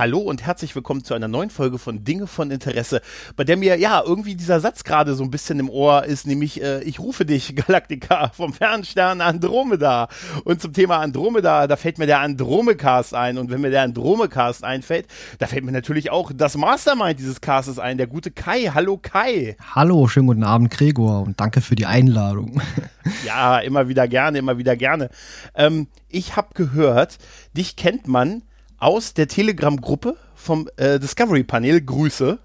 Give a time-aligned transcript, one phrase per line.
[0.00, 3.02] Hallo und herzlich willkommen zu einer neuen Folge von Dinge von Interesse,
[3.36, 6.62] bei der mir ja irgendwie dieser Satz gerade so ein bisschen im Ohr ist, nämlich
[6.62, 10.08] äh, ich rufe dich, Galaktika, vom Fernstern Andromeda.
[10.44, 13.36] Und zum Thema Andromeda, da fällt mir der Andromecast ein.
[13.36, 15.06] Und wenn mir der Andromecast einfällt,
[15.38, 18.70] da fällt mir natürlich auch das Mastermind dieses Castes ein, der gute Kai.
[18.72, 19.58] Hallo Kai.
[19.74, 22.62] Hallo, schönen guten Abend, Gregor, und danke für die Einladung.
[23.24, 25.08] Ja, immer wieder gerne, immer wieder gerne.
[25.54, 27.18] Ähm, ich habe gehört,
[27.54, 28.42] dich kennt man
[28.80, 31.80] aus der Telegram-Gruppe vom äh, Discovery-Panel.
[31.82, 32.38] Grüße.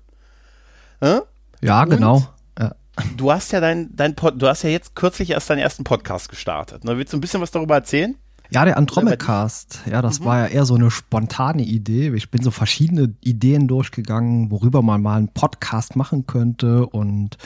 [1.00, 1.20] Äh?
[1.62, 2.28] Ja, Und genau.
[2.60, 2.76] Ja.
[3.18, 6.30] Du hast ja dein, dein Pod, du hast ja jetzt kürzlich erst deinen ersten Podcast
[6.30, 6.84] gestartet.
[6.84, 6.98] Ne?
[6.98, 8.16] Willst du ein bisschen was darüber erzählen?
[8.52, 9.82] Ja, der Andromedcast.
[9.90, 10.26] Ja, das mhm.
[10.26, 12.14] war ja eher so eine spontane Idee.
[12.16, 17.38] Ich bin so verschiedene Ideen durchgegangen, worüber man mal einen Podcast machen könnte und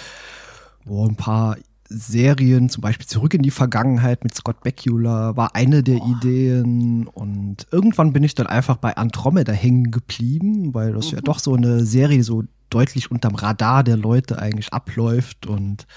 [0.84, 1.56] wo ein paar
[1.90, 6.12] Serien, zum Beispiel Zurück in die Vergangenheit mit Scott Bakula, war eine der oh.
[6.12, 7.08] Ideen.
[7.08, 11.18] Und irgendwann bin ich dann einfach bei Andromeda hängen geblieben, weil das mhm.
[11.18, 15.48] ja doch so eine Serie so deutlich unterm Radar der Leute eigentlich abläuft.
[15.48, 15.88] Und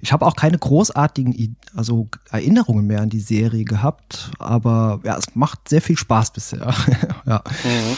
[0.00, 5.34] ich habe auch keine großartigen also Erinnerungen mehr an die Serie gehabt, aber ja, es
[5.34, 6.74] macht sehr viel Spaß bisher.
[7.26, 7.42] ja.
[7.64, 7.96] Mhm.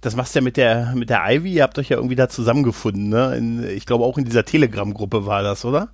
[0.00, 2.28] Das machst du ja mit der, mit der Ivy, ihr habt euch ja irgendwie da
[2.28, 3.34] zusammengefunden, ne?
[3.36, 5.88] In, ich glaube auch in dieser Telegram-Gruppe war das, oder?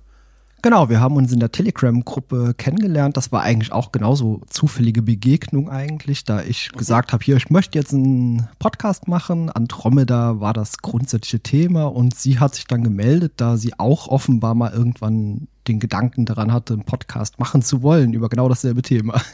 [0.63, 3.17] Genau, wir haben uns in der Telegram-Gruppe kennengelernt.
[3.17, 6.79] Das war eigentlich auch genauso zufällige Begegnung eigentlich, da ich okay.
[6.79, 9.49] gesagt habe, hier, ich möchte jetzt einen Podcast machen.
[9.49, 14.55] Andromeda war das grundsätzliche Thema und sie hat sich dann gemeldet, da sie auch offenbar
[14.55, 19.21] mal irgendwann den Gedanken daran hatte, einen Podcast machen zu wollen über genau dasselbe Thema.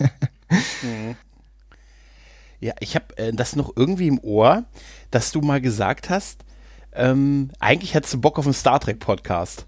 [0.81, 1.15] Mhm.
[2.59, 4.63] Ja, ich habe äh, das noch irgendwie im Ohr,
[5.11, 6.43] dass du mal gesagt hast,
[6.91, 9.67] ähm, eigentlich hättest du Bock auf einen Star Trek Podcast.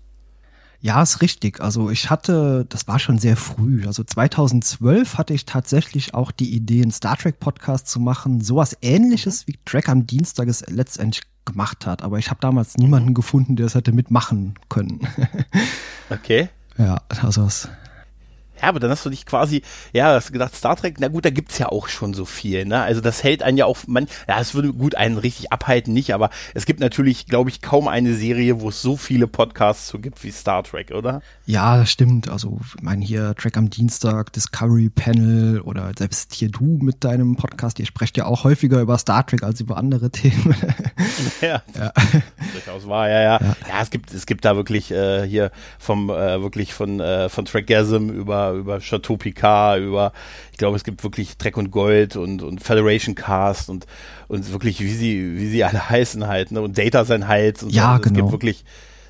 [0.81, 1.62] Ja, ist richtig.
[1.62, 3.86] Also ich hatte, das war schon sehr früh.
[3.86, 8.42] Also 2012 hatte ich tatsächlich auch die Idee, einen Star Trek Podcast zu machen.
[8.42, 12.02] Sowas ähnliches wie Track am Dienstag es letztendlich gemacht hat.
[12.02, 15.08] Aber ich habe damals niemanden gefunden, der es hätte mitmachen können.
[16.09, 16.50] okay.
[16.78, 17.69] Ja, also es
[18.62, 19.62] ja, aber dann hast du dich quasi,
[19.94, 22.82] ja, hast gedacht, Star Trek, na gut, da gibt's ja auch schon so viel, ne?
[22.82, 26.14] Also das hält einen ja auch, man, ja, es würde gut einen richtig abhalten, nicht,
[26.14, 30.00] aber es gibt natürlich, glaube ich, kaum eine Serie, wo es so viele Podcasts so
[30.00, 31.22] gibt wie Star Trek, oder?
[31.46, 32.30] Ja, das stimmt.
[32.30, 37.36] Also, ich meine, hier Track am Dienstag, Discovery Panel oder selbst hier du mit deinem
[37.36, 40.56] Podcast, ihr sprecht ja auch häufiger über Star Trek als über andere Themen.
[41.42, 41.92] ja, ja.
[42.72, 43.56] Durchaus wahr, ja, ja, ja.
[43.68, 47.46] Ja, es gibt, es gibt da wirklich äh, hier vom, äh, wirklich von, äh, von
[47.46, 50.14] Trackgasm über über, Chateau Picard, über,
[50.52, 53.86] ich glaube, es gibt wirklich Dreck und Gold und, und Federation Cast und,
[54.28, 56.62] und wirklich, wie sie, wie sie alle heißen halt, ne?
[56.62, 57.88] Und Data sein Hals und ja, so.
[57.90, 58.14] Also genau.
[58.14, 58.66] Es gibt wirklich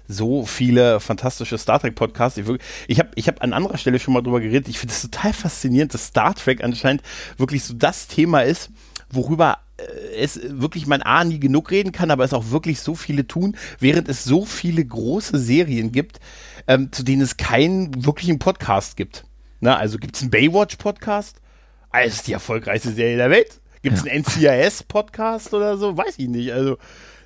[0.07, 2.37] so viele fantastische Star Trek Podcasts.
[2.37, 2.45] Ich,
[2.87, 4.67] ich habe ich hab an anderer Stelle schon mal drüber geredet.
[4.67, 7.01] Ich finde es total faszinierend, dass Star Trek anscheinend
[7.37, 8.71] wirklich so das Thema ist,
[9.09, 9.59] worüber
[10.17, 13.55] es wirklich man A nie genug reden kann, aber es auch wirklich so viele tun,
[13.79, 16.19] während es so viele große Serien gibt,
[16.67, 19.25] ähm, zu denen es keinen wirklichen Podcast gibt.
[19.59, 21.37] Na, also gibt es einen Baywatch-Podcast?
[21.91, 23.59] Ah, ist die erfolgreichste Serie der Welt.
[23.81, 24.11] Gibt es ja.
[24.11, 25.97] einen NCIS-Podcast oder so?
[25.97, 26.53] Weiß ich nicht.
[26.53, 26.77] Also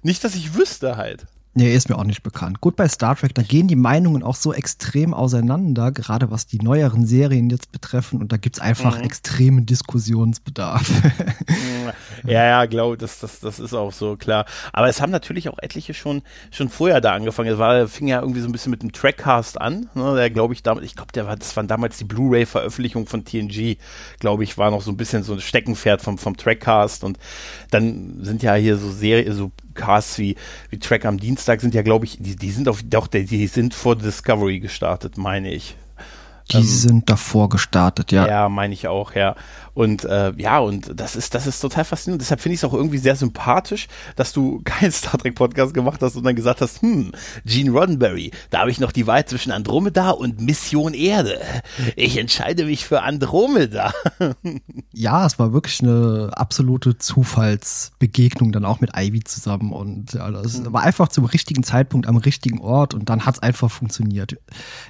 [0.04, 1.26] nicht, dass ich wüsste halt.
[1.58, 2.60] Nee, ist mir auch nicht bekannt.
[2.60, 6.60] Gut, bei Star Trek, da gehen die Meinungen auch so extrem auseinander, gerade was die
[6.60, 8.20] neueren Serien jetzt betreffen.
[8.20, 9.06] Und da gibt's einfach mhm.
[9.06, 10.86] extremen Diskussionsbedarf.
[12.32, 14.46] ja, ja, glaube das, das, das ist auch so klar.
[14.74, 16.22] Aber es haben natürlich auch etliche schon,
[16.52, 17.52] schon vorher da angefangen.
[17.52, 19.90] Es war, fing ja irgendwie so ein bisschen mit dem Trackcast an.
[19.94, 20.16] Ne?
[20.16, 23.78] Der, glaube ich, damals, ich glaube, der war, das waren damals die Blu-ray-Veröffentlichung von TNG,
[24.20, 27.04] glaube ich, war noch so ein bisschen so ein Steckenpferd vom, vom Trackcast.
[27.04, 27.18] Und
[27.72, 30.36] dann sind ja hier so Serie, so Casts wie,
[30.70, 33.74] wie Track am Dienstag sind ja, glaube ich, die, die sind auf, doch, die sind
[33.74, 35.76] vor Discovery gestartet, meine ich.
[36.52, 38.28] Die ähm, sind davor gestartet, ja.
[38.28, 39.36] Ja, meine ich auch, ja.
[39.74, 42.22] Und äh, ja, und das ist, das ist total faszinierend.
[42.22, 46.02] Deshalb finde ich es auch irgendwie sehr sympathisch, dass du keinen Star Trek Podcast gemacht
[46.02, 47.12] hast und dann gesagt hast, hm,
[47.46, 51.42] Gene Roddenberry, da habe ich noch die Wahl zwischen Andromeda und Mission Erde.
[51.96, 53.92] Ich entscheide mich für Andromeda.
[54.94, 60.60] ja, es war wirklich eine absolute Zufallsbegegnung dann auch mit Ivy zusammen und ja, das
[60.60, 60.72] mhm.
[60.72, 64.38] war einfach zum richtigen Zeitpunkt am richtigen Ort und dann hat es einfach funktioniert.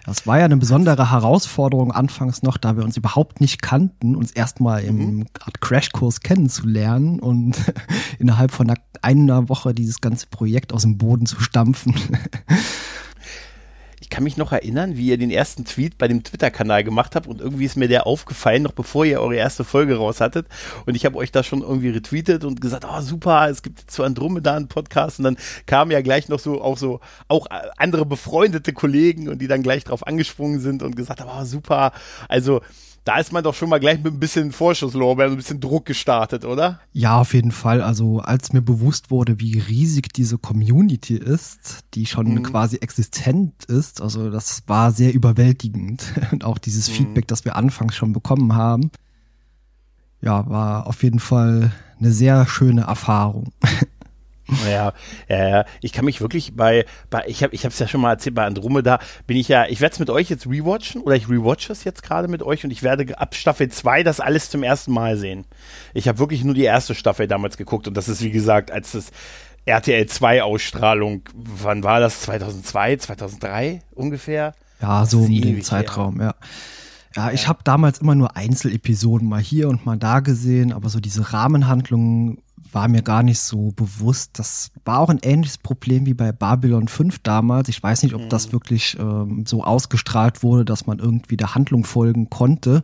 [0.06, 1.45] Das war ja eine besondere Herausforderung
[1.92, 5.26] anfangs noch, da wir uns überhaupt nicht kannten, uns erstmal mal im mhm.
[5.62, 7.56] Crashkurs kennenzulernen und
[8.20, 11.96] innerhalb von einer, einer Woche dieses ganze Projekt aus dem Boden zu stampfen.
[14.06, 17.26] ich kann mich noch erinnern, wie ihr den ersten Tweet bei dem Twitter-Kanal gemacht habt
[17.26, 20.46] und irgendwie ist mir der aufgefallen, noch bevor ihr eure erste Folge raus hattet.
[20.86, 24.04] Und ich habe euch da schon irgendwie retweetet und gesagt, oh super, es gibt zu
[24.04, 27.00] Andromeda einen Podcast und dann kamen ja gleich noch so auch so
[27.30, 27.48] auch
[27.78, 31.92] andere befreundete Kollegen und die dann gleich drauf angesprungen sind und gesagt haben, oh super.
[32.30, 32.62] Also
[33.06, 36.44] da ist man doch schon mal gleich mit ein bisschen Vorschusslorbeer, ein bisschen Druck gestartet,
[36.44, 36.80] oder?
[36.92, 37.82] Ja, auf jeden Fall.
[37.82, 42.44] Also als mir bewusst wurde, wie riesig diese Community ist, die schon mhm.
[42.44, 46.04] quasi existent ist, also das war sehr überwältigend.
[46.32, 46.94] Und auch dieses mhm.
[46.94, 48.90] Feedback, das wir anfangs schon bekommen haben,
[50.22, 53.52] ja, war auf jeden Fall eine sehr schöne Erfahrung.
[54.70, 54.94] Ja,
[55.28, 55.66] ja, ja.
[55.82, 58.46] Ich kann mich wirklich bei, bei ich habe ich es ja schon mal erzählt, bei
[58.46, 61.84] Andromeda bin ich ja, ich werde es mit euch jetzt rewatchen oder ich rewatche es
[61.84, 65.18] jetzt gerade mit euch und ich werde ab Staffel 2 das alles zum ersten Mal
[65.18, 65.46] sehen.
[65.94, 68.92] Ich habe wirklich nur die erste Staffel damals geguckt und das ist wie gesagt, als
[68.92, 69.12] das
[69.66, 72.22] RTL 2 Ausstrahlung, wann war das?
[72.22, 74.54] 2002, 2003 ungefähr?
[74.80, 76.36] Ja, so um den Zeitraum, her.
[76.40, 76.48] ja.
[77.16, 81.00] Ja, ich habe damals immer nur Einzelepisoden mal hier und mal da gesehen, aber so
[81.00, 82.40] diese Rahmenhandlungen
[82.76, 84.38] war mir gar nicht so bewusst.
[84.38, 87.70] Das war auch ein ähnliches Problem wie bei Babylon 5 damals.
[87.70, 88.52] Ich weiß nicht, ob das mhm.
[88.52, 92.84] wirklich ähm, so ausgestrahlt wurde, dass man irgendwie der Handlung folgen konnte.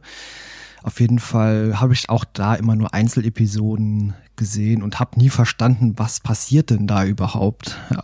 [0.81, 5.94] Auf jeden Fall habe ich auch da immer nur Einzelepisoden gesehen und habe nie verstanden,
[5.97, 7.77] was passiert denn da überhaupt.
[7.91, 8.03] Ja.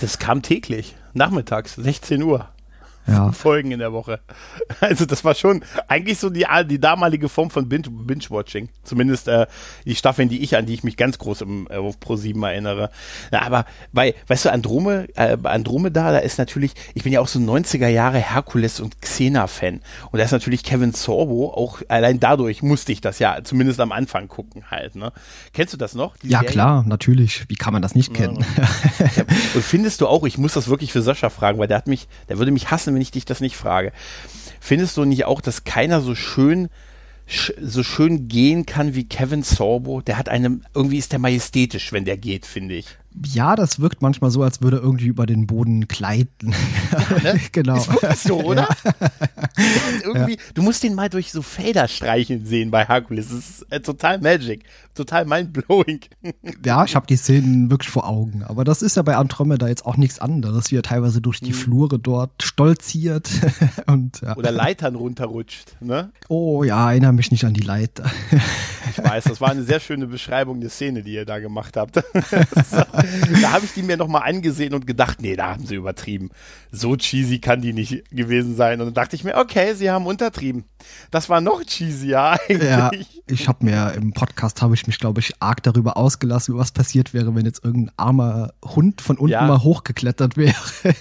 [0.00, 2.48] Das kam täglich, nachmittags, 16 Uhr
[3.06, 3.32] ja.
[3.32, 4.20] Folgen in der Woche.
[4.80, 8.68] Also das war schon eigentlich so die, die damalige Form von Binge-Watching.
[8.82, 9.46] Zumindest äh,
[9.84, 12.90] die Staffeln, die ich, an die ich mich ganz groß im, äh, Pro 7 erinnere.
[13.30, 17.28] Na, aber bei, weißt du, Androme, äh, Andromeda, da ist natürlich, ich bin ja auch
[17.28, 19.80] so 90er Jahre Herkules und Xena-Fan.
[20.10, 23.92] Und da ist natürlich Kevin Sorbo, auch allein dadurch musste ich das ja zumindest am
[23.92, 24.96] Anfang gucken halt.
[24.96, 25.12] Ne?
[25.52, 26.16] Kennst du das noch?
[26.22, 26.50] Ja, Serie?
[26.50, 27.44] klar, natürlich.
[27.48, 28.44] Wie kann man das nicht kennen?
[28.56, 29.24] Ja.
[29.54, 32.08] und findest du auch, ich muss das wirklich für Sascha fragen, weil der hat mich,
[32.28, 33.92] der würde mich hassen, wenn ich dich das nicht frage.
[34.60, 36.68] Findest du nicht auch, dass keiner so schön
[37.26, 40.02] so schön gehen kann wie Kevin Sorbo?
[40.02, 42.98] Der hat eine, irgendwie ist der majestätisch, wenn der geht, finde ich.
[43.22, 46.52] Ja, das wirkt manchmal so, als würde er irgendwie über den Boden gleiten.
[46.90, 47.40] Ja, ne?
[47.52, 47.76] genau.
[47.76, 48.68] Ist wirklich so, oder?
[48.84, 49.10] Ja.
[50.04, 50.38] irgendwie, ja.
[50.54, 53.28] du musst den mal durch so Fader streichen sehen bei Hercules.
[53.28, 54.64] Das ist äh, total Magic,
[54.94, 56.00] total mindblowing.
[56.64, 58.42] ja, ich habe die Szenen wirklich vor Augen.
[58.42, 61.52] Aber das ist ja bei Andromeda jetzt auch nichts anderes, wie er teilweise durch die
[61.52, 61.56] mhm.
[61.56, 63.30] Flure dort stolziert
[63.86, 65.76] und oder Leitern runterrutscht.
[65.80, 66.10] Ne?
[66.28, 68.10] Oh ja, erinnere mich nicht an die Leiter.
[68.90, 72.02] ich weiß, das war eine sehr schöne Beschreibung der Szene, die ihr da gemacht habt
[73.42, 76.30] da habe ich die mir nochmal angesehen und gedacht, nee, da haben sie übertrieben.
[76.74, 78.80] So cheesy kann die nicht gewesen sein.
[78.80, 80.64] Und dann dachte ich mir, okay, sie haben untertrieben.
[81.10, 82.68] Das war noch cheesier eigentlich.
[82.68, 82.90] Ja,
[83.26, 87.14] ich habe mir im Podcast, habe ich mich, glaube ich, arg darüber ausgelassen, was passiert
[87.14, 89.46] wäre, wenn jetzt irgendein armer Hund von unten ja.
[89.46, 90.54] mal hochgeklettert wäre.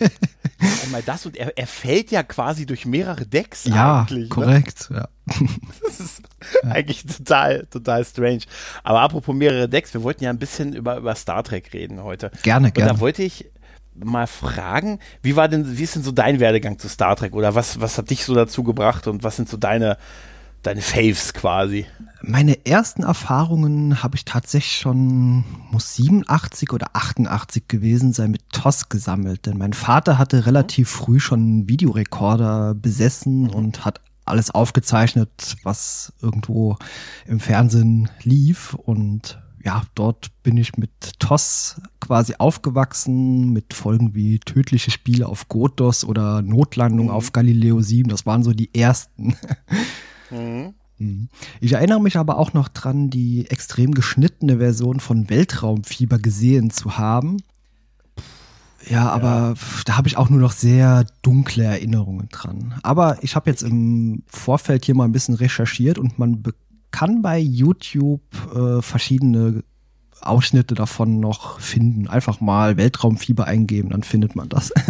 [0.86, 4.30] Einmal das und er, er fällt ja quasi durch mehrere Decks ja, eigentlich.
[4.30, 4.98] Korrekt, ne?
[4.98, 5.08] ja.
[5.81, 6.22] Das ist
[6.64, 8.42] eigentlich total, total strange.
[8.84, 12.31] Aber apropos mehrere Decks, wir wollten ja ein bisschen über, über Star Trek reden heute.
[12.44, 12.94] Gerne, und gerne.
[12.94, 13.46] Da wollte ich
[13.95, 17.56] mal fragen, wie war denn, wie ist denn so dein Werdegang zu Star Trek oder
[17.56, 19.98] was, was hat dich so dazu gebracht und was sind so deine,
[20.62, 21.86] deine Faves quasi?
[22.22, 28.88] Meine ersten Erfahrungen habe ich tatsächlich schon, muss 87 oder 88 gewesen sein, mit TOS
[28.88, 29.45] gesammelt.
[29.45, 33.50] Denn mein Vater hatte relativ früh schon einen Videorekorder besessen mhm.
[33.50, 36.78] und hat alles aufgezeichnet, was irgendwo
[37.26, 38.73] im Fernsehen lief.
[38.73, 45.48] Und ja, dort bin ich mit TOS quasi aufgewachsen, mit Folgen wie tödliche Spiele auf
[45.48, 47.12] Gotos oder Notlandung mhm.
[47.12, 48.10] auf Galileo 7.
[48.10, 49.36] Das waren so die ersten.
[50.30, 50.74] Mhm.
[50.98, 51.30] mhm.
[51.62, 56.98] Ich erinnere mich aber auch noch dran, die extrem geschnittene Version von Weltraumfieber gesehen zu
[56.98, 57.38] haben.
[58.90, 59.54] Ja, aber ja.
[59.86, 62.74] da habe ich auch nur noch sehr dunkle Erinnerungen dran.
[62.83, 66.44] Aber ich habe jetzt im Vorfeld hier mal ein bisschen recherchiert und man
[66.92, 68.22] kann bei YouTube
[68.54, 69.64] äh, verschiedene
[70.27, 72.07] Ausschnitte davon noch finden.
[72.07, 74.71] Einfach mal Weltraumfieber eingeben, dann findet man das.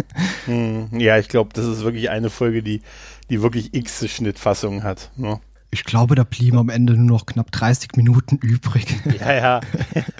[0.46, 2.82] Hm, ja, ich glaube, das ist wirklich eine Folge, die,
[3.30, 5.10] die wirklich x Schnittfassungen hat.
[5.16, 5.40] Ne?
[5.74, 8.86] Ich glaube, da blieben am Ende nur noch knapp 30 Minuten übrig.
[9.18, 9.60] Ja, ja.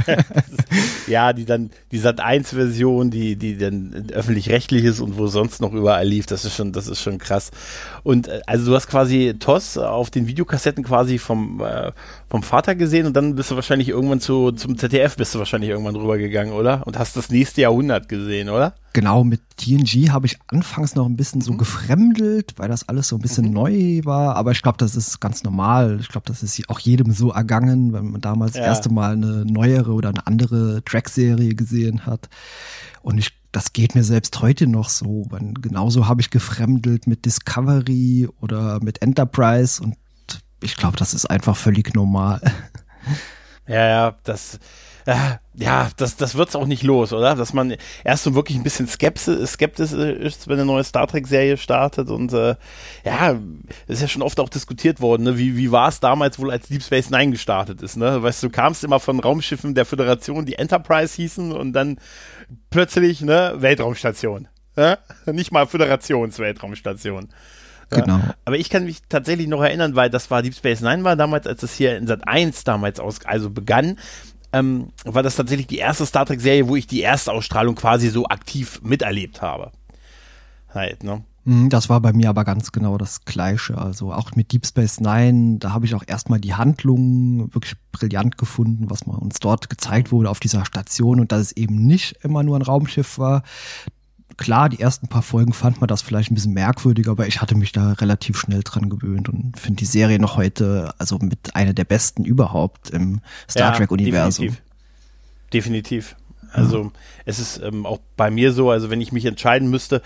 [1.07, 5.61] ja, die dann, die Sat 1 Version, die, die dann öffentlich-rechtlich ist und wo sonst
[5.61, 7.53] noch überall lief, das ist schon, das ist schon krass.
[8.03, 11.93] Und äh, also du hast quasi TOS auf den Videokassetten quasi vom, äh,
[12.35, 15.71] vom Vater gesehen und dann bist du wahrscheinlich irgendwann zu, zum ZDF bist du wahrscheinlich
[15.71, 16.85] irgendwann rübergegangen, oder?
[16.85, 18.75] Und hast das nächste Jahrhundert gesehen, oder?
[18.93, 21.59] Genau, mit TNG habe ich anfangs noch ein bisschen so mhm.
[21.59, 23.53] gefremdelt, weil das alles so ein bisschen mhm.
[23.53, 24.35] neu war.
[24.35, 25.99] Aber ich glaube, das ist ganz normal.
[26.01, 28.63] Ich glaube, das ist auch jedem so ergangen, wenn man damals ja.
[28.63, 32.29] das erste Mal eine neuere oder eine andere Track-Serie gesehen hat.
[33.03, 35.27] Und ich das geht mir selbst heute noch so.
[35.31, 39.95] Weil genauso habe ich gefremdelt mit Discovery oder mit Enterprise und
[40.65, 42.41] ich glaube, das ist einfach völlig normal.
[43.67, 44.59] Ja, ja, das,
[45.07, 47.35] ja, ja, das, das wird's auch nicht los, oder?
[47.35, 52.09] Dass man erst so wirklich ein bisschen skeptisch, ist, wenn eine neue Star Trek-Serie startet
[52.09, 52.57] und äh,
[53.05, 53.39] ja,
[53.87, 55.39] ist ja schon oft auch diskutiert worden, ne?
[55.39, 58.23] Wie, wie war es damals wohl, als Deep Space Nine gestartet ist, ne?
[58.23, 61.99] Weißt du, kamst immer von Raumschiffen der Föderation, die Enterprise hießen und dann
[62.71, 64.49] plötzlich, ne, Weltraumstation.
[64.77, 64.99] Ja?
[65.27, 67.29] Nicht mal Föderationsweltraumstation.
[67.91, 68.21] Genau.
[68.45, 71.47] Aber ich kann mich tatsächlich noch erinnern, weil das war Deep Space Nine war damals,
[71.47, 73.99] als es hier in Sat 1 damals aus, also begann,
[74.53, 78.09] ähm, war das tatsächlich die erste Star Trek Serie, wo ich die erste Ausstrahlung quasi
[78.09, 79.73] so aktiv miterlebt habe.
[80.73, 81.25] Halt, ne?
[81.45, 83.77] Mhm, das war bei mir aber ganz genau das Gleiche.
[83.77, 88.39] Also auch mit Deep Space Nine, da habe ich auch erstmal die Handlung wirklich brillant
[88.39, 92.17] gefunden, was man uns dort gezeigt wurde auf dieser Station und dass es eben nicht
[92.23, 93.43] immer nur ein Raumschiff war
[94.37, 97.55] klar, die ersten paar Folgen fand man das vielleicht ein bisschen merkwürdig, aber ich hatte
[97.55, 101.73] mich da relativ schnell dran gewöhnt und finde die Serie noch heute also mit einer
[101.73, 104.47] der besten überhaupt im Star ja, Trek-Universum.
[104.47, 104.63] Definitiv.
[105.53, 106.17] definitiv.
[106.53, 106.91] Also ja.
[107.25, 110.03] es ist ähm, auch bei mir so, also wenn ich mich entscheiden müsste,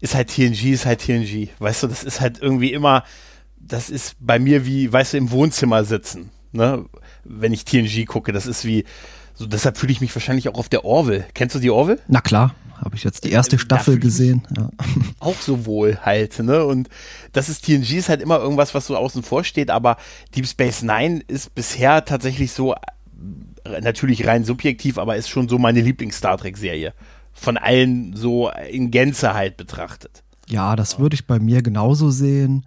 [0.00, 1.48] ist halt TNG, ist halt TNG.
[1.60, 3.04] Weißt du, das ist halt irgendwie immer,
[3.60, 6.84] das ist bei mir wie, weißt du, im Wohnzimmer sitzen, ne?
[7.24, 8.84] Wenn ich TNG gucke, das ist wie,
[9.34, 11.24] so deshalb fühle ich mich wahrscheinlich auch auf der Orville.
[11.34, 12.00] Kennst du die Orville?
[12.08, 12.54] Na klar.
[12.84, 14.42] Habe ich jetzt die erste äh, Staffel gesehen.
[14.56, 14.68] Ja.
[15.20, 16.64] Auch so wohl halt, ne?
[16.64, 16.88] Und
[17.32, 19.96] das ist TNG ist halt immer irgendwas, was so außen vor steht, aber
[20.34, 25.58] Deep Space Nine ist bisher tatsächlich so äh, natürlich rein subjektiv, aber ist schon so
[25.58, 26.92] meine Lieblings-Star Trek-Serie.
[27.32, 30.22] Von allen so in Gänze halt betrachtet.
[30.48, 32.66] Ja, das würde ich bei mir genauso sehen.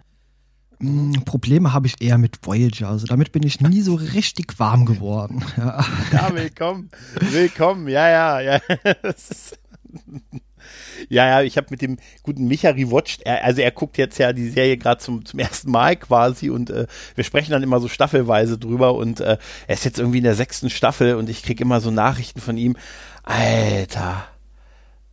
[0.80, 2.88] Hm, Probleme habe ich eher mit Voyager.
[2.88, 5.44] Also damit bin ich nie so richtig warm geworden.
[5.56, 6.90] Ja, ja willkommen.
[7.30, 7.88] Willkommen.
[7.88, 8.60] Ja, ja, ja.
[9.02, 9.58] Das ist
[11.08, 13.22] ja, ja, ich habe mit dem guten Micha rewatcht.
[13.22, 16.70] Er, also er guckt jetzt ja die Serie gerade zum, zum ersten Mal quasi und
[16.70, 20.24] äh, wir sprechen dann immer so staffelweise drüber und äh, er ist jetzt irgendwie in
[20.24, 22.76] der sechsten Staffel und ich krieg immer so Nachrichten von ihm.
[23.22, 24.26] Alter.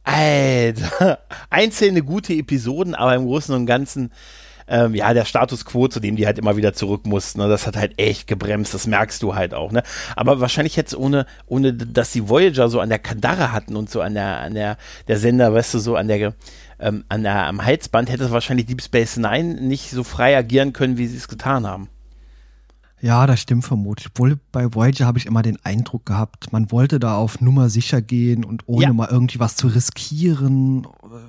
[0.03, 1.19] Alter.
[1.49, 4.11] Einzelne gute Episoden, aber im Großen und Ganzen
[4.67, 7.67] ähm, ja, der Status quo, zu dem die halt immer wieder zurück mussten, ne, das
[7.67, 9.83] hat halt echt gebremst, das merkst du halt auch, ne.
[10.15, 14.01] Aber wahrscheinlich jetzt ohne, ohne, dass die Voyager so an der Kandare hatten und so
[14.01, 14.77] an der, an der,
[15.07, 16.33] der Sender, weißt du, so an der,
[16.79, 20.97] ähm, an der, am Halsband hätte wahrscheinlich Deep Space Nine nicht so frei agieren können,
[20.97, 21.89] wie sie es getan haben.
[23.03, 24.07] Ja, das stimmt vermutlich.
[24.13, 28.01] Obwohl bei Voyager habe ich immer den Eindruck gehabt, man wollte da auf Nummer sicher
[28.01, 28.93] gehen und ohne ja.
[28.93, 30.87] mal irgendwie was zu riskieren.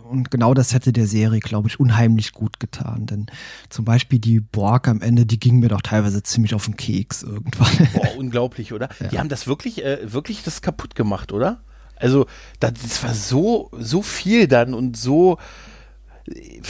[0.08, 3.06] Und genau das hätte der Serie, glaube ich, unheimlich gut getan.
[3.06, 3.26] Denn
[3.70, 7.24] zum Beispiel die Borg am Ende, die ging mir doch teilweise ziemlich auf den Keks
[7.24, 7.88] irgendwann.
[7.92, 8.88] Boah, unglaublich, oder?
[9.00, 9.08] Ja.
[9.08, 11.64] Die haben das wirklich, äh, wirklich das kaputt gemacht, oder?
[11.96, 12.26] Also,
[12.60, 15.38] das war so, so viel dann und so,
[16.28, 16.60] äh,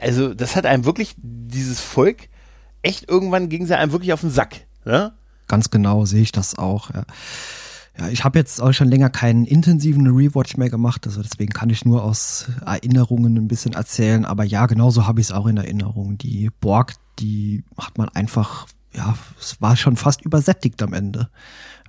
[0.00, 2.28] also, das hat einem wirklich dieses Volk
[2.82, 4.66] echt irgendwann ging sie einem wirklich auf den Sack.
[4.84, 5.12] Ne?
[5.48, 6.90] Ganz genau sehe ich das auch.
[6.90, 7.04] Ja.
[7.98, 11.68] Ja, ich habe jetzt auch schon länger keinen intensiven Rewatch mehr gemacht, also deswegen kann
[11.68, 14.24] ich nur aus Erinnerungen ein bisschen erzählen.
[14.24, 16.16] Aber ja, genauso habe ich es auch in Erinnerung.
[16.16, 21.28] Die Borg, die hat man einfach, ja, es war schon fast übersättigt am Ende.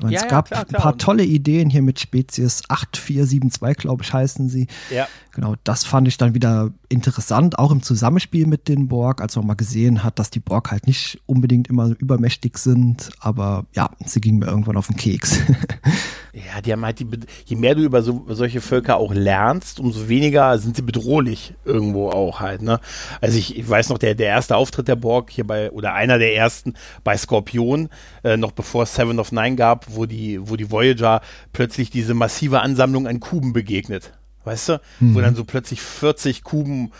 [0.03, 0.79] Meine, ja, es gab klar, klar.
[0.79, 4.67] ein paar tolle Ideen hier mit Spezies 8472, glaube ich, heißen sie.
[4.93, 5.07] Ja.
[5.31, 9.47] Genau, das fand ich dann wieder interessant, auch im Zusammenspiel mit den Borg, als man
[9.47, 14.19] mal gesehen hat, dass die Borg halt nicht unbedingt immer übermächtig sind, aber ja, sie
[14.19, 15.39] ging mir irgendwann auf den Keks.
[16.33, 17.07] ja, die haben halt die,
[17.45, 22.09] je mehr du über so, solche Völker auch lernst, umso weniger sind sie bedrohlich irgendwo
[22.09, 22.79] auch halt, ne?
[23.21, 26.17] Also ich, ich weiß noch, der, der erste Auftritt der Borg hier bei, oder einer
[26.17, 26.73] der ersten
[27.03, 27.89] bei Skorpion,
[28.23, 31.21] äh, noch bevor es Seven of Nine gab, wo die, wo die Voyager
[31.51, 34.13] plötzlich diese massive Ansammlung an Kuben begegnet.
[34.43, 34.81] Weißt du?
[34.99, 35.15] Mhm.
[35.15, 36.91] Wo dann so plötzlich 40 Kuben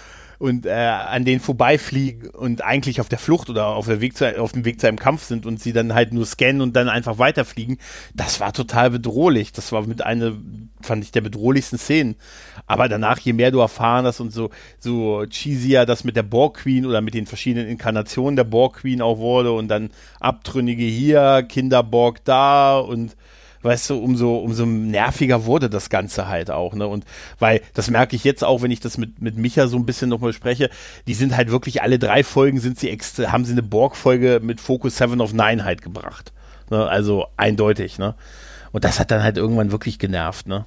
[0.44, 4.42] und äh, an denen vorbeifliegen und eigentlich auf der Flucht oder auf, der Weg zu,
[4.42, 6.90] auf dem Weg zu einem Kampf sind und sie dann halt nur scannen und dann
[6.90, 7.78] einfach weiterfliegen,
[8.14, 9.54] das war total bedrohlich.
[9.54, 10.34] Das war mit einer,
[10.82, 12.16] fand ich, der bedrohlichsten Szenen.
[12.68, 16.58] Aber danach, je mehr du erfahren hast und so, so cheesier das mit der Borg
[16.58, 21.46] Queen oder mit den verschiedenen Inkarnationen der Borg Queen auch wurde und dann Abtrünnige hier,
[21.48, 23.16] Kinderborg da und
[23.64, 26.88] weißt du, umso, umso nerviger wurde das Ganze halt auch, ne?
[26.88, 27.06] Und
[27.40, 30.10] weil, das merke ich jetzt auch, wenn ich das mit, mit Micha so ein bisschen
[30.10, 30.70] nochmal spreche,
[31.08, 34.62] die sind halt wirklich alle drei Folgen sind sie extra, haben sie eine Borg-Folge mit
[34.62, 36.34] Focus 7 of 9 halt gebracht.
[36.70, 36.88] Ne?
[36.88, 38.16] Also eindeutig, ne?
[38.72, 40.66] Und das hat dann halt irgendwann wirklich genervt, ne?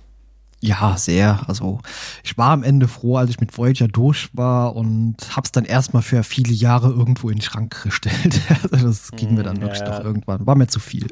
[0.61, 1.49] Ja, sehr.
[1.49, 1.81] Also
[2.25, 6.03] ich war am Ende froh, als ich mit Voyager durch war und hab's dann erstmal
[6.03, 8.41] für viele Jahre irgendwo in den Schrank gestellt.
[8.73, 9.99] Also das ging mir dann wirklich ja.
[9.99, 10.47] doch irgendwann.
[10.47, 11.07] War mir zu viel.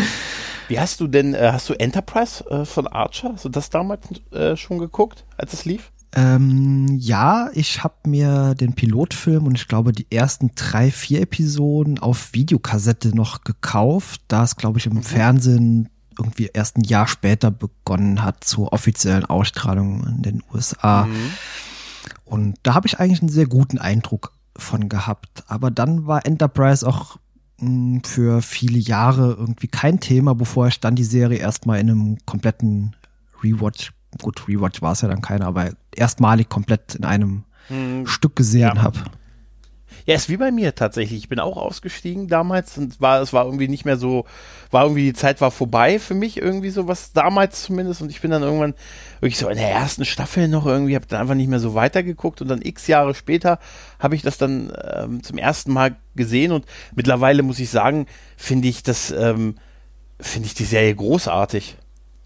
[0.68, 4.06] Wie hast du denn, äh, hast du Enterprise äh, von Archer, hast du das damals
[4.32, 5.90] äh, schon geguckt, als es lief?
[6.16, 11.98] Ähm, ja, ich habe mir den Pilotfilm und ich glaube die ersten drei, vier Episoden
[11.98, 15.02] auf Videokassette noch gekauft, da es, glaube ich, im mhm.
[15.02, 21.04] Fernsehen irgendwie erst ein Jahr später begonnen hat zur offiziellen Ausstrahlung in den USA.
[21.04, 21.30] Mhm.
[22.24, 25.44] Und da habe ich eigentlich einen sehr guten Eindruck von gehabt.
[25.46, 27.16] Aber dann war Enterprise auch
[27.58, 31.90] mh, hm, für viele Jahre irgendwie kein Thema, bevor ich dann die Serie erstmal in
[31.90, 32.96] einem kompletten
[33.42, 38.06] Rewatch gut, Rewatch war es ja dann keiner, aber erstmalig komplett in einem hm.
[38.06, 38.82] Stück gesehen ja.
[38.82, 39.00] habe.
[40.06, 41.18] Ja, ist wie bei mir tatsächlich.
[41.18, 44.26] Ich bin auch ausgestiegen damals und war, es war irgendwie nicht mehr so,
[44.70, 48.02] war irgendwie, die Zeit war vorbei für mich irgendwie so, was damals zumindest.
[48.02, 48.74] Und ich bin dann irgendwann
[49.20, 52.42] wirklich so in der ersten Staffel noch irgendwie, habe dann einfach nicht mehr so weitergeguckt
[52.42, 53.58] und dann x Jahre später
[53.98, 58.06] habe ich das dann ähm, zum ersten Mal gesehen und mittlerweile muss ich sagen,
[58.36, 59.56] finde ich das, ähm,
[60.20, 61.78] finde ich die Serie großartig.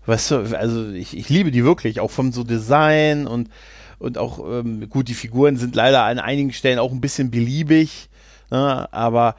[0.04, 3.50] Weißt du, also ich, ich liebe die wirklich, auch vom so Design und,
[3.98, 8.08] und auch, ähm, gut, die Figuren sind leider an einigen Stellen auch ein bisschen beliebig,
[8.50, 9.36] ne, aber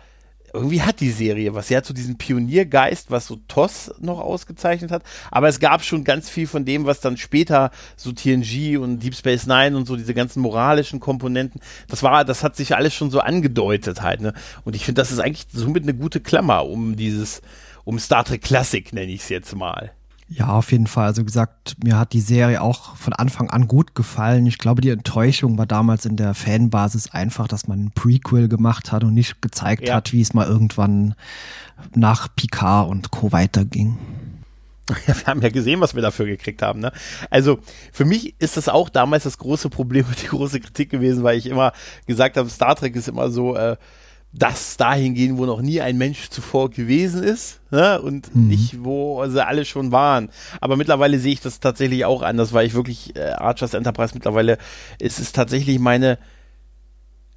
[0.53, 1.67] irgendwie hat die Serie was.
[1.67, 5.03] Sie hat so diesen Pioniergeist, was so TOS noch ausgezeichnet hat.
[5.31, 9.15] Aber es gab schon ganz viel von dem, was dann später so TNG und Deep
[9.15, 13.11] Space Nine und so diese ganzen moralischen Komponenten, das war, das hat sich alles schon
[13.11, 14.33] so angedeutet halt, ne?
[14.63, 17.41] Und ich finde, das ist eigentlich somit eine gute Klammer um dieses,
[17.83, 19.91] um Star Trek Classic, nenne ich es jetzt mal.
[20.31, 21.07] Ja, auf jeden Fall.
[21.07, 24.45] Also gesagt, mir hat die Serie auch von Anfang an gut gefallen.
[24.45, 28.91] Ich glaube, die Enttäuschung war damals in der Fanbasis einfach, dass man ein Prequel gemacht
[28.91, 29.95] hat und nicht gezeigt ja.
[29.95, 31.15] hat, wie es mal irgendwann
[31.95, 33.31] nach Picard und Co.
[33.31, 33.97] weiterging.
[35.05, 36.79] Ja, wir haben ja gesehen, was wir dafür gekriegt haben.
[36.79, 36.91] Ne?
[37.29, 37.59] Also
[37.91, 41.37] für mich ist das auch damals das große Problem und die große Kritik gewesen, weil
[41.37, 41.73] ich immer
[42.07, 43.77] gesagt habe, Star Trek ist immer so, äh,
[44.31, 47.99] das dahin gehen, wo noch nie ein Mensch zuvor gewesen ist ne?
[47.99, 48.47] und mhm.
[48.47, 50.29] nicht, wo sie alle schon waren.
[50.61, 54.59] Aber mittlerweile sehe ich das tatsächlich auch anders, weil ich wirklich äh, Archers Enterprise mittlerweile,
[54.99, 56.19] es ist tatsächlich meine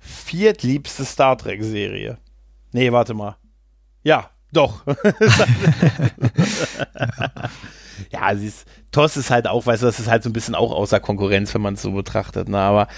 [0.00, 2.18] viertliebste Star Trek Serie.
[2.72, 3.36] Nee, warte mal.
[4.02, 4.84] Ja, doch.
[8.10, 10.54] ja, sie ist, TOS ist halt auch, weißt du, das ist halt so ein bisschen
[10.54, 12.58] auch außer Konkurrenz, wenn man es so betrachtet, ne?
[12.58, 12.88] aber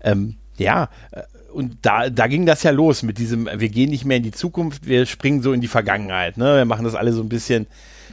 [0.00, 1.22] ähm, ja, äh,
[1.52, 4.32] und da, da ging das ja los mit diesem, wir gehen nicht mehr in die
[4.32, 6.56] Zukunft, wir springen so in die Vergangenheit, ne?
[6.56, 7.66] Wir machen das alle so ein bisschen,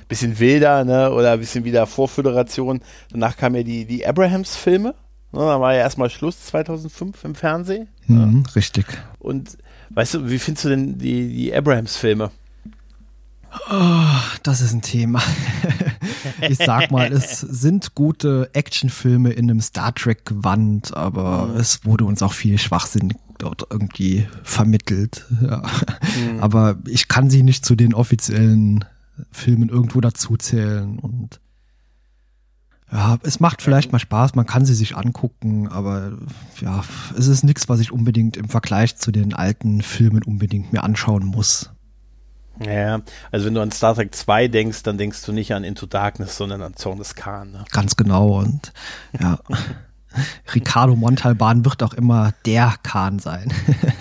[0.08, 1.12] bisschen wilder, ne?
[1.12, 2.82] Oder ein bisschen wieder Vorföderation.
[3.12, 4.96] Danach kamen ja die, die Abrahams-Filme.
[5.32, 5.40] Ne?
[5.40, 7.88] Da war ja erstmal Schluss 2005 im Fernsehen.
[8.08, 8.54] Mhm, ja.
[8.54, 8.86] Richtig.
[9.20, 9.58] Und
[9.90, 12.32] weißt du, wie findest du denn die, die Abrahams-Filme?
[13.70, 14.06] Oh,
[14.44, 15.22] das ist ein Thema.
[16.42, 21.58] ich sag mal, es sind gute Actionfilme in einem Star Trek-Gewand, aber mhm.
[21.58, 25.26] es wurde uns auch viel Schwachsinn dort irgendwie vermittelt.
[25.42, 25.58] Ja.
[25.60, 26.40] Mhm.
[26.40, 28.86] Aber ich kann sie nicht zu den offiziellen
[29.32, 31.40] Filmen irgendwo dazuzählen und
[32.92, 36.14] ja, es macht vielleicht mal Spaß, man kann sie sich angucken, aber
[36.62, 36.84] ja,
[37.18, 41.26] es ist nichts, was ich unbedingt im Vergleich zu den alten Filmen unbedingt mir anschauen
[41.26, 41.72] muss.
[42.64, 45.86] Ja, also wenn du an Star Trek 2 denkst, dann denkst du nicht an Into
[45.86, 47.52] Darkness, sondern an Zorn des Khan.
[47.52, 47.66] Ne?
[47.72, 48.72] Ganz genau und
[49.20, 49.40] ja.
[50.54, 53.52] Ricardo Montalban wird auch immer der Khan sein.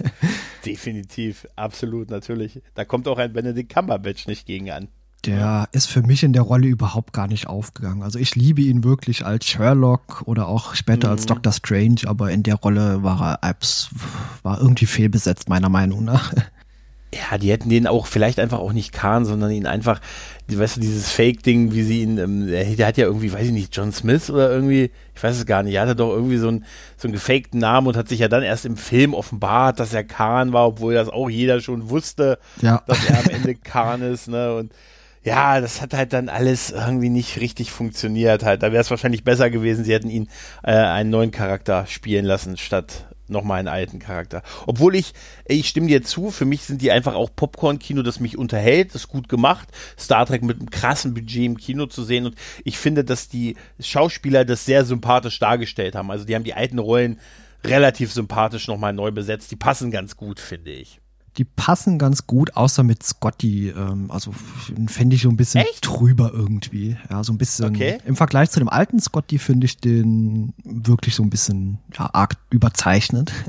[0.64, 2.62] Definitiv, absolut, natürlich.
[2.74, 4.88] Da kommt auch ein Benedict Cumberbatch nicht gegen an.
[5.26, 8.02] Der ist für mich in der Rolle überhaupt gar nicht aufgegangen.
[8.02, 11.12] Also ich liebe ihn wirklich als Sherlock oder auch später mhm.
[11.12, 13.56] als Doctor Strange, aber in der Rolle war er
[14.42, 16.32] war irgendwie fehlbesetzt, meiner Meinung nach
[17.14, 20.00] ja, die hätten den auch vielleicht einfach auch nicht Kahn, sondern ihn einfach,
[20.48, 23.76] weißt du, dieses Fake-Ding, wie sie ihn, ähm, der hat ja irgendwie, weiß ich nicht,
[23.76, 26.64] John Smith oder irgendwie, ich weiß es gar nicht, er hatte doch irgendwie so einen,
[26.96, 30.04] so einen gefakten Namen und hat sich ja dann erst im Film offenbart, dass er
[30.04, 32.82] Kahn war, obwohl das auch jeder schon wusste, ja.
[32.86, 34.72] dass er am Ende Kahn ist, ne, und
[35.22, 38.62] ja, das hat halt dann alles irgendwie nicht richtig funktioniert halt.
[38.62, 40.28] Da wäre es wahrscheinlich besser gewesen, sie hätten ihn
[40.62, 44.42] äh, einen neuen Charakter spielen lassen, statt nochmal einen alten Charakter.
[44.66, 45.12] Obwohl ich,
[45.46, 49.02] ich stimme dir zu, für mich sind die einfach auch Popcorn-Kino, das mich unterhält, das
[49.02, 52.34] ist gut gemacht, Star Trek mit einem krassen Budget im Kino zu sehen und
[52.64, 56.10] ich finde, dass die Schauspieler das sehr sympathisch dargestellt haben.
[56.10, 57.20] Also die haben die alten Rollen
[57.64, 61.00] relativ sympathisch nochmal neu besetzt, die passen ganz gut, finde ich
[61.36, 63.70] die passen ganz gut, außer mit Scotty.
[63.70, 64.32] Ähm, also
[64.86, 65.82] fände ich so ein bisschen Echt?
[65.82, 66.96] trüber irgendwie.
[67.10, 67.74] Ja, so ein bisschen.
[67.74, 67.98] Okay.
[68.04, 72.36] Im Vergleich zu dem alten Scotty finde ich den wirklich so ein bisschen ja, arg
[72.50, 73.32] überzeichnet.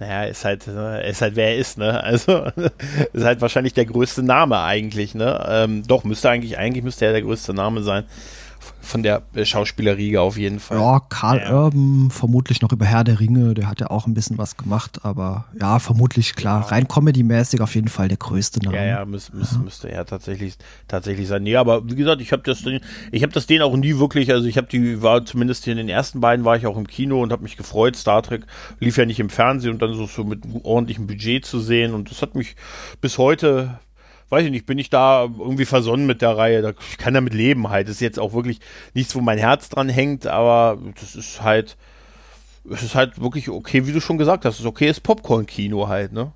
[0.00, 2.02] Naja, ist halt, ist halt wer er ist, ne?
[2.02, 2.46] Also
[3.12, 5.46] ist halt wahrscheinlich der größte Name eigentlich, ne?
[5.48, 8.04] Ähm, doch, müsste eigentlich, eigentlich müsste er der größte Name sein
[8.80, 10.78] von der Schauspielerriege auf jeden Fall.
[10.78, 11.64] Ja, Karl ja.
[11.64, 15.00] Urban, vermutlich noch über Herr der Ringe, der hat ja auch ein bisschen was gemacht,
[15.02, 16.68] aber ja, vermutlich klar, ja.
[16.68, 18.76] rein Comedy-mäßig auf jeden Fall der größte Name.
[18.76, 19.58] Ja, ja, müß, müß, ja.
[19.58, 20.56] müsste er tatsächlich,
[20.88, 21.42] tatsächlich sein.
[21.42, 22.64] Nee, aber wie gesagt, ich habe das,
[23.12, 25.78] ich habe das den auch nie wirklich, also ich habe die, war zumindest hier in
[25.78, 28.46] den ersten beiden war ich auch im Kino und habe mich gefreut, Star Trek
[28.80, 32.10] lief ja nicht im Fernsehen und dann so, so mit ordentlichem Budget zu sehen und
[32.10, 32.56] das hat mich
[33.00, 33.78] bis heute
[34.30, 36.74] weiß ich nicht, bin ich da irgendwie versonnen mit der Reihe.
[36.90, 37.88] Ich kann damit leben halt.
[37.88, 38.60] Das ist jetzt auch wirklich
[38.94, 41.76] nichts, wo mein Herz dran hängt, aber das ist halt,
[42.70, 44.54] es ist halt wirklich okay, wie du schon gesagt hast.
[44.54, 46.32] Es ist okay, ist Popcorn-Kino halt, ne?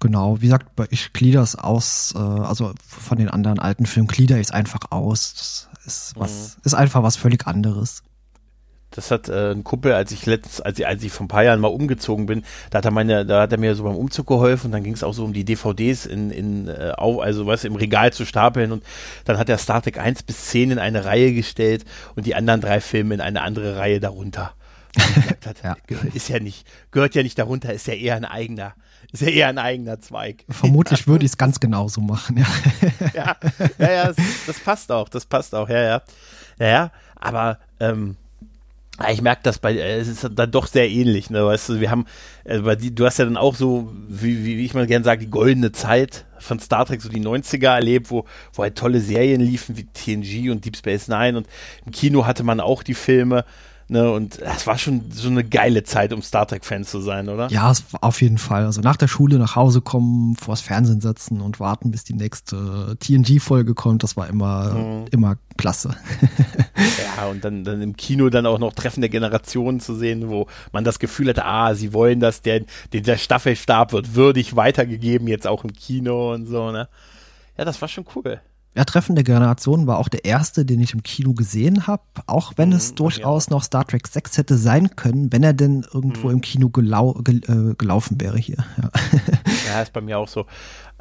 [0.00, 4.36] Genau, wie gesagt, ich glieder es aus, äh, also von den anderen alten Filmen glieder
[4.36, 5.34] ich es einfach aus.
[5.34, 6.62] Das ist was, mhm.
[6.64, 8.02] ist einfach was völlig anderes.
[8.90, 11.44] Das hat äh, ein Kumpel, als ich letztens, als ich, als ich vor ein paar
[11.44, 14.26] Jahren mal umgezogen bin, da hat er meine, da hat er mir so beim Umzug
[14.26, 17.64] geholfen und dann ging es auch so um die DVDs in, in äh, also was
[17.64, 18.82] im Regal zu stapeln und
[19.24, 21.84] dann hat er Star Trek 1 bis 10 in eine Reihe gestellt
[22.16, 24.54] und die anderen drei Filme in eine andere Reihe darunter.
[25.44, 25.76] Hat, ja.
[26.14, 28.74] Ist ja nicht, gehört ja nicht darunter, ist ja eher ein eigener,
[29.12, 30.44] ist ja eher ein eigener Zweig.
[30.48, 32.46] Vermutlich würde ich es ganz genauso machen, ja.
[33.14, 33.36] ja,
[33.78, 36.02] ja, ja das, das, passt auch, das passt auch, ja, ja.
[36.58, 38.16] Ja, ja aber ähm,
[39.10, 41.90] ich merke das bei, äh, es ist dann doch sehr ähnlich, ne, weißt du, wir
[41.90, 42.06] haben,
[42.44, 45.20] äh, die, du hast ja dann auch so, wie, wie, wie ich mal gerne sage,
[45.20, 49.40] die goldene Zeit von Star Trek, so die 90er erlebt, wo, wo halt tolle Serien
[49.40, 51.46] liefen, wie TNG und Deep Space Nine und
[51.86, 53.44] im Kino hatte man auch die Filme,
[53.90, 57.48] Ne, und es war schon so eine geile Zeit, um Star Trek-Fan zu sein, oder?
[57.48, 57.72] Ja,
[58.02, 58.66] auf jeden Fall.
[58.66, 62.98] Also nach der Schule nach Hause kommen, vors Fernsehen setzen und warten, bis die nächste
[63.00, 65.06] TNG-Folge kommt, das war immer, mhm.
[65.10, 65.96] immer klasse.
[67.16, 70.48] ja, und dann, dann im Kino dann auch noch Treffen der Generationen zu sehen, wo
[70.70, 75.46] man das Gefühl hatte, ah, sie wollen, dass der, der Staffelstab wird würdig weitergegeben, jetzt
[75.46, 76.88] auch im Kino und so, ne?
[77.56, 78.40] Ja, das war schon cool.
[78.78, 82.52] Ja, Treffen der Generation war auch der erste, den ich im Kino gesehen habe, auch
[82.54, 83.54] wenn mhm, es durchaus ja.
[83.54, 86.34] noch Star Trek 6 hätte sein können, wenn er denn irgendwo mhm.
[86.34, 88.64] im Kino gelau gel äh, gelaufen wäre hier.
[88.80, 88.90] Ja.
[89.66, 90.46] ja, ist bei mir auch so.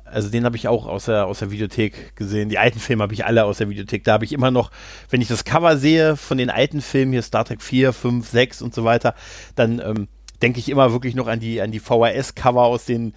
[0.06, 2.50] Also den habe ich auch aus der, aus der Videothek gesehen.
[2.50, 4.04] Die alten Filme habe ich alle aus der Videothek.
[4.04, 4.72] Da habe ich immer noch,
[5.12, 8.64] wenn ich das Cover sehe von den alten Filmen, hier Star Trek 4, 5, 6
[8.64, 9.14] und so weiter,
[9.54, 10.08] dann ähm,
[10.42, 13.14] denke ich immer wirklich noch an die, an die VHS-Cover aus den,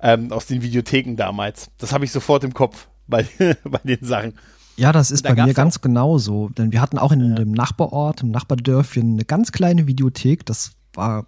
[0.00, 1.72] ähm, aus den Videotheken damals.
[1.78, 3.26] Das habe ich sofort im Kopf bei,
[3.64, 4.34] bei den Sachen.
[4.76, 6.48] Ja, das ist bei mir ganz genauso.
[6.48, 7.34] Denn wir hatten auch in ja.
[7.36, 10.44] dem Nachbarort, im Nachbardörfchen, eine ganz kleine Videothek.
[10.46, 11.26] Das war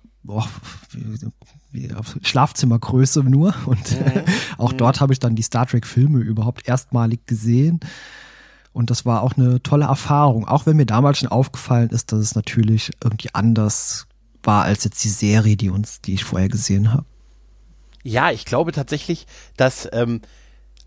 [1.95, 3.55] auf Schlafzimmergröße nur.
[3.67, 4.25] Und mhm.
[4.59, 4.79] auch mhm.
[4.79, 7.81] dort habe ich dann die Star Trek-Filme überhaupt erstmalig gesehen.
[8.73, 10.47] Und das war auch eine tolle Erfahrung.
[10.47, 14.07] Auch wenn mir damals schon aufgefallen ist, dass es natürlich irgendwie anders
[14.43, 17.05] war als jetzt die Serie, die uns, die ich vorher gesehen habe.
[18.03, 20.21] Ja, ich glaube tatsächlich, dass ähm,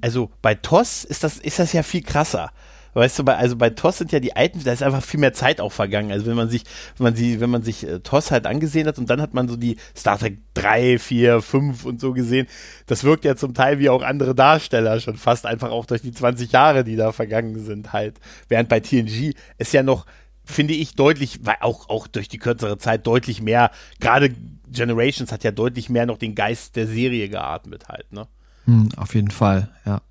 [0.02, 2.52] also bei TOS ist das, ist das ja viel krasser.
[2.94, 5.34] Weißt du, bei, also bei TOS sind ja die alten, da ist einfach viel mehr
[5.34, 6.12] Zeit auch vergangen.
[6.12, 6.64] Also wenn man sich,
[6.98, 9.48] wenn man sie, wenn man sich äh, TOS halt angesehen hat und dann hat man
[9.48, 12.48] so die Star Trek 3, 4, 5 und so gesehen,
[12.88, 16.12] das wirkt ja zum Teil wie auch andere Darsteller schon fast einfach auch durch die
[16.12, 18.20] 20 Jahre, die da vergangen sind halt.
[18.48, 20.06] Während bei TNG ist ja noch,
[20.44, 24.34] finde ich, deutlich, weil auch, auch durch die kürzere Zeit deutlich mehr, gerade
[24.72, 28.28] Generations hat ja deutlich mehr noch den Geist der Serie geatmet halt, ne?
[28.70, 30.02] Hm, auf jeden Fall, ja.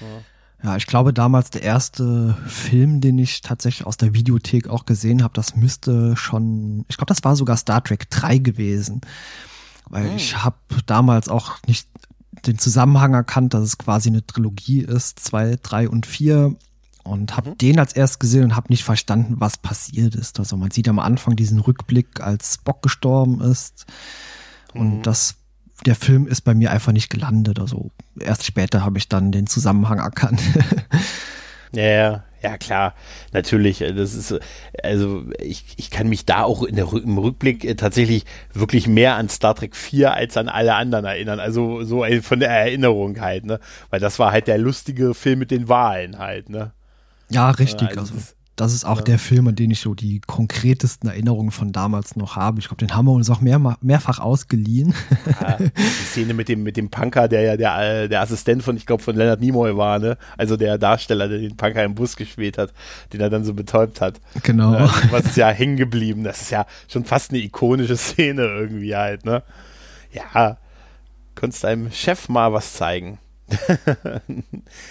[0.00, 0.06] ja.
[0.62, 5.22] Ja, ich glaube damals der erste Film, den ich tatsächlich aus der Videothek auch gesehen
[5.22, 9.02] habe, das müsste schon, ich glaube, das war sogar Star Trek 3 gewesen.
[9.88, 10.16] Weil oh.
[10.16, 11.88] ich habe damals auch nicht
[12.46, 16.56] den Zusammenhang erkannt, dass es quasi eine Trilogie ist, zwei, drei und vier
[17.04, 17.58] und habe mhm.
[17.58, 20.38] den als erst gesehen und habe nicht verstanden, was passiert ist.
[20.38, 23.86] Also man sieht am Anfang diesen Rückblick, als Spock gestorben ist
[24.74, 25.02] und mhm.
[25.02, 25.36] das
[25.84, 27.60] der Film ist bei mir einfach nicht gelandet.
[27.60, 30.40] Also erst später habe ich dann den Zusammenhang erkannt.
[31.72, 32.94] ja, ja, klar,
[33.32, 33.80] natürlich.
[33.80, 34.38] Äh, das ist,
[34.82, 39.16] also ich, ich kann mich da auch in der, im Rückblick äh, tatsächlich wirklich mehr
[39.16, 41.40] an Star Trek 4 als an alle anderen erinnern.
[41.40, 43.58] Also so äh, von der Erinnerung halt, ne?
[43.90, 46.72] Weil das war halt der lustige Film mit den Wahlen halt, ne?
[47.30, 47.88] Ja, richtig.
[47.88, 49.04] Also, also das ist auch ja.
[49.04, 52.58] der Film, an den ich so die konkretesten Erinnerungen von damals noch habe.
[52.58, 54.94] Ich glaube, den haben wir uns auch mehr, mehrfach ausgeliehen.
[55.26, 58.86] Ja, die Szene mit dem, mit dem Punker, der ja der, der Assistent von, ich
[58.86, 60.16] glaube, von Leonard Nimoy war, ne?
[60.38, 62.72] Also der Darsteller, der den Punker im Bus gespielt hat,
[63.12, 64.20] den er dann so betäubt hat.
[64.42, 64.74] Genau.
[64.74, 66.24] Äh, was ist ja hängen geblieben.
[66.24, 69.42] Das ist ja schon fast eine ikonische Szene irgendwie halt, ne?
[70.12, 70.56] Ja.
[71.34, 73.18] Konntest deinem Chef mal was zeigen.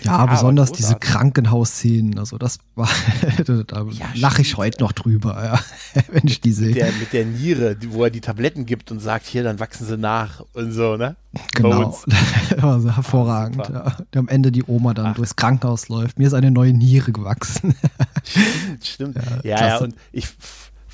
[0.03, 2.89] Ja, besonders diese Krankenhausszenen, also das war,
[3.45, 6.67] da ja, lache ich heute noch drüber, ja, wenn ich die sehe.
[6.67, 9.85] Mit der, mit der Niere, wo er die Tabletten gibt und sagt, hier, dann wachsen
[9.85, 11.17] sie nach und so, ne?
[11.53, 11.99] Genau,
[12.49, 13.67] das war so hervorragend.
[13.67, 13.97] Ja.
[14.15, 15.15] Am Ende die Oma dann Ach.
[15.15, 16.17] durchs Krankenhaus läuft.
[16.17, 17.75] Mir ist eine neue Niere gewachsen.
[18.23, 19.15] stimmt, stimmt.
[19.15, 20.29] Ja, ja, ja und ich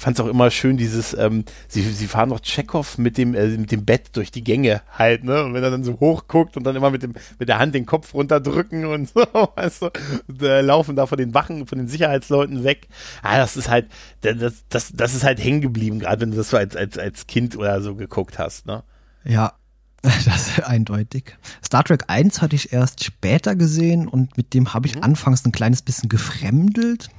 [0.01, 3.47] fand es auch immer schön, dieses, ähm, sie, sie fahren noch Tschechow mit dem, äh,
[3.49, 5.43] mit dem Bett durch die Gänge halt, ne?
[5.43, 7.75] Und wenn er dann so hoch guckt und dann immer mit dem, mit der Hand
[7.75, 9.21] den Kopf runterdrücken und so,
[9.55, 9.91] weißt du,
[10.27, 12.87] und, äh, laufen da von den Wachen, von den Sicherheitsleuten weg.
[13.21, 13.87] Ah, das ist halt,
[14.21, 17.27] das, das, das ist halt hängen geblieben, gerade wenn du das so als, als, als
[17.27, 18.83] Kind oder so geguckt hast, ne?
[19.23, 19.53] Ja,
[20.01, 21.37] das ist eindeutig.
[21.63, 25.03] Star Trek 1 hatte ich erst später gesehen und mit dem habe ich mhm.
[25.03, 27.09] anfangs ein kleines bisschen gefremdelt.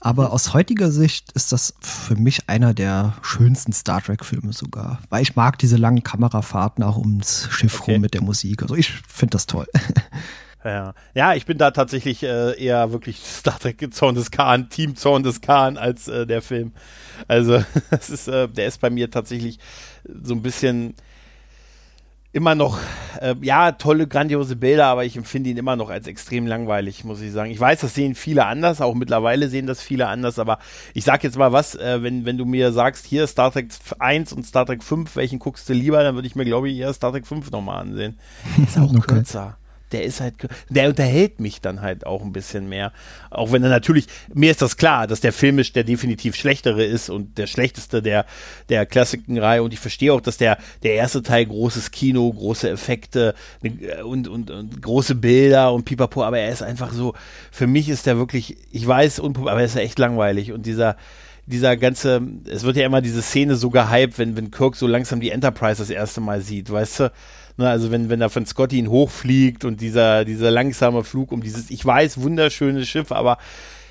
[0.00, 5.00] Aber aus heutiger Sicht ist das für mich einer der schönsten Star Trek-Filme sogar.
[5.10, 7.92] Weil ich mag diese langen Kamerafahrten auch ums Schiff okay.
[7.92, 8.62] rum mit der Musik.
[8.62, 9.66] Also ich finde das toll.
[10.62, 10.92] Ja.
[11.14, 15.22] ja, ich bin da tatsächlich äh, eher wirklich Star Trek Zorn des Khan, Team Zorn
[15.22, 16.72] des Khan als äh, der Film.
[17.28, 19.58] Also, das ist, äh, der ist bei mir tatsächlich
[20.22, 20.94] so ein bisschen
[22.32, 22.78] immer noch,
[23.20, 27.20] äh, ja, tolle, grandiose Bilder, aber ich empfinde ihn immer noch als extrem langweilig, muss
[27.20, 27.50] ich sagen.
[27.50, 30.58] Ich weiß, das sehen viele anders, auch mittlerweile sehen das viele anders, aber
[30.94, 34.32] ich sag jetzt mal was, äh, wenn, wenn du mir sagst, hier Star Trek 1
[34.32, 36.92] und Star Trek 5, welchen guckst du lieber, dann würde ich mir, glaube ich, eher
[36.92, 38.18] Star Trek 5 nochmal ansehen.
[38.64, 39.14] ist auch okay.
[39.14, 39.59] kürzer
[39.92, 40.34] der ist halt,
[40.68, 42.92] der unterhält mich dann halt auch ein bisschen mehr.
[43.30, 47.10] Auch wenn er natürlich, mir ist das klar, dass der filmisch der definitiv schlechtere ist
[47.10, 48.26] und der schlechteste der,
[48.68, 53.34] der Klassikenreihe und ich verstehe auch, dass der, der erste Teil großes Kino, große Effekte
[53.62, 57.14] äh, und, und, und große Bilder und pipapo, aber er ist einfach so,
[57.50, 60.96] für mich ist der wirklich, ich weiß, aber er ist echt langweilig und dieser,
[61.46, 65.20] dieser ganze, es wird ja immer diese Szene so gehypt, wenn, wenn Kirk so langsam
[65.20, 67.12] die Enterprise das erste Mal sieht, weißt du?
[67.60, 71.42] Ne, also wenn, wenn da von Scotty ihn hochfliegt und dieser, dieser langsame Flug um
[71.42, 73.36] dieses, ich weiß, wunderschönes Schiff, aber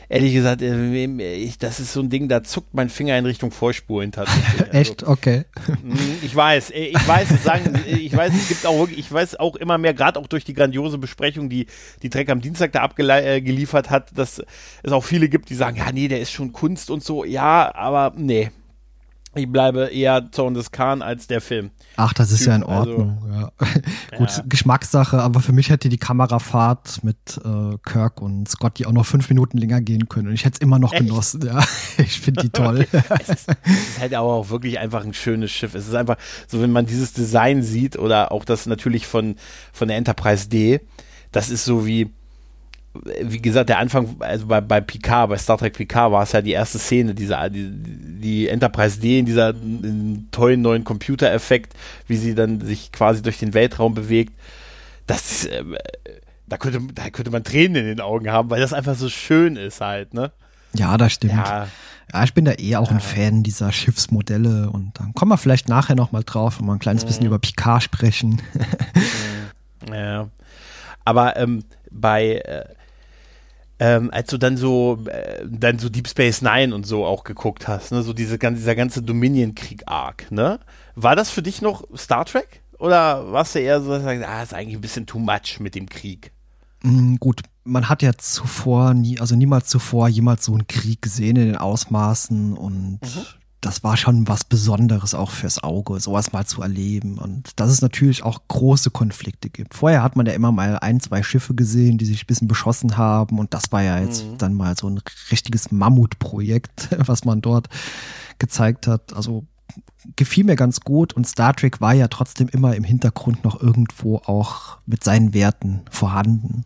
[0.09, 3.51] ehrlich gesagt, äh, ich, das ist so ein Ding, da zuckt mein Finger in Richtung
[3.51, 4.59] Vorspulen tatsächlich.
[4.59, 5.03] Also, Echt?
[5.03, 5.45] Okay.
[5.83, 9.55] Mhm, ich weiß, äh, ich weiß, sagen, ich weiß, es gibt auch, ich weiß auch
[9.55, 11.67] immer mehr, gerade auch durch die grandiose Besprechung, die
[12.01, 14.41] die Trek am Dienstag da abgeliefert äh, hat, dass
[14.81, 17.71] es auch viele gibt, die sagen, ja, nee, der ist schon Kunst und so, ja,
[17.75, 18.49] aber nee,
[19.35, 21.69] ich bleibe eher Zorn des Khan als der Film.
[21.97, 23.23] Ach, das ist typ, ja in also Ordnung.
[23.23, 24.17] Also, ja.
[24.17, 24.43] Gut, ja.
[24.47, 29.29] Geschmackssache, aber für mich hätte die Kamerafahrt mit äh, Kirk und Scotty auch noch fünf
[29.29, 30.29] Minuten länger gehen können.
[30.29, 31.05] Und ich hätte es immer noch Echt?
[31.05, 31.45] genossen.
[31.45, 31.63] Ja,
[31.97, 32.87] ich finde die toll.
[32.91, 35.75] es, ist, es ist halt aber auch wirklich einfach ein schönes Schiff.
[35.75, 39.35] Es ist einfach so, wenn man dieses Design sieht oder auch das natürlich von,
[39.71, 40.81] von der Enterprise D,
[41.31, 42.11] das ist so wie,
[43.21, 46.41] wie gesagt, der Anfang, also bei, bei Picard, bei Star Trek Picard war es ja
[46.41, 51.73] die erste Szene, diese, die, die Enterprise D in dieser in tollen neuen Computereffekt,
[52.07, 54.33] wie sie dann sich quasi durch den Weltraum bewegt.
[55.07, 55.63] Das, äh,
[56.47, 59.55] da könnte, da könnte man Tränen in den Augen haben, weil das einfach so schön
[59.55, 60.31] ist halt, ne?
[60.73, 61.33] Ja, das stimmt.
[61.33, 61.67] Ja,
[62.13, 62.95] ja ich bin da eh auch ja.
[62.95, 66.79] ein Fan dieser Schiffsmodelle und dann kommen wir vielleicht nachher nochmal drauf und mal ein
[66.79, 67.07] kleines mhm.
[67.07, 68.41] bisschen über Picard sprechen.
[69.91, 70.27] ja.
[71.05, 72.65] Aber ähm, bei äh,
[73.79, 77.67] ähm, als du dann so äh, dann so Deep Space Nine und so auch geguckt
[77.67, 80.59] hast, ne, so diese dieser ganze Dominion-Krieg-Arc, ne?
[80.95, 82.61] War das für dich noch Star Trek?
[82.77, 85.59] Oder warst du eher so, dass du sagst, ah, ist eigentlich ein bisschen too much
[85.59, 86.31] mit dem Krieg?
[86.83, 91.35] Mm, gut, man hat ja zuvor nie, also niemals zuvor jemals so einen Krieg gesehen
[91.35, 96.45] in den Ausmaßen und mhm das war schon was Besonderes auch fürs Auge, sowas mal
[96.45, 97.17] zu erleben.
[97.17, 99.73] Und dass es natürlich auch große Konflikte gibt.
[99.73, 102.97] Vorher hat man ja immer mal ein, zwei Schiffe gesehen, die sich ein bisschen beschossen
[102.97, 103.37] haben.
[103.37, 104.37] Und das war ja jetzt mhm.
[104.37, 107.67] dann mal so ein richtiges Mammutprojekt, was man dort
[108.39, 109.13] gezeigt hat.
[109.13, 109.45] Also
[110.15, 114.17] gefiel mir ganz gut und Star Trek war ja trotzdem immer im Hintergrund noch irgendwo
[114.17, 116.63] auch mit seinen Werten vorhanden.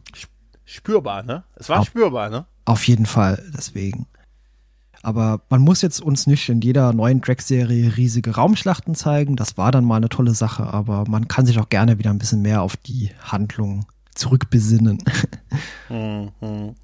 [0.65, 1.43] Spürbar, ne?
[1.55, 2.45] Es war auf, spürbar, ne?
[2.65, 4.07] Auf jeden Fall, deswegen.
[5.03, 9.35] Aber man muss jetzt uns nicht in jeder neuen Track-Serie riesige Raumschlachten zeigen.
[9.35, 12.19] Das war dann mal eine tolle Sache, aber man kann sich auch gerne wieder ein
[12.19, 13.85] bisschen mehr auf die Handlung
[14.15, 15.03] zurückbesinnen.
[15.89, 16.75] Mhm.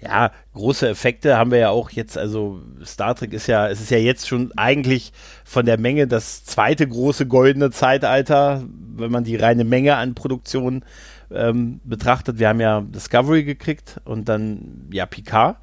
[0.00, 3.90] Ja, große Effekte haben wir ja auch jetzt, also Star Trek ist ja, es ist
[3.90, 5.12] ja jetzt schon eigentlich
[5.44, 8.62] von der Menge das zweite große goldene Zeitalter,
[8.96, 10.84] wenn man die reine Menge an Produktion
[11.32, 12.38] ähm, betrachtet.
[12.38, 15.56] Wir haben ja Discovery gekriegt und dann ja Picard.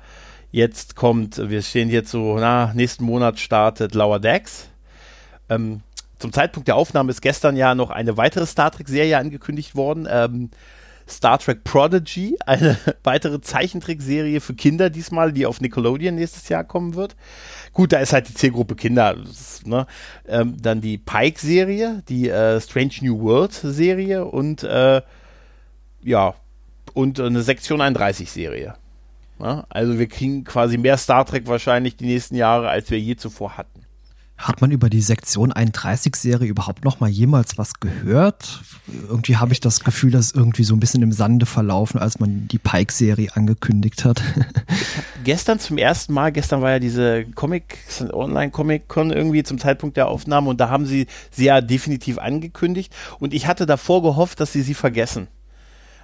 [0.52, 4.68] Jetzt kommt, wir stehen jetzt so, na, nächsten Monat startet Lower Decks.
[5.50, 5.82] Ähm,
[6.20, 10.08] zum Zeitpunkt der Aufnahme ist gestern ja noch eine weitere Star Trek-Serie angekündigt worden.
[10.10, 10.50] Ähm,
[11.08, 16.96] Star Trek Prodigy, eine weitere Zeichentrickserie für Kinder diesmal, die auf Nickelodeon nächstes Jahr kommen
[16.96, 17.16] wird.
[17.74, 19.18] Gut, da ist halt die Zielgruppe Kinder.
[19.66, 19.88] ne?
[20.28, 25.02] ähm, dann die Pike-Serie, die äh, Strange New World-Serie und äh,
[26.04, 26.34] ja,
[26.94, 28.30] und eine Sektion 31
[29.42, 33.16] Ja, also wir kriegen quasi mehr Star Trek wahrscheinlich die nächsten Jahre, als wir je
[33.16, 33.82] zuvor hatten.
[34.38, 38.62] Hat man über die Sektion 31-Serie überhaupt noch mal jemals was gehört?
[39.08, 42.48] Irgendwie habe ich das Gefühl, dass irgendwie so ein bisschen im Sande verlaufen, als man
[42.48, 44.22] die Pike-Serie angekündigt hat.
[45.24, 47.78] gestern zum ersten Mal, gestern war ja diese Comic,
[48.12, 53.36] Online-Comic-Con irgendwie zum Zeitpunkt der Aufnahme und da haben sie sie ja definitiv angekündigt und
[53.36, 55.28] ich hatte davor gehofft, dass sie sie vergessen.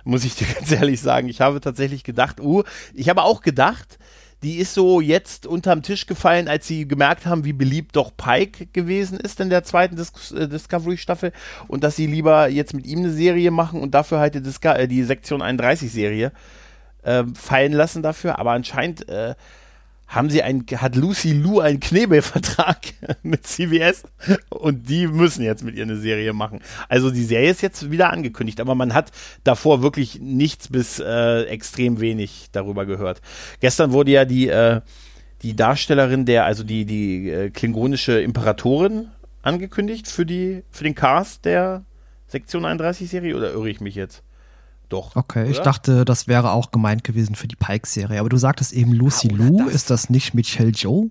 [0.08, 1.28] Muss ich dir ganz ehrlich sagen.
[1.28, 4.00] Ich habe tatsächlich gedacht, uh, ich habe auch gedacht,
[4.42, 8.68] die ist so jetzt unterm Tisch gefallen, als sie gemerkt haben, wie beliebt doch Pike
[8.68, 11.34] gewesen ist in der zweiten Dis äh, Discovery-Staffel
[11.68, 14.76] und dass sie lieber jetzt mit ihm eine Serie machen und dafür halt die, Disca
[14.76, 16.32] äh, die Sektion 31-Serie
[17.04, 18.40] äh, fallen lassen dafür.
[18.40, 19.36] Aber anscheinend äh,
[20.08, 22.78] haben sie ein, hat Lucy Lou einen Knebelvertrag
[23.24, 24.04] mit CBS
[24.50, 26.62] und die müssen jetzt mit ihr eine Serie machen.
[26.88, 29.12] Also die Serie ist jetzt wieder angekündigt, aber man hat
[29.44, 33.22] davor wirklich nichts bis äh, extrem wenig darüber gehört.
[33.60, 34.82] Gestern wurde ja die, äh,
[35.42, 39.10] die Darstellerin der, also die, die äh, klingonische Imperatorin
[39.42, 41.84] angekündigt für die, für den Cast der
[42.28, 44.24] Sektion 31 Serie oder irre ich mich jetzt?
[44.90, 45.16] Doch.
[45.16, 45.50] Okay, oder?
[45.50, 48.20] ich dachte, das wäre auch gemeint gewesen für die Pike-Serie.
[48.20, 49.58] Aber du sagtest eben Lucy ah, Lou.
[49.66, 49.74] Das?
[49.74, 51.10] Ist das nicht Michelle Joe?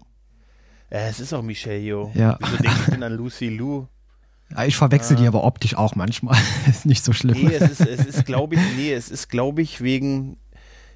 [0.89, 2.11] Äh, es ist auch Michelle Joe.
[2.15, 2.39] Ja.
[2.41, 3.87] Wieso denke ich denn an Lucy Lou?
[4.67, 5.21] Ich verwechsel ah.
[5.21, 6.39] die aber optisch auch manchmal.
[6.69, 7.47] ist nicht so schlimm.
[7.47, 10.39] Nee, es ist, es ist glaube ich, nee, es ist, glaube ich, wegen.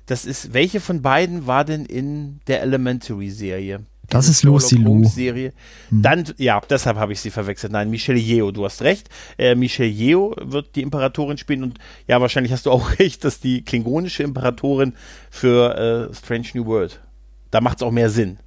[0.06, 3.84] Das ist, welche von beiden war denn in der Elementary-Serie?
[4.10, 5.04] Das ist Lucy Lou.
[5.04, 5.52] Serie.
[5.88, 6.02] Hm.
[6.02, 7.72] Dann, ja, deshalb habe ich sie verwechselt.
[7.72, 9.08] Nein, Michelle Yeo, du hast recht.
[9.38, 13.40] Äh, Michelle Yeo wird die Imperatorin spielen und ja, wahrscheinlich hast du auch recht, dass
[13.40, 14.94] die klingonische Imperatorin
[15.30, 17.00] für äh, Strange New World,
[17.50, 18.38] da macht es auch mehr Sinn,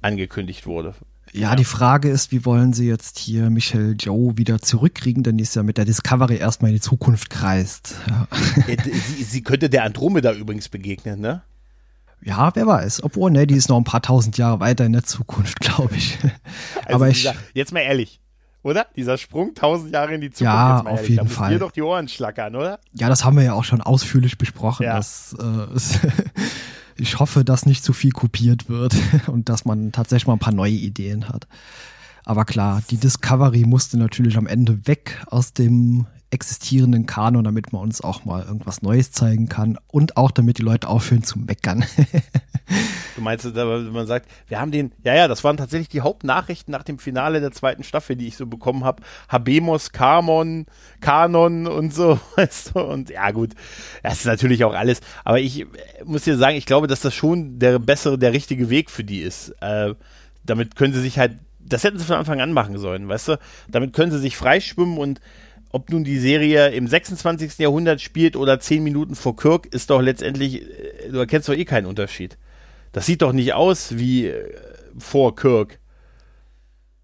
[0.00, 0.94] angekündigt wurde.
[1.32, 5.36] Ja, ja, die Frage ist, wie wollen sie jetzt hier Michelle Joe wieder zurückkriegen, denn
[5.36, 7.96] die ist ja mit der Discovery erstmal in die Zukunft kreist.
[8.08, 8.28] Ja.
[8.68, 11.42] Äh, sie, sie könnte der Andromeda übrigens begegnen, ne?
[12.24, 13.04] Ja, wer weiß.
[13.04, 16.18] Obwohl, ne, die ist noch ein paar tausend Jahre weiter in der Zukunft, glaube ich.
[16.86, 17.38] Also Aber dieser, ich.
[17.52, 18.20] Jetzt mal ehrlich,
[18.62, 18.86] oder?
[18.96, 20.54] Dieser Sprung tausend Jahre in die Zukunft.
[20.54, 21.52] Ja, auf ehrlich, jeden Fall.
[21.52, 22.80] dir doch die Ohren schlackern, oder?
[22.92, 24.84] Ja, das haben wir ja auch schon ausführlich besprochen.
[24.84, 24.96] Ja.
[24.96, 25.98] Dass, äh, es,
[26.96, 30.54] ich hoffe, dass nicht zu viel kopiert wird und dass man tatsächlich mal ein paar
[30.54, 31.46] neue Ideen hat.
[32.24, 37.82] Aber klar, die Discovery musste natürlich am Ende weg aus dem existierenden Kanon, damit man
[37.82, 41.84] uns auch mal irgendwas Neues zeigen kann und auch damit die Leute aufhören zu meckern.
[43.16, 46.82] du meinst, man sagt, wir haben den, ja, ja, das waren tatsächlich die Hauptnachrichten nach
[46.82, 49.02] dem Finale der zweiten Staffel, die ich so bekommen habe.
[49.28, 50.66] Habemos, Kamon,
[51.00, 53.52] Kanon und so, weißt du, und ja, gut,
[54.02, 55.66] das ist natürlich auch alles, aber ich
[56.04, 59.20] muss dir sagen, ich glaube, dass das schon der bessere, der richtige Weg für die
[59.20, 59.50] ist.
[59.60, 59.94] Äh,
[60.44, 63.38] damit können sie sich halt das hätten sie von Anfang an machen sollen, weißt du?
[63.68, 65.20] Damit können sie sich freischwimmen und
[65.74, 67.58] ob nun die Serie im 26.
[67.58, 71.64] Jahrhundert spielt oder 10 Minuten vor Kirk, ist doch letztendlich, äh, du erkennst doch eh
[71.64, 72.38] keinen Unterschied.
[72.92, 74.52] Das sieht doch nicht aus wie äh,
[74.96, 75.80] vor Kirk.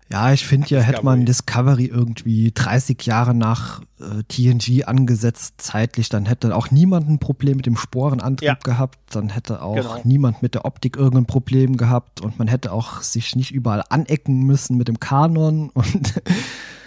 [0.08, 6.08] Ja, ich finde ja, hätte man Discovery irgendwie 30 Jahre nach äh, TNG angesetzt, zeitlich,
[6.08, 8.54] dann hätte auch niemand ein Problem mit dem Sporenantrieb ja.
[8.54, 10.00] gehabt, dann hätte auch genau.
[10.04, 14.42] niemand mit der Optik irgendein Problem gehabt und man hätte auch sich nicht überall anecken
[14.44, 16.22] müssen mit dem Kanon und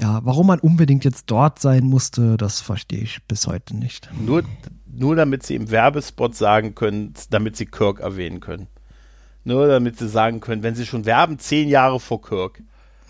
[0.00, 4.08] ja, warum man unbedingt jetzt dort sein musste, das verstehe ich bis heute nicht.
[4.20, 4.42] Nur,
[4.92, 8.68] nur damit sie im Werbespot sagen können, damit sie Kirk erwähnen können.
[9.44, 12.62] Nur damit sie sagen können, wenn sie schon werben, zehn Jahre vor Kirk.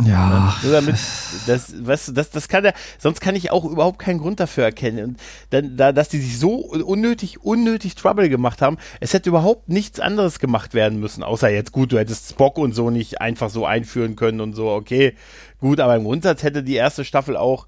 [0.07, 0.57] Ja.
[0.63, 0.97] Nur damit,
[1.47, 4.65] das, weißt du, das, das kann er, sonst kann ich auch überhaupt keinen Grund dafür
[4.65, 5.05] erkennen.
[5.05, 5.21] Und
[5.51, 10.01] dann, da, dass die sich so unnötig, unnötig Trouble gemacht haben, es hätte überhaupt nichts
[10.01, 13.67] anderes gemacht werden müssen, außer jetzt gut, du hättest Spock und so nicht einfach so
[13.67, 15.15] einführen können und so, okay,
[15.63, 17.67] gut, aber im Grundsatz hätte die erste Staffel auch,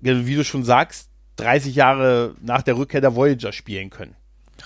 [0.00, 4.14] wie du schon sagst, 30 Jahre nach der Rückkehr der Voyager spielen können.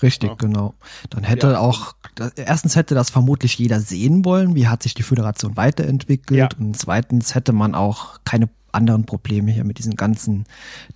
[0.03, 0.37] Richtig, ja.
[0.37, 0.75] genau.
[1.11, 1.59] Dann hätte ja.
[1.59, 1.95] auch,
[2.37, 6.49] erstens hätte das vermutlich jeder sehen wollen, wie hat sich die Föderation weiterentwickelt ja.
[6.59, 10.45] und zweitens hätte man auch keine anderen Probleme hier mit diesen ganzen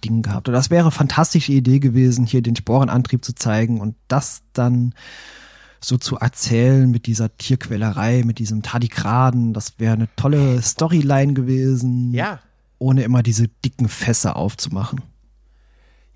[0.05, 0.49] Dingen gehabt.
[0.49, 4.95] Und das wäre eine fantastische Idee gewesen, hier den Sporenantrieb zu zeigen und das dann
[5.81, 9.53] so zu erzählen mit dieser Tierquälerei, mit diesem Tardigraden.
[9.53, 12.13] Das wäre eine tolle Storyline gewesen.
[12.13, 12.41] Ja.
[12.79, 15.03] Ohne immer diese dicken Fässer aufzumachen.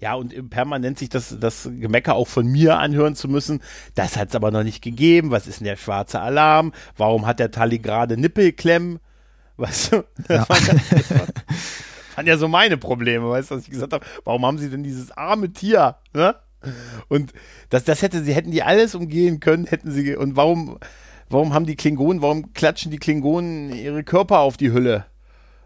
[0.02, 3.62] Ja, und permanent sich das, das Gemecker auch von mir anhören zu müssen.
[3.94, 5.30] Das hat es aber noch nicht gegeben.
[5.30, 6.72] Was ist denn der schwarze Alarm?
[6.96, 8.98] Warum hat der Tali gerade Nippelklemmen?
[9.56, 10.04] Weißt du?
[10.26, 10.48] Das, ja.
[10.48, 14.04] waren, das waren ja so meine Probleme, weißt du, was ich gesagt habe?
[14.24, 15.96] Warum haben sie denn dieses arme Tier?
[16.12, 16.34] Ne?
[17.08, 17.32] Und
[17.70, 20.78] das, das hätte sie, hätten die alles umgehen können, hätten sie, und warum,
[21.28, 25.06] warum haben die Klingonen, warum klatschen die Klingonen ihre Körper auf die Hülle?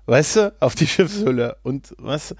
[0.06, 0.54] Weißt du?
[0.60, 1.56] Auf die Schiffshülle.
[1.62, 2.34] Und was?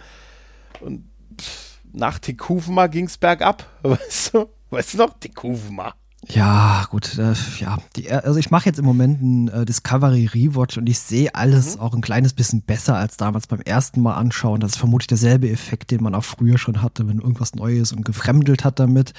[0.81, 1.09] Und
[1.41, 3.67] pff, nach Tekuvma ging es bergab.
[3.83, 4.49] Weißt du?
[4.71, 5.19] Weißt du noch?
[5.19, 5.95] Tekuvma.
[6.29, 7.79] Ja, gut, äh, ja.
[7.95, 11.77] Die, also ich mache jetzt im Moment einen äh, Discovery Rewatch und ich sehe alles
[11.77, 11.83] mhm.
[11.83, 14.61] auch ein kleines bisschen besser als damals beim ersten Mal anschauen.
[14.61, 18.05] Das ist vermutlich derselbe Effekt, den man auch früher schon hatte, wenn irgendwas Neues und
[18.05, 19.13] gefremdelt hat damit.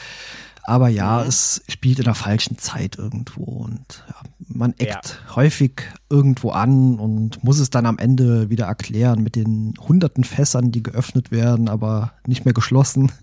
[0.63, 1.29] Aber ja, mhm.
[1.29, 4.15] es spielt in der falschen Zeit irgendwo und ja,
[4.49, 5.35] man eckt ja.
[5.35, 10.73] häufig irgendwo an und muss es dann am Ende wieder erklären mit den hunderten Fässern,
[10.73, 13.11] die geöffnet werden, aber nicht mehr geschlossen.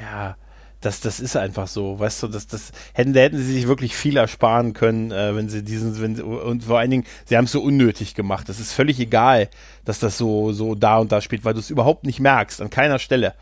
[0.00, 0.36] Ja,
[0.82, 3.96] das, das ist einfach so, weißt du, das, das hätten, da hätten sie sich wirklich
[3.96, 7.52] viel ersparen können, äh, wenn sie diesen, wenn und vor allen Dingen, sie haben es
[7.52, 8.48] so unnötig gemacht.
[8.48, 9.48] Das ist völlig egal,
[9.84, 12.68] dass das so, so da und da spielt, weil du es überhaupt nicht merkst, an
[12.68, 13.34] keiner Stelle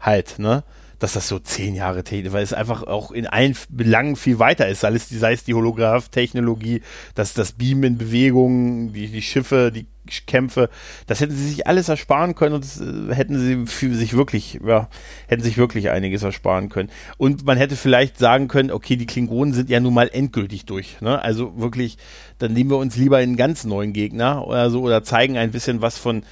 [0.00, 0.64] halt, ne?
[0.98, 4.66] dass das so zehn Jahre Technik, weil es einfach auch in allen Belangen viel weiter
[4.66, 4.82] ist.
[4.82, 6.80] Alles, sei es die Holograph-Technologie,
[7.14, 9.86] dass das Beam in Bewegung, die, die Schiffe, die
[10.26, 10.70] Kämpfe,
[11.06, 14.60] das hätten sie sich alles ersparen können und das, äh, hätten sie für sich wirklich,
[14.66, 14.88] ja,
[15.26, 16.90] hätten sich wirklich einiges ersparen können.
[17.16, 21.00] Und man hätte vielleicht sagen können, okay, die Klingonen sind ja nun mal endgültig durch,
[21.00, 21.20] ne?
[21.20, 21.98] Also wirklich,
[22.38, 25.82] dann nehmen wir uns lieber einen ganz neuen Gegner oder so oder zeigen ein bisschen
[25.82, 26.22] was von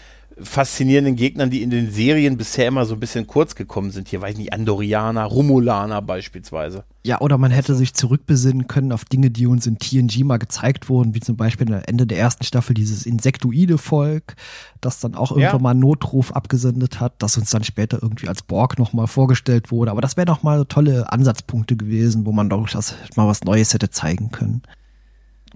[0.43, 4.09] faszinierenden Gegnern, die in den Serien bisher immer so ein bisschen kurz gekommen sind.
[4.09, 6.85] Hier weiß ich nicht, Andorianer, Romulaner beispielsweise.
[7.05, 10.89] Ja, oder man hätte sich zurückbesinnen können auf Dinge, die uns in TNG mal gezeigt
[10.89, 14.35] wurden, wie zum Beispiel am Ende der ersten Staffel dieses insektoide Volk,
[14.80, 15.62] das dann auch irgendwann ja.
[15.62, 19.91] mal einen Notruf abgesendet hat, das uns dann später irgendwie als Borg nochmal vorgestellt wurde.
[19.91, 23.72] Aber das wären doch mal tolle Ansatzpunkte gewesen, wo man doch das mal was Neues
[23.74, 24.62] hätte zeigen können.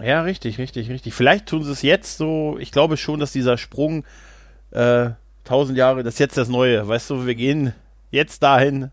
[0.01, 1.13] Ja, richtig, richtig, richtig.
[1.13, 2.57] Vielleicht tun sie es jetzt so.
[2.59, 4.05] Ich glaube schon, dass dieser Sprung
[4.71, 5.11] äh,
[5.43, 6.87] tausend Jahre, das ist jetzt das Neue.
[6.87, 7.73] Weißt du, wir gehen
[8.11, 8.91] jetzt dahin.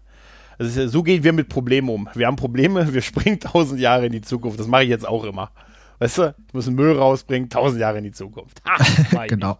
[0.58, 2.08] Also so gehen wir mit Problemen um.
[2.14, 4.58] Wir haben Probleme, wir springen tausend Jahre in die Zukunft.
[4.58, 5.50] Das mache ich jetzt auch immer.
[5.98, 8.60] Weißt du, ich muss einen Müll rausbringen, tausend Jahre in die Zukunft.
[8.66, 9.58] Ha, genau.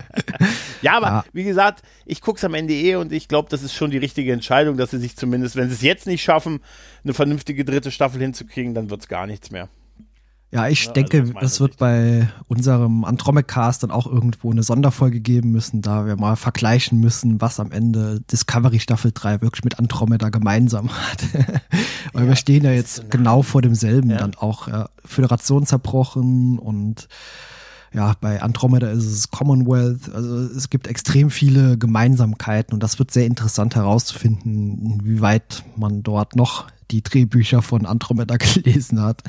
[0.82, 1.24] ja, aber ja.
[1.32, 3.98] wie gesagt, ich gucke es am Ende eh und ich glaube, das ist schon die
[3.98, 6.60] richtige Entscheidung, dass sie sich zumindest, wenn sie es jetzt nicht schaffen,
[7.04, 9.68] eine vernünftige dritte Staffel hinzukriegen, dann wird es gar nichts mehr.
[10.52, 15.20] Ja, ich ja, denke, also das wird bei unserem Andromedcast dann auch irgendwo eine Sonderfolge
[15.20, 19.78] geben müssen, da wir mal vergleichen müssen, was am Ende Discovery Staffel 3 wirklich mit
[19.78, 21.24] Andromeda gemeinsam hat.
[22.12, 24.18] Weil ja, wir stehen ja jetzt so genau vor demselben ja.
[24.18, 24.68] dann auch.
[24.68, 27.08] Ja, Föderation zerbrochen und
[27.92, 30.14] ja, bei Andromeda ist es Commonwealth.
[30.14, 36.36] Also es gibt extrem viele Gemeinsamkeiten und das wird sehr interessant herauszufinden, inwieweit man dort
[36.36, 39.22] noch die Drehbücher von Andromeda gelesen hat.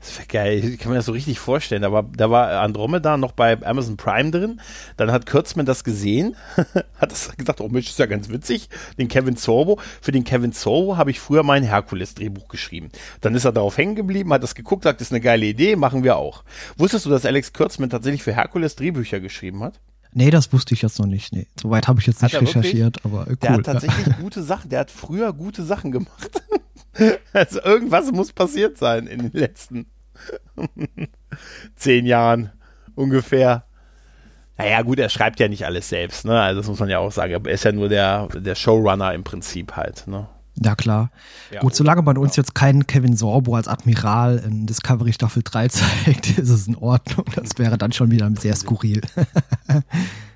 [0.00, 0.64] Das wäre geil.
[0.64, 1.82] Ich kann mir das so richtig vorstellen.
[1.82, 4.60] Da war, da war Andromeda noch bei Amazon Prime drin.
[4.96, 6.36] Dann hat Kürzmann das gesehen,
[6.98, 8.70] hat das gesagt, oh Mensch, ist ja ganz witzig.
[8.98, 9.78] Den Kevin Sorbo.
[10.00, 12.88] Für den Kevin Sorbo habe ich früher mein Herkules-Drehbuch geschrieben.
[13.20, 15.76] Dann ist er darauf hängen geblieben, hat das geguckt, sagt, das ist eine geile Idee,
[15.76, 16.44] machen wir auch.
[16.78, 19.80] Wusstest du, dass Alex Kürzmann tatsächlich für Herkules Drehbücher geschrieben hat?
[20.12, 21.32] Nee, das wusste ich jetzt noch nicht.
[21.32, 23.36] Nee, soweit habe ich jetzt nicht recherchiert, aber cool.
[23.36, 24.12] Der hat tatsächlich ja.
[24.20, 26.42] gute Sachen, der hat früher gute Sachen gemacht.
[27.32, 29.86] Also irgendwas muss passiert sein in den letzten
[31.76, 32.50] zehn Jahren
[32.94, 33.64] ungefähr.
[34.58, 36.38] Naja, gut, er schreibt ja nicht alles selbst, ne?
[36.38, 37.32] Also das muss man ja auch sagen.
[37.32, 40.28] Er ist ja nur der, der Showrunner im Prinzip halt, ne?
[40.62, 41.10] Ja, klar.
[41.50, 42.42] Ja, Gut, solange man uns ja.
[42.42, 45.68] jetzt keinen Kevin Sorbo als Admiral in Discovery Staffel 3
[46.04, 47.24] zeigt, ist es in Ordnung.
[47.34, 49.00] Das wäre dann schon wieder sehr skurril.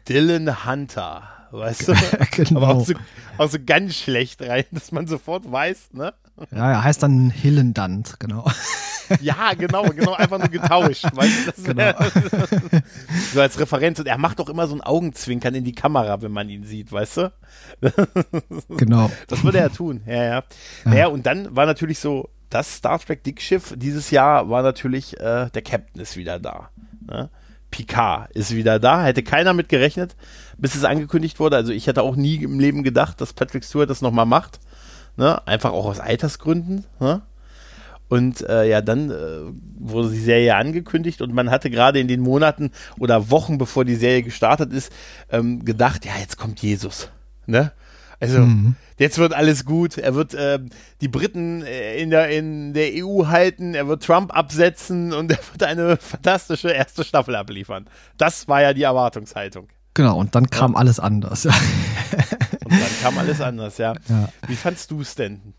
[0.09, 1.23] Dylan Hunter,
[1.59, 1.95] weißt du?
[2.31, 2.63] genau.
[2.63, 2.95] Aber auch so,
[3.39, 6.15] auch so ganz schlecht rein, dass man sofort weiß, ne?
[6.51, 8.45] Ja, er heißt dann Hillendant, genau.
[9.21, 11.05] Ja, genau, genau, einfach nur getauscht.
[11.13, 11.93] Weißt du, genau.
[13.35, 13.99] so als Referenz.
[13.99, 16.91] Und er macht doch immer so ein Augenzwinkern in die Kamera, wenn man ihn sieht,
[16.91, 17.33] weißt du?
[18.69, 19.11] Genau.
[19.29, 20.25] Das würde er tun, ja, ja.
[20.25, 20.43] ja.
[20.85, 25.51] Naja, und dann war natürlich so, das Star Trek Dickschiff dieses Jahr war natürlich, äh,
[25.51, 26.71] der Captain ist wieder da.
[27.07, 27.31] Ne?
[27.71, 29.05] Picard ist wieder da.
[29.05, 30.15] Hätte keiner mit gerechnet,
[30.59, 31.57] bis es angekündigt wurde.
[31.57, 34.61] Also ich hätte auch nie im Leben gedacht, dass Patrick Stewart das nochmal macht.
[35.17, 35.47] Ne?
[35.47, 36.85] Einfach auch aus Altersgründen.
[37.01, 37.23] Ne?
[38.09, 39.15] Und äh, ja, dann äh,
[39.79, 43.97] wurde die Serie angekündigt und man hatte gerade in den Monaten oder Wochen, bevor die
[43.97, 44.93] Serie gestartet ist,
[45.31, 47.09] ähm, gedacht, ja, jetzt kommt Jesus.
[47.47, 47.73] Ne?
[48.21, 48.77] Also, mhm.
[48.99, 49.99] jetzt wird alles gut.
[49.99, 50.59] Er wird äh,
[51.01, 55.39] die Briten äh, in der, in der EU halten, er wird Trump absetzen und er
[55.53, 57.87] wird eine fantastische erste Staffel abliefern.
[58.17, 59.69] Das war ja die Erwartungshaltung.
[59.95, 60.79] Genau, und dann kam ja.
[60.79, 61.45] alles anders.
[61.45, 61.55] Ja.
[62.65, 63.95] Und dann kam alles anders, ja.
[64.09, 64.29] ja.
[64.49, 65.55] Wie fandst du es denn?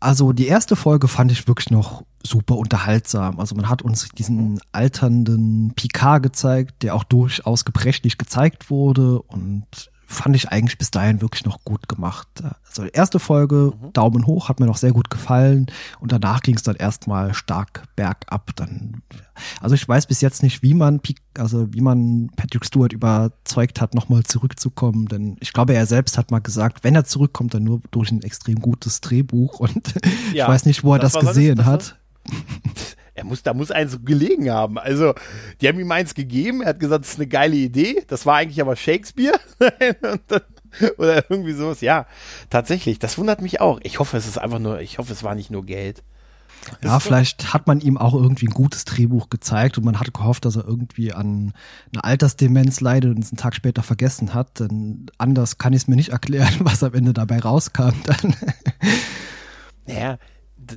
[0.00, 3.38] Also die erste Folge fand ich wirklich noch super unterhaltsam.
[3.38, 9.89] Also man hat uns diesen alternden Picard gezeigt, der auch durchaus gebrechlich gezeigt wurde und
[10.10, 12.26] fand ich eigentlich bis dahin wirklich noch gut gemacht.
[12.66, 13.92] Also erste Folge, mhm.
[13.92, 15.66] Daumen hoch, hat mir noch sehr gut gefallen
[16.00, 18.50] und danach ging es dann erstmal stark bergab.
[18.56, 19.02] Dann,
[19.60, 21.00] also ich weiß bis jetzt nicht, wie man,
[21.38, 26.32] also wie man Patrick Stewart überzeugt hat, nochmal zurückzukommen, denn ich glaube, er selbst hat
[26.32, 29.94] mal gesagt, wenn er zurückkommt, dann nur durch ein extrem gutes Drehbuch und
[30.34, 31.98] ja, ich weiß nicht, wo er das, das gesehen das, hat.
[33.20, 34.78] Er muss, da muss eins gelegen haben.
[34.78, 35.14] Also,
[35.60, 38.02] die haben ihm eins gegeben, er hat gesagt, das ist eine geile Idee.
[38.08, 39.38] Das war eigentlich aber Shakespeare.
[40.28, 40.40] dann,
[40.96, 41.82] oder irgendwie sowas.
[41.82, 42.06] Ja,
[42.48, 42.98] tatsächlich.
[42.98, 43.78] Das wundert mich auch.
[43.82, 46.02] Ich hoffe, es ist einfach nur, ich hoffe, es war nicht nur Geld.
[46.82, 50.46] Ja, vielleicht hat man ihm auch irgendwie ein gutes Drehbuch gezeigt und man hatte gehofft,
[50.46, 51.52] dass er irgendwie an
[51.92, 54.60] einer Altersdemenz leidet und es einen Tag später vergessen hat.
[54.60, 58.34] Denn anders kann ich es mir nicht erklären, was am Ende dabei rauskam dann.
[59.86, 60.18] Naja,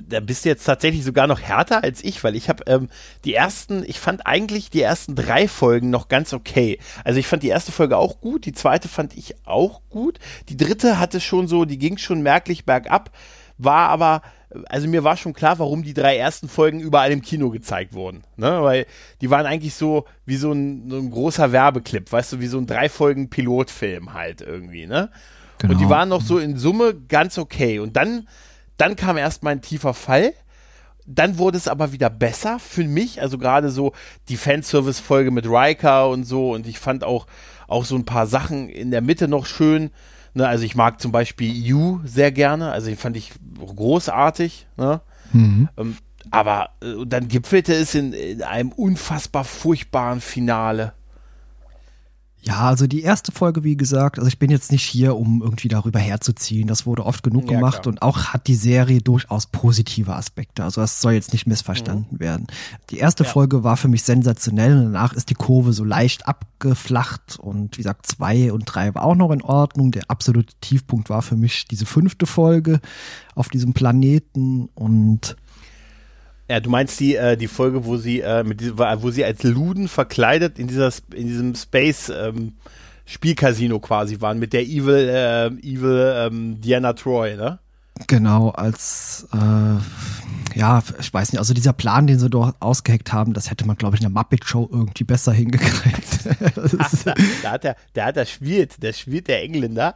[0.08, 2.88] da bist du jetzt tatsächlich sogar noch härter als ich, weil ich habe ähm,
[3.24, 6.78] die ersten, ich fand eigentlich die ersten drei Folgen noch ganz okay.
[7.04, 10.18] Also ich fand die erste Folge auch gut, die zweite fand ich auch gut,
[10.48, 13.10] die dritte hatte schon so, die ging schon merklich bergab,
[13.58, 14.22] war aber,
[14.66, 18.24] also mir war schon klar, warum die drei ersten Folgen überall im Kino gezeigt wurden,
[18.36, 18.62] ne?
[18.62, 18.86] weil
[19.20, 22.58] die waren eigentlich so wie so ein, so ein großer Werbeclip, weißt du, wie so
[22.58, 25.10] ein drei Folgen Pilotfilm halt irgendwie, ne?
[25.58, 25.72] Genau.
[25.72, 25.96] Und die genau.
[25.96, 28.26] waren noch so in Summe ganz okay und dann
[28.76, 30.32] dann kam erstmal ein tiefer Fall.
[31.06, 33.20] Dann wurde es aber wieder besser für mich.
[33.20, 33.92] Also gerade so
[34.28, 36.52] die Fanservice-Folge mit Riker und so.
[36.52, 37.26] Und ich fand auch,
[37.68, 39.90] auch so ein paar Sachen in der Mitte noch schön.
[40.32, 42.72] Ne, also ich mag zum Beispiel You sehr gerne.
[42.72, 44.66] Also den fand ich großartig.
[44.76, 45.00] Ne?
[45.32, 45.68] Mhm.
[45.76, 45.96] Ähm,
[46.30, 50.94] aber äh, dann gipfelte es in, in einem unfassbar furchtbaren Finale.
[52.46, 55.68] Ja, also die erste Folge, wie gesagt, also ich bin jetzt nicht hier, um irgendwie
[55.68, 56.68] darüber herzuziehen.
[56.68, 57.86] Das wurde oft genug ja, gemacht klar.
[57.86, 60.62] und auch hat die Serie durchaus positive Aspekte.
[60.62, 62.20] Also das soll jetzt nicht missverstanden mhm.
[62.20, 62.46] werden.
[62.90, 63.30] Die erste ja.
[63.30, 67.82] Folge war für mich sensationell und danach ist die Kurve so leicht abgeflacht und wie
[67.82, 69.90] gesagt, zwei und drei war auch noch in Ordnung.
[69.90, 72.80] Der absolute Tiefpunkt war für mich diese fünfte Folge
[73.34, 75.36] auf diesem Planeten und
[76.48, 79.88] ja, du meinst die, äh, die Folge, wo sie, äh, mit wo sie als Luden
[79.88, 82.54] verkleidet in, dieser, in diesem Space ähm,
[83.06, 87.58] Spielcasino quasi waren, mit der Evil, äh, Evil ähm, Diana Troy, ne?
[88.08, 93.34] Genau, als, äh, ja, ich weiß nicht, also dieser Plan, den sie dort ausgeheckt haben,
[93.34, 96.26] das hätte man, glaube ich, in der Muppet Show irgendwie besser hingekriegt.
[97.04, 99.94] Da, da, hat er, der hat er spielt, der spielt der Engländer,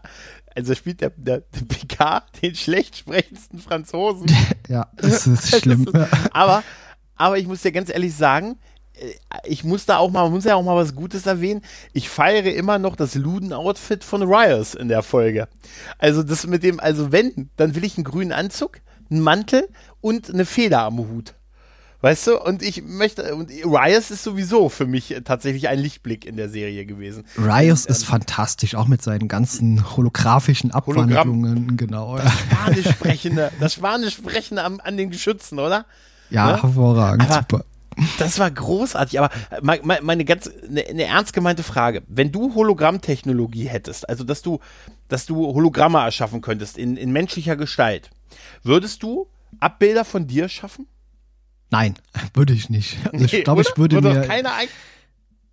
[0.54, 4.26] also spielt der, der, der Picard den schlecht sprechendsten Franzosen.
[4.68, 5.84] ja, das ist schlimm.
[5.86, 6.62] Das ist, aber,
[7.16, 8.58] aber ich muss dir ganz ehrlich sagen,
[8.94, 9.12] äh,
[9.44, 11.62] ich muss da auch mal, man muss ja auch mal was Gutes erwähnen.
[11.92, 15.48] Ich feiere immer noch das Luden-Outfit von Rios in der Folge.
[15.98, 18.80] Also das mit dem, also wenn, dann will ich einen grünen Anzug,
[19.10, 19.68] einen Mantel
[20.00, 21.34] und eine Feder am Hut.
[22.00, 26.36] Weißt du, und ich möchte, und Rios ist sowieso für mich tatsächlich ein Lichtblick in
[26.36, 27.24] der Serie gewesen.
[27.36, 31.76] Rios ist ähm, fantastisch, auch mit seinen ganzen holographischen Abwandlungen, Hologramm.
[31.76, 32.18] genau.
[32.18, 35.86] Das Spanisch sprechende, das Spanisch sprechende an, an den Geschützen, oder?
[36.30, 36.62] Ja, ne?
[36.62, 37.64] hervorragend, aber super.
[38.18, 39.30] Das war großartig, aber
[39.60, 42.04] meine, meine ganz, eine, eine ernst gemeinte Frage.
[42.06, 44.60] Wenn du Hologrammtechnologie hättest, also dass du,
[45.08, 48.10] dass du Hologramme erschaffen könntest in, in menschlicher Gestalt,
[48.62, 49.26] würdest du
[49.58, 50.86] Abbilder von dir schaffen?
[51.70, 51.94] Nein,
[52.34, 52.96] würde ich nicht.
[53.12, 54.68] Also ich glaube, ich würde, würde mir.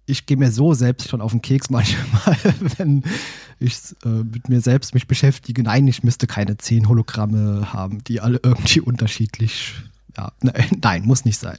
[0.05, 2.37] ich gehe mir so selbst schon auf den Keks manchmal,
[2.77, 3.03] wenn
[3.59, 5.63] ich äh, mit mir selbst mich beschäftige.
[5.63, 9.73] Nein, ich müsste keine zehn Hologramme haben, die alle irgendwie unterschiedlich
[10.17, 11.57] ja, nein, nein, muss nicht sein.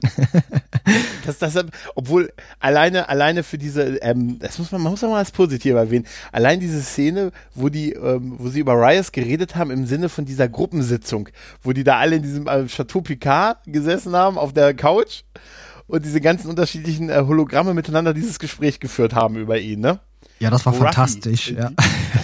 [1.25, 5.19] das, das, obwohl alleine, alleine für diese, ähm, das muss man, man muss auch mal
[5.19, 9.71] als positiv erwähnen, allein diese Szene, wo die, ähm, wo sie über Riot geredet haben
[9.71, 11.29] im Sinne von dieser Gruppensitzung,
[11.61, 15.23] wo die da alle in diesem äh, Chateau Picard gesessen haben auf der Couch
[15.87, 19.99] und diese ganzen unterschiedlichen äh, Hologramme miteinander dieses Gespräch geführt haben über ihn, ne?
[20.39, 20.85] Ja, das war Ruffy.
[20.85, 21.71] fantastisch, ja.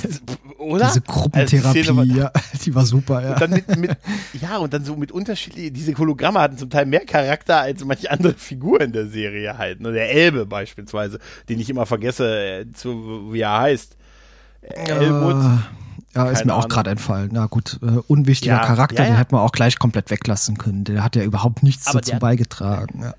[0.04, 0.22] Das,
[0.64, 0.88] oder?
[0.88, 2.32] Diese Gruppentherapie, also die ja,
[2.66, 3.34] die war super, ja.
[3.34, 3.98] Und dann mit, mit,
[4.42, 8.10] ja, und dann so mit unterschiedlichen, diese Hologramme hatten zum Teil mehr Charakter als manche
[8.10, 9.82] andere Figuren der Serie halt.
[9.82, 9.92] Ne?
[9.92, 13.98] Der Elbe beispielsweise, den ich immer vergesse, äh, zu, wie er heißt.
[14.62, 15.36] Elmut.
[15.36, 15.60] Uh,
[16.16, 17.30] ja, ist mir auch gerade entfallen.
[17.34, 19.10] Na gut, äh, unwichtiger ja, Charakter, ja, ja.
[19.10, 20.84] den hätten wir auch gleich komplett weglassen können.
[20.84, 23.02] Der hat ja überhaupt nichts aber dazu beigetragen.
[23.02, 23.14] Ja.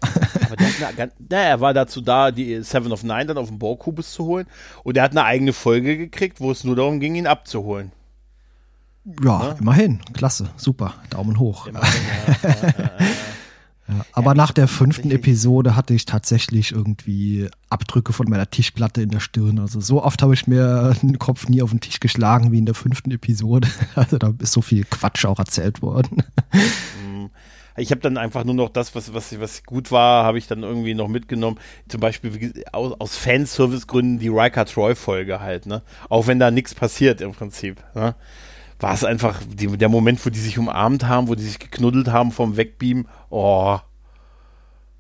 [0.47, 3.49] Aber der hat eine, na, er war dazu da, die Seven of Nine dann auf
[3.49, 4.47] den Borkubus zu holen.
[4.85, 7.91] Und er hat eine eigene Folge gekriegt, wo es nur darum ging, ihn abzuholen.
[9.23, 10.01] Ja, immerhin.
[10.13, 10.95] Klasse, super.
[11.11, 11.67] Daumen hoch.
[11.67, 11.91] Immerhin,
[13.89, 19.03] Ja, aber ja, nach der fünften Episode hatte ich tatsächlich irgendwie Abdrücke von meiner Tischplatte
[19.03, 19.59] in der Stirn.
[19.59, 22.67] Also so oft habe ich mir den Kopf nie auf den Tisch geschlagen wie in
[22.67, 23.69] der fünften Episode.
[23.95, 26.25] Also da ist so viel Quatsch auch erzählt worden.
[26.53, 27.31] Mhm.
[27.77, 30.63] ich habe dann einfach nur noch das, was, was, was gut war, habe ich dann
[30.63, 31.59] irgendwie noch mitgenommen.
[31.89, 35.83] Zum Beispiel aus, aus Fanservice-Gründen die Riker Troy-Folge halt, ne?
[36.09, 37.83] Auch wenn da nichts passiert im Prinzip.
[37.95, 38.15] Ne?
[38.85, 42.09] War es einfach die, der Moment, wo die sich umarmt haben, wo die sich geknuddelt
[42.09, 43.07] haben vom Wegbeam.
[43.31, 43.79] Oh.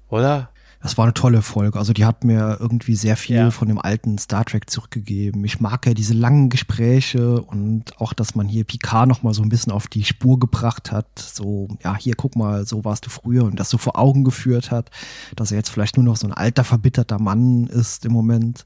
[0.08, 0.48] Oder?
[0.80, 1.78] Das war eine tolle Folge.
[1.78, 3.50] Also die hat mir irgendwie sehr viel ja.
[3.50, 5.44] von dem alten Star Trek zurückgegeben.
[5.44, 9.42] Ich mag ja diese langen Gespräche und auch, dass man hier Picard noch mal so
[9.42, 11.18] ein bisschen auf die Spur gebracht hat.
[11.18, 14.70] So, ja, hier guck mal, so warst du früher und das so vor Augen geführt
[14.70, 14.90] hat,
[15.36, 18.64] dass er jetzt vielleicht nur noch so ein alter, verbitterter Mann ist im Moment.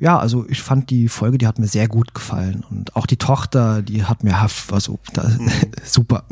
[0.00, 3.16] Ja, also ich fand die Folge, die hat mir sehr gut gefallen und auch die
[3.16, 4.40] Tochter, die hat mir
[4.70, 5.50] also da, mhm.
[5.84, 6.24] super.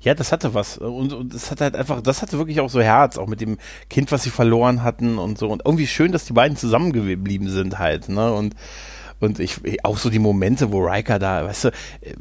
[0.00, 0.78] Ja, das hatte was.
[0.78, 3.58] Und, und das hat halt einfach, das hatte wirklich auch so Herz, auch mit dem
[3.88, 5.48] Kind, was sie verloren hatten und so.
[5.48, 8.32] Und irgendwie schön, dass die beiden zusammengeblieben sind halt, ne?
[8.32, 8.54] Und,
[9.20, 11.70] und ich, auch so die Momente, wo Riker da, weißt du,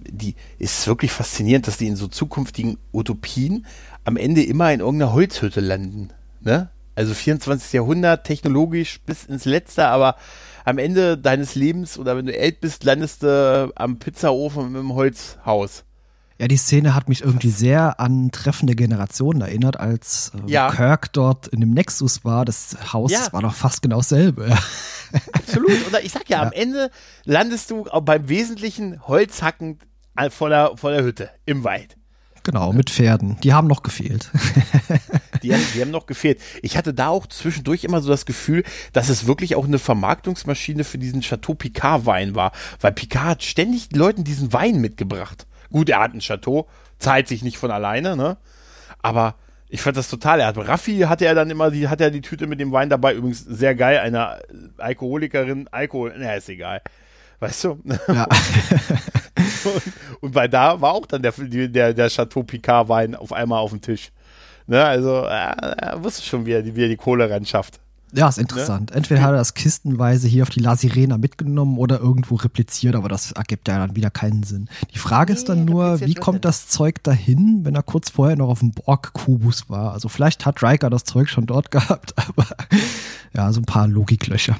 [0.09, 3.65] die ist wirklich faszinierend, dass die in so zukünftigen Utopien
[4.03, 6.09] am Ende immer in irgendeiner Holzhütte landen,
[6.41, 6.69] ne?
[6.97, 7.73] Also 24.
[7.73, 10.15] Jahrhundert, technologisch bis ins Letzte, aber
[10.65, 15.83] am Ende deines Lebens oder wenn du alt bist, landest du am Pizzaofen im Holzhaus.
[16.39, 20.71] Ja, die Szene hat mich irgendwie sehr an treffende Generationen erinnert, als äh, ja.
[20.71, 22.45] Kirk dort in dem Nexus war.
[22.45, 23.27] Das Haus ja.
[23.31, 24.49] war doch fast genau dasselbe.
[25.33, 25.69] Absolut.
[25.69, 26.89] Und ich sag ja, ja, am Ende
[27.25, 29.77] landest du beim wesentlichen Holzhacken
[30.31, 31.96] vor der, vor der Hütte im Wald.
[32.47, 33.37] Genau, mit Pferden.
[33.43, 34.31] Die haben noch gefehlt.
[35.43, 36.39] die, haben, die haben noch gefehlt.
[36.61, 40.85] Ich hatte da auch zwischendurch immer so das Gefühl, dass es wirklich auch eine Vermarktungsmaschine
[40.85, 42.53] für diesen Chateau Picard Wein war.
[42.79, 45.45] Weil Picard hat ständig Leuten diesen Wein mitgebracht.
[45.71, 46.69] Gut, er hat ein Chateau,
[46.99, 48.37] zahlt sich nicht von alleine, ne?
[49.01, 49.35] Aber
[49.67, 50.39] ich fand das total.
[50.39, 52.89] Er hat Raffi hatte er dann immer die, hat er die Tüte mit dem Wein
[52.89, 53.13] dabei.
[53.13, 54.39] Übrigens sehr geil, eine
[54.77, 56.81] Alkoholikerin, Alkohol, na, ist egal.
[57.39, 57.79] Weißt du?
[58.07, 58.23] Ja.
[59.63, 59.83] und,
[60.21, 63.71] und bei da war auch dann der, der, der Chateau Picard Wein auf einmal auf
[63.71, 64.11] dem Tisch.
[64.65, 67.79] Ne, also, er, er wusste schon, wie er, wie er die Kohle ran schafft.
[68.13, 68.89] Ja, ist interessant.
[68.89, 68.97] Ne?
[68.97, 73.09] Entweder hat er das kistenweise hier auf die La Sirena mitgenommen oder irgendwo repliziert, aber
[73.09, 74.69] das ergibt ja dann wieder keinen Sinn.
[74.93, 78.37] Die Frage nee, ist dann nur, wie kommt das Zeug dahin, wenn er kurz vorher
[78.37, 79.91] noch auf dem Borg-Kubus war?
[79.91, 82.47] Also vielleicht hat Riker das Zeug schon dort gehabt, aber
[83.33, 84.55] ja, so ein paar Logiklöcher.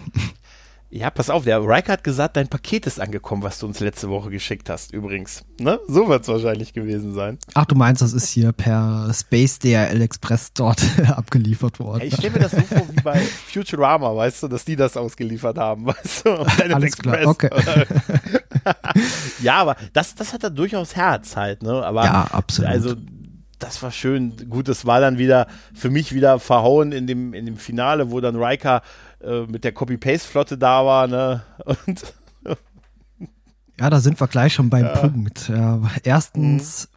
[0.90, 4.10] Ja, pass auf, der Riker hat gesagt, dein Paket ist angekommen, was du uns letzte
[4.10, 5.44] Woche geschickt hast, übrigens.
[5.60, 5.82] Ne?
[5.88, 7.40] So wird es wahrscheinlich gewesen sein.
[7.56, 12.04] Ach, du meinst, das ist hier per Space DRL Express dort abgeliefert worden.
[12.04, 15.58] ich stelle mir das so vor wie bei Futurama, weißt du, dass die das ausgeliefert
[15.58, 16.30] haben, weißt du?
[16.30, 17.22] Alles Express.
[17.22, 17.50] klar, okay.
[19.42, 21.86] ja, aber das, das hat er durchaus Herz halt, ne?
[21.86, 22.72] Aber ja, absolut.
[22.72, 22.96] Also
[23.60, 24.50] das war schön.
[24.50, 28.22] Gut, das war dann wieder für mich wieder verhauen in dem, in dem Finale, wo
[28.22, 28.82] dann Riker
[29.22, 31.44] äh, mit der Copy-Paste-Flotte da war, ne?
[31.86, 32.14] Und
[33.80, 34.96] ja, da sind wir gleich schon beim ja.
[34.96, 35.50] Punkt.
[35.50, 36.97] Ja, erstens, mhm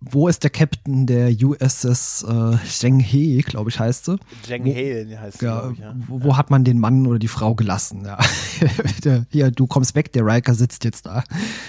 [0.00, 4.18] wo ist der Captain der USS äh, Zheng He, glaube ich, heißt sie.
[4.42, 5.94] Zheng He heißt sie, ja, ich, ja.
[6.06, 8.04] Wo, wo, hat man den Mann oder die Frau gelassen?
[8.04, 8.18] Ja.
[9.30, 11.24] Hier, du kommst weg, der Riker sitzt jetzt da.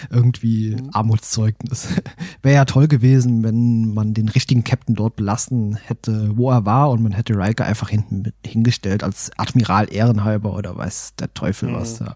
[0.10, 0.90] Irgendwie mhm.
[0.94, 1.88] Armutszeugnis.
[2.42, 6.92] Wäre ja toll gewesen, wenn man den richtigen Captain dort belassen hätte, wo er war
[6.92, 11.76] und man hätte Riker einfach hinten hingestellt als Admiral Ehrenhalber oder weiß der Teufel mhm.
[11.76, 12.00] was.
[12.00, 12.16] Ja.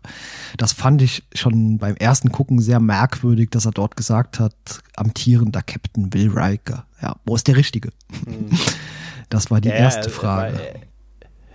[0.57, 4.53] Das fand ich schon beim ersten Gucken sehr merkwürdig, dass er dort gesagt hat,
[4.95, 6.85] amtierender Captain Captain Will Riker.
[7.01, 7.89] Ja, wo ist der Richtige?
[8.25, 8.49] Hm.
[9.29, 10.59] Das war die ja, erste Frage.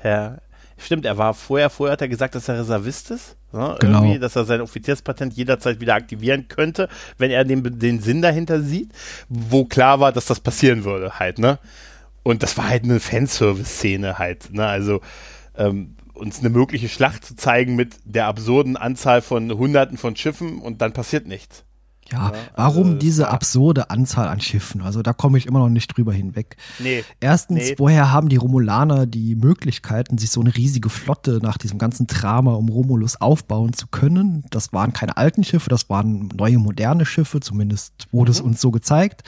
[0.03, 0.39] War, ja,
[0.79, 3.37] stimmt, er war vorher, vorher hat er gesagt, dass er Reservist ist.
[3.53, 3.77] Ne?
[3.79, 4.01] Genau.
[4.01, 8.63] Irgendwie, dass er sein Offizierspatent jederzeit wieder aktivieren könnte, wenn er den, den Sinn dahinter
[8.63, 8.91] sieht,
[9.29, 11.61] wo klar war, dass das passieren würde halt, ne?
[12.25, 14.67] Und das war halt eine Fanservice-Szene halt, ne?
[14.67, 15.01] Also,
[15.57, 20.59] ähm, uns eine mögliche Schlacht zu zeigen mit der absurden Anzahl von Hunderten von Schiffen
[20.59, 21.65] und dann passiert nichts.
[22.11, 24.81] Ja, warum also, diese absurde Anzahl an Schiffen?
[24.81, 26.57] Also da komme ich immer noch nicht drüber hinweg.
[26.79, 27.05] Nee.
[27.21, 27.75] Erstens, nee.
[27.77, 32.55] woher haben die Romulaner die Möglichkeiten, sich so eine riesige Flotte nach diesem ganzen Drama
[32.55, 34.45] um Romulus aufbauen zu können?
[34.51, 38.37] Das waren keine alten Schiffe, das waren neue moderne Schiffe, zumindest wurde mhm.
[38.37, 39.23] es uns so gezeigt.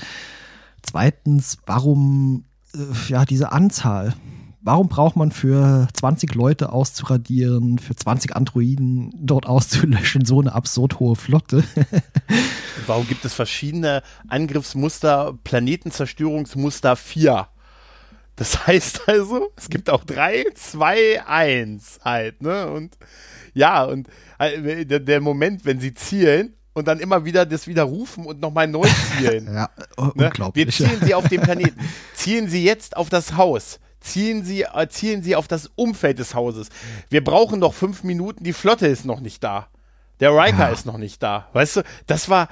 [0.83, 2.79] Zweitens, warum äh,
[3.09, 4.15] ja diese Anzahl?
[4.63, 11.01] Warum braucht man für 20 Leute auszuradieren, für 20 Androiden dort auszulöschen, so eine absurd
[11.01, 11.65] hohe Flotte?
[12.87, 17.49] warum gibt es verschiedene Angriffsmuster, Planetenzerstörungsmuster 4?
[18.37, 22.71] Das heißt also, es gibt auch 3, 2, 1 halt, ne?
[22.71, 22.97] Und
[23.53, 24.09] ja, und
[24.39, 28.89] äh, der, Moment, wenn sie zielen und dann immer wieder das widerrufen und nochmal neu
[29.19, 29.47] zielen.
[29.47, 29.69] ja, ne?
[29.97, 30.67] unglaublich.
[30.67, 31.79] Wir zielen sie auf den Planeten.
[32.15, 36.35] Zielen sie jetzt auf das Haus zielen sie, äh, zielen sie auf das Umfeld des
[36.35, 36.69] Hauses.
[37.09, 39.69] Wir brauchen noch fünf Minuten, die Flotte ist noch nicht da.
[40.21, 40.69] Der Riker ja.
[40.69, 41.49] ist noch nicht da.
[41.53, 42.49] Weißt du, das war,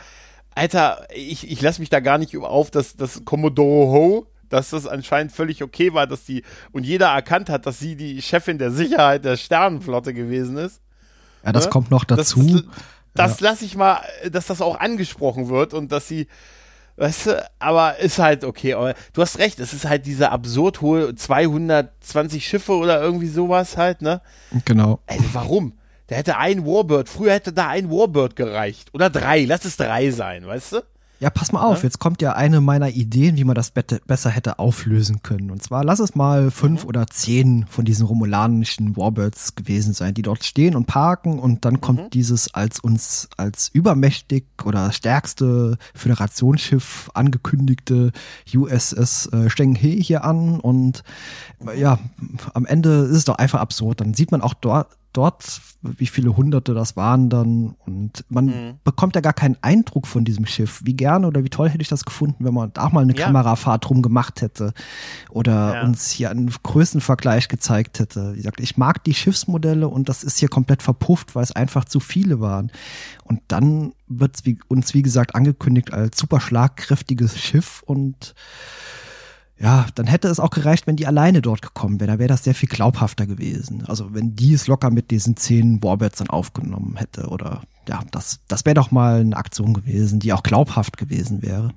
[0.54, 4.86] Alter, ich, ich lasse mich da gar nicht auf, dass das Commodore Ho, dass das
[4.86, 6.42] anscheinend völlig okay war, dass die
[6.72, 10.80] und jeder erkannt hat, dass sie die Chefin der Sicherheit der Sternenflotte gewesen ist.
[11.44, 11.70] Ja, das Ne?
[11.70, 12.42] kommt noch dazu.
[12.42, 12.64] Das, das,
[13.14, 16.26] das lasse ich mal, dass das auch angesprochen wird und dass sie,
[16.98, 18.74] weißt du, aber ist halt okay.
[18.74, 23.76] Aber du hast recht, es ist halt diese absurd hohe 220 Schiffe oder irgendwie sowas
[23.76, 24.20] halt, ne?
[24.64, 25.00] genau.
[25.06, 25.74] Ey, warum?
[26.08, 28.88] Der hätte ein Warbird, früher hätte da ein Warbird gereicht.
[28.94, 30.82] Oder drei, lass es drei sein, weißt du?
[31.20, 34.60] Ja, pass mal auf, jetzt kommt ja eine meiner Ideen, wie man das besser hätte
[34.60, 35.50] auflösen können.
[35.50, 36.88] Und zwar lass es mal fünf Mhm.
[36.88, 41.80] oder zehn von diesen romulanischen Warbirds gewesen sein, die dort stehen und parken und dann
[41.80, 42.10] kommt Mhm.
[42.10, 48.12] dieses als uns als übermächtig oder stärkste Föderationsschiff angekündigte
[48.54, 51.02] USS äh, Shenghe hier an und
[51.66, 51.98] äh, ja,
[52.54, 54.00] am Ende ist es doch einfach absurd.
[54.00, 57.74] Dann sieht man auch dort dort, wie viele Hunderte das waren dann.
[57.86, 58.74] Und man Mhm.
[58.84, 60.80] bekommt ja gar keinen Eindruck von diesem Schiff.
[60.84, 63.24] Wie gerne oder wie toll hätte ich das gefunden, wenn man da mal eine Ja.
[63.26, 64.72] Kamerafahrt drum gemacht hätte.
[65.30, 65.82] Oder Ja.
[65.82, 68.32] uns hier einen Größenvergleich gezeigt hätte.
[68.34, 71.84] Wie gesagt, ich mag die Schiffsmodelle und das ist hier komplett verpufft, weil es einfach
[71.84, 72.70] zu viele waren.
[73.24, 78.34] Und dann wird es uns, wie gesagt, angekündigt als super schlagkräftiges Schiff und
[79.60, 82.12] ja, dann hätte es auch gereicht, wenn die alleine dort gekommen wäre.
[82.12, 83.84] Da wäre das sehr viel glaubhafter gewesen.
[83.86, 88.40] Also wenn die es locker mit diesen zehn Warbirds dann aufgenommen hätte oder ja, das,
[88.46, 91.72] das wäre doch mal eine Aktion gewesen, die auch glaubhaft gewesen wäre.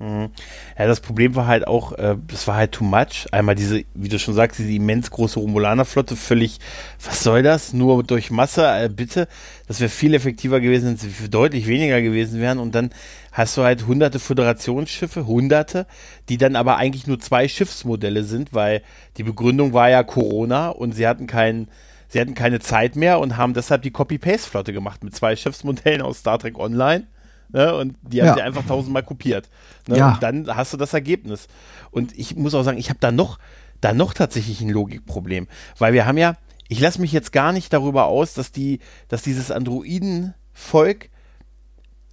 [0.00, 0.30] Mhm.
[0.78, 3.26] Ja, das Problem war halt auch, äh, das war halt too much.
[3.32, 6.58] Einmal diese, wie du schon sagst, diese immens große Romulanerflotte, völlig,
[7.04, 7.74] was soll das?
[7.74, 9.28] Nur durch Masse, äh, bitte.
[9.66, 12.58] Das wäre viel effektiver gewesen, wenn sie deutlich weniger gewesen wären.
[12.58, 12.90] Und dann
[13.32, 15.86] hast du halt hunderte Föderationsschiffe, hunderte,
[16.28, 18.82] die dann aber eigentlich nur zwei Schiffsmodelle sind, weil
[19.16, 21.68] die Begründung war ja Corona und sie hatten keinen,
[22.08, 26.18] sie hatten keine Zeit mehr und haben deshalb die Copy-Paste-Flotte gemacht mit zwei Schiffsmodellen aus
[26.18, 27.06] Star Trek Online.
[27.52, 28.34] Ne, und die haben Ja.
[28.34, 29.48] sie einfach tausendmal kopiert.
[29.88, 30.12] Ne, Ja.
[30.14, 31.48] Und dann hast du das Ergebnis.
[31.90, 33.38] Und ich muss auch sagen, ich habe da noch,
[33.80, 35.48] da noch tatsächlich ein Logikproblem.
[35.76, 36.36] Weil wir haben ja,
[36.68, 38.78] ich lasse mich jetzt gar nicht darüber aus, dass die,
[39.08, 41.10] dass dieses Androiden-Volk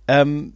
[0.07, 0.53] ähm,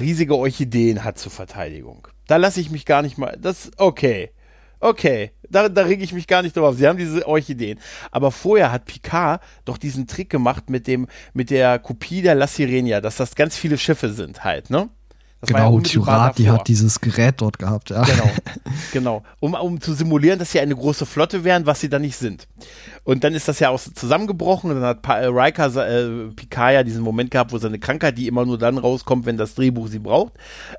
[0.00, 2.08] riesige Orchideen hat zur Verteidigung.
[2.26, 3.36] Da lasse ich mich gar nicht mal.
[3.40, 4.30] Das, okay.
[4.78, 6.76] Okay, da, da rege ich mich gar nicht drauf.
[6.76, 7.78] Sie haben diese Orchideen.
[8.10, 12.46] Aber vorher hat Picard doch diesen Trick gemacht mit dem, mit der Kopie der La
[12.46, 14.90] Sirenia, dass das ganz viele Schiffe sind halt, ne?
[15.46, 18.02] Das ja genau, unmittelbar Turat, die hat dieses Gerät dort gehabt, ja.
[18.02, 18.30] Genau,
[18.92, 19.22] genau.
[19.40, 22.48] Um, um zu simulieren, dass sie eine große Flotte wären, was sie dann nicht sind.
[23.04, 26.72] Und dann ist das ja auch zusammengebrochen und dann hat pa äh, Riker, äh, Picard
[26.72, 29.88] ja diesen Moment gehabt, wo seine Krankheit, die immer nur dann rauskommt, wenn das Drehbuch
[29.88, 30.32] sie braucht,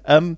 [0.05, 0.37] ähm,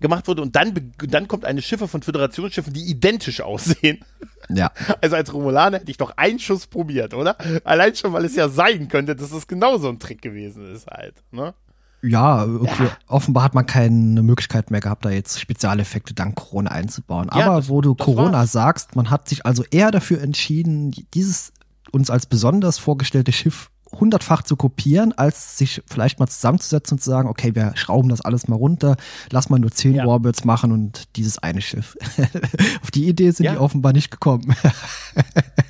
[0.00, 0.42] gemacht wurde.
[0.42, 4.00] Und dann, dann kommt eine Schiffe von Föderationsschiffen, die identisch aussehen.
[4.48, 4.70] Ja,
[5.00, 7.36] Also als Romulaner hätte ich doch einen Schuss probiert, oder?
[7.64, 10.86] Allein schon, weil es ja sein könnte, dass es genau so ein Trick gewesen ist
[10.86, 11.14] halt.
[11.32, 11.54] Ne?
[12.02, 17.28] Ja, irgendwie, offenbar hat man keine Möglichkeit mehr gehabt, da jetzt Spezialeffekte dank Corona einzubauen.
[17.34, 18.52] Ja, Aber das- wo du Corona war's.
[18.52, 21.52] sagst, man hat sich also eher dafür entschieden, dieses
[21.92, 27.10] uns als besonders vorgestellte Schiff hundertfach zu kopieren, als sich vielleicht mal zusammenzusetzen und zu
[27.10, 28.96] sagen, okay, wir schrauben das alles mal runter,
[29.30, 30.06] lass mal nur zehn Ja.
[30.06, 31.96] Warbirds machen und dieses eine Schiff.
[32.82, 33.52] Auf die Idee sind Ja.
[33.52, 34.54] die offenbar nicht gekommen.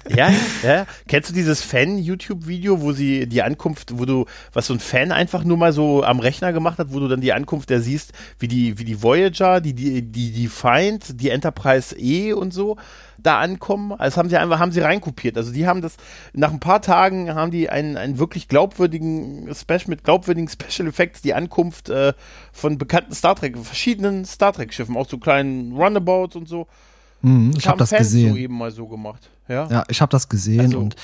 [0.08, 0.30] Ja,
[0.62, 0.86] ja.
[1.08, 5.42] Kennst du dieses Fan-YouTube-Video, wo sie die Ankunft, wo du, was so ein Fan einfach
[5.42, 8.46] nur mal so am Rechner gemacht hat, wo du dann die Ankunft der siehst, wie
[8.48, 12.76] die, wie die Voyager, die, die, die, die Find, die Enterprise E und so
[13.26, 13.92] da ankommen.
[13.92, 15.36] Also haben sie einfach, haben sie reinkopiert.
[15.36, 15.96] Also die haben das,
[16.32, 21.22] nach ein paar Tagen haben die einen, einen wirklich glaubwürdigen Special, mit glaubwürdigen Special Effects
[21.22, 22.12] die Ankunft äh,
[22.52, 26.66] von bekannten Star Trek, verschiedenen Star Trek-Schiffen, auch so kleinen Runabouts und so.
[27.22, 28.30] Mhm, ich habe das Fans gesehen.
[28.32, 29.28] so eben mal so gemacht.
[29.48, 29.66] Ja.
[29.70, 30.96] Ja, ich habe das gesehen Also- und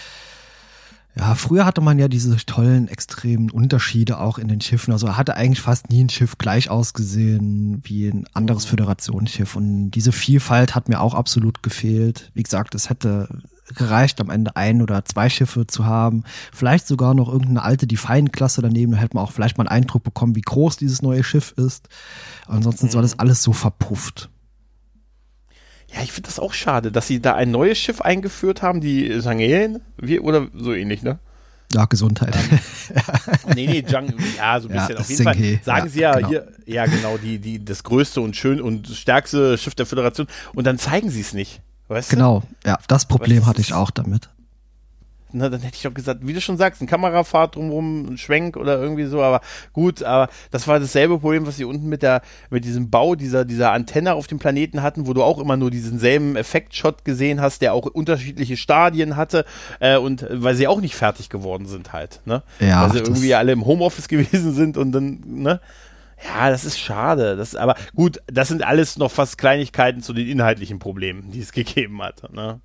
[1.14, 4.92] ja, früher hatte man ja diese tollen, extremen Unterschiede auch in den Schiffen.
[4.92, 9.54] Also hatte eigentlich fast nie ein Schiff gleich ausgesehen wie ein anderes Föderationsschiff.
[9.54, 12.30] Und diese Vielfalt hat mir auch absolut gefehlt.
[12.32, 13.28] Wie gesagt, es hätte
[13.74, 16.24] gereicht, am Ende ein oder zwei Schiffe zu haben.
[16.52, 18.92] Vielleicht sogar noch irgendeine alte Defiant-Klasse daneben.
[18.92, 21.88] Da hätte man auch vielleicht mal einen Eindruck bekommen, wie groß dieses neue Schiff ist.
[22.46, 24.30] Ansonsten ist alles alles so verpufft.
[25.94, 29.20] Ja, ich finde das auch schade, dass sie da ein neues Schiff eingeführt haben, die
[29.20, 31.18] Sangelen, wie, oder so ähnlich, ne?
[31.72, 32.34] Ja, Gesundheit.
[33.54, 34.98] Nee, nee, Jung, ja, so ein Ja, bisschen.
[34.98, 36.28] Auf jeden Fall sagen ja, sie ja genau.
[36.28, 40.66] hier, ja genau, die, die, das größte und schön und stärkste Schiff der Föderation und
[40.66, 42.16] dann zeigen sie es nicht, weißt du?
[42.16, 44.28] genau, ja, das Problem das hatte ich auch damit.
[45.34, 48.56] Ne, dann hätte ich doch gesagt, wie du schon sagst, ein Kamerafahrt drumherum, ein Schwenk
[48.56, 49.40] oder irgendwie so, aber
[49.72, 53.44] gut, aber das war dasselbe Problem, was sie unten mit der, mit diesem Bau dieser,
[53.44, 57.40] dieser Antenne auf dem Planeten hatten, wo du auch immer nur diesen selben Effektshot gesehen
[57.40, 59.44] hast, der auch unterschiedliche Stadien hatte,
[59.80, 62.42] äh, und weil sie auch nicht fertig geworden sind halt, ne?
[62.60, 65.60] Ja, weil sie irgendwie alle im Homeoffice gewesen sind und dann, ne?
[66.24, 67.36] Ja, das ist schade.
[67.36, 71.52] Das, aber gut, das sind alles noch fast Kleinigkeiten zu den inhaltlichen Problemen, die es
[71.52, 72.32] gegeben hat.
[72.32, 72.60] Ne?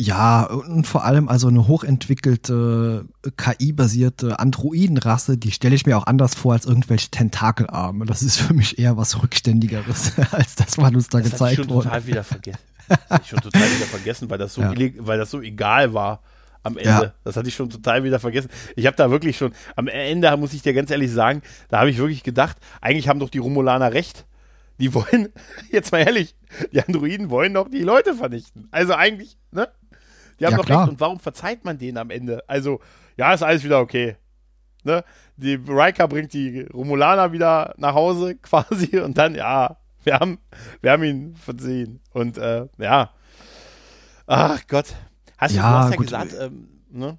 [0.00, 3.04] Ja, und vor allem also eine hochentwickelte,
[3.36, 8.06] KI-basierte Androidenrasse, die stelle ich mir auch anders vor als irgendwelche Tentakelarme.
[8.06, 11.84] Das ist für mich eher was Rückständigeres als das, was uns da das gezeigt wurde.
[11.84, 12.58] Das total wieder vergessen.
[13.08, 14.72] Das ich schon total wieder vergessen, weil das so, Ja.
[14.98, 16.22] weil das so egal war
[16.62, 16.90] am Ende.
[16.90, 17.12] Ja.
[17.24, 18.50] Das hatte ich schon total wieder vergessen.
[18.76, 21.90] Ich habe da wirklich schon, am Ende muss ich dir ganz ehrlich sagen, da habe
[21.90, 24.26] ich wirklich gedacht, eigentlich haben doch die Romulaner recht.
[24.78, 25.30] Die wollen,
[25.72, 26.36] jetzt mal ehrlich,
[26.72, 28.68] die Androiden wollen doch die Leute vernichten.
[28.70, 29.68] Also eigentlich, ne?
[30.40, 30.82] Die haben Ja, doch klar.
[30.82, 30.88] recht.
[30.88, 32.42] Und warum verzeiht man denen am Ende?
[32.48, 32.80] Also,
[33.16, 34.16] ja, ist alles wieder okay.
[34.84, 35.04] Ne?
[35.36, 40.38] Die Riker bringt die Romulaner wieder nach Hause quasi und dann, ja, wir haben,
[40.80, 42.00] wir haben ihn versehen.
[42.12, 43.10] Und äh, ja.
[44.26, 44.94] Ach Gott.
[45.38, 46.06] Hast Ja, du, hast ja gut.
[46.06, 47.18] gesagt, ähm, ne?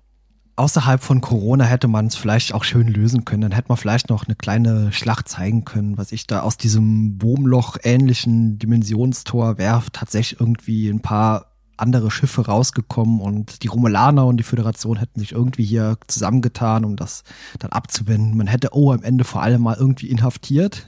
[0.55, 3.43] Außerhalb von Corona hätte man es vielleicht auch schön lösen können.
[3.43, 7.21] Dann hätte man vielleicht noch eine kleine Schlacht zeigen können, was ich da aus diesem
[7.21, 11.48] Wurmloch-ähnlichen Dimensionstor wäre tatsächlich irgendwie ein paar
[11.79, 16.95] andere Schiffe rausgekommen und die Romulaner und die Föderation hätten sich irgendwie hier zusammengetan, um
[16.95, 17.23] das
[17.59, 18.37] dann abzuwenden.
[18.37, 20.87] Man hätte O am Ende vor allem mal irgendwie inhaftiert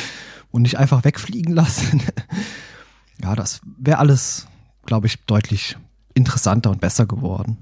[0.50, 2.02] und nicht einfach wegfliegen lassen.
[3.22, 4.46] ja, das wäre alles,
[4.86, 5.76] glaube ich, deutlich
[6.14, 7.58] interessanter und besser geworden.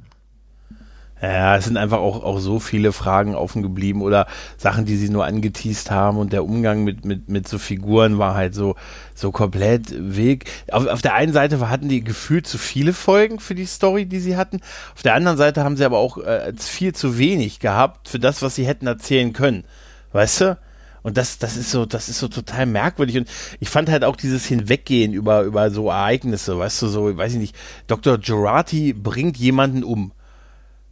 [1.21, 5.09] Ja, es sind einfach auch, auch so viele Fragen offen geblieben oder Sachen, die sie
[5.09, 8.77] nur angeteased haben und der Umgang mit, mit, mit so Figuren war halt so,
[9.17, 10.45] so komplett weg.
[10.71, 14.21] Auf, auf der einen Seite hatten die gefühlt zu viele Folgen für die Story, die
[14.21, 14.61] sie hatten.
[14.95, 18.41] Auf der anderen Seite haben sie aber auch äh, viel zu wenig gehabt für das,
[18.41, 19.65] was sie hätten erzählen können.
[20.13, 20.59] Weißt du?
[21.03, 23.17] Und das, das ist so, das ist so total merkwürdig.
[23.17, 27.33] Und ich fand halt auch dieses Hinweggehen über, über so Ereignisse, weißt du, so, weiß
[27.33, 27.57] ich nicht,
[27.89, 28.19] Dr.
[28.19, 30.13] Jurati bringt jemanden um.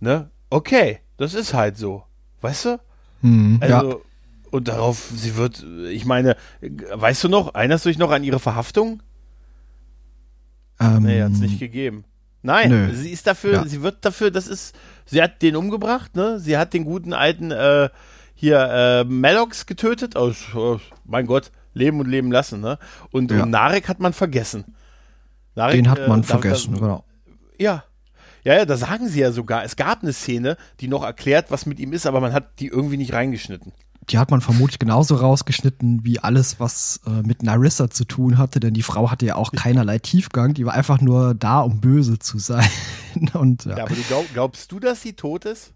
[0.00, 0.30] Ne?
[0.50, 2.04] Okay, das ist halt so.
[2.40, 2.80] Weißt du?
[3.22, 3.80] Hm, ja.
[3.80, 4.02] Also,
[4.50, 8.38] und darauf, sie wird, ich meine, weißt du noch, erinnerst du dich noch an ihre
[8.38, 9.02] Verhaftung?
[10.80, 12.04] Ähm, Nee, hat es nicht gegeben.
[12.42, 12.94] Nein, Nö.
[12.94, 13.64] sie ist dafür, Ja.
[13.66, 16.38] sie wird dafür, das ist, sie hat den umgebracht, ne?
[16.38, 17.88] Sie hat den guten alten, äh,
[18.34, 20.14] hier, äh, Maddox getötet.
[20.16, 22.78] Aus, oh, mein Gott, leben und leben lassen, ne?
[23.10, 23.42] Und, Ja.
[23.42, 24.76] und Narek hat man vergessen.
[25.56, 27.04] Narek, Den hat man äh, vergessen, da, genau.
[27.58, 27.84] Ja.
[28.46, 31.66] Ja, ja, da sagen sie ja sogar, es gab eine Szene, die noch erklärt, was
[31.66, 33.72] mit ihm ist, aber man hat die irgendwie nicht reingeschnitten.
[34.08, 38.60] Die hat man vermutlich genauso rausgeschnitten wie alles, was äh, mit Narissa zu tun hatte,
[38.60, 42.20] denn die Frau hatte ja auch keinerlei Tiefgang, die war einfach nur da, um böse
[42.20, 42.70] zu sein.
[43.32, 45.72] Und ja, Ja, aber du glaub, glaubst du, dass sie tot ist?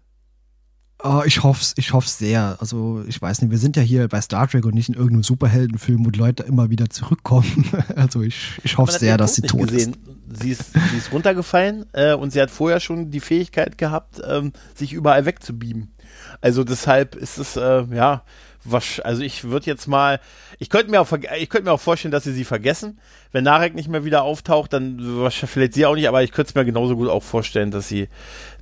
[1.03, 2.57] Oh, ich hoffe ich hoff's sehr.
[2.59, 5.23] Also ich weiß nicht, wir sind ja hier bei Star Trek und nicht in irgendeinem
[5.23, 7.69] Superheldenfilm, wo Leute immer wieder zurückkommen.
[7.95, 9.99] Also ich, ich hoffe sehr, dass sie tot nicht ist.
[10.33, 10.73] Sie ist.
[10.73, 15.25] Sie ist runtergefallen äh, und sie hat vorher schon die Fähigkeit gehabt, ähm, sich überall
[15.25, 15.91] wegzubeamen.
[16.39, 18.23] Also deshalb ist es, äh, ja,
[18.63, 20.19] was, also ich würde jetzt mal,
[20.59, 22.99] ich könnte mir, auch, ich könnte mir auch vorstellen, dass sie sie vergessen.
[23.31, 26.55] Wenn Narek nicht mehr wieder auftaucht, dann vielleicht sie auch nicht, aber ich könnte es
[26.55, 28.07] mir genauso gut auch vorstellen, dass sie,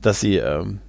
[0.01, 0.79] dass sie, ähm,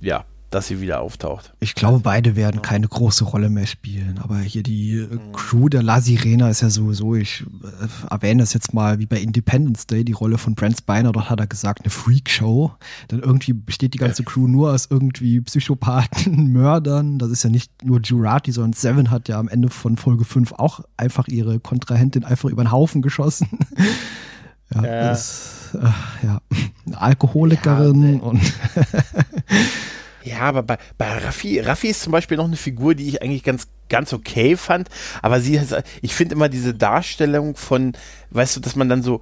[0.00, 1.54] ja, dass sie wieder auftaucht.
[1.60, 4.18] Ich glaube, beide werden keine große Rolle mehr spielen.
[4.18, 8.52] Aber hier die äh, Crew der La Sirena ist ja sowieso, ich äh, erwähne das
[8.52, 11.82] jetzt mal wie bei Independence Day, die Rolle von Brent Spiner, dort hat er gesagt,
[11.82, 12.72] eine Freakshow.
[13.10, 17.18] Denn irgendwie besteht die ganze Crew nur aus irgendwie Psychopathen, Mördern.
[17.20, 20.54] Das ist ja nicht nur Jurati, sondern Seven hat ja am Ende von Folge 5
[20.54, 23.48] auch einfach ihre Kontrahentin einfach über den Haufen geschossen.
[24.74, 25.00] ja, Ja.
[25.10, 26.40] Das, äh, ja,
[26.86, 28.40] eine Alkoholikerin Ja, und
[30.22, 33.42] Ja, aber bei, bei Raffi, Raffi ist zum Beispiel noch eine Figur, die ich eigentlich
[33.42, 34.88] ganz, ganz okay fand.
[35.22, 37.92] Aber sie ist, ich finde immer diese Darstellung von,
[38.30, 39.20] weißt du, dass man dann so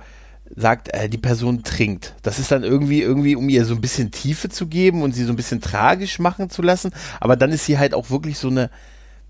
[0.56, 2.14] sagt, äh, die Person trinkt.
[2.22, 5.24] Das ist dann irgendwie, irgendwie, um ihr so ein bisschen Tiefe zu geben und sie
[5.24, 6.90] so ein bisschen tragisch machen zu lassen.
[7.20, 8.70] Aber dann ist sie halt auch wirklich so eine,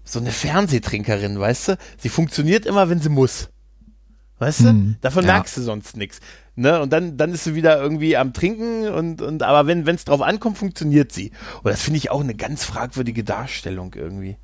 [0.05, 1.79] so eine Fernsehtrinkerin, weißt du?
[1.99, 3.51] Sie funktioniert immer, wenn sie muss.
[4.39, 4.69] Weißt du?
[4.69, 5.33] Hm, Davon ja.
[5.33, 6.21] merkst du sonst nichts.
[6.55, 6.81] Ne?
[6.81, 10.23] Und dann, dann ist sie wieder irgendwie am Trinken und, und aber wenn es drauf
[10.23, 11.33] ankommt, funktioniert sie.
[11.63, 14.37] Und das finde ich auch eine ganz fragwürdige Darstellung irgendwie.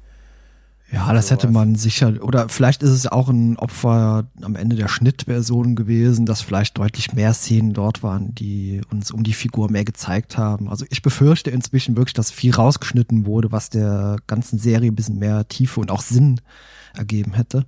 [0.93, 4.87] Ja, das hätte man sicher, oder vielleicht ist es auch ein Opfer am Ende der
[4.87, 9.85] Schnittversion gewesen, dass vielleicht deutlich mehr Szenen dort waren, die uns um die Figur mehr
[9.85, 10.69] gezeigt haben.
[10.69, 15.19] Also ich befürchte inzwischen wirklich, dass viel rausgeschnitten wurde, was der ganzen Serie ein bisschen
[15.19, 16.41] mehr Tiefe und auch Sinn
[16.95, 17.67] ergeben hätte.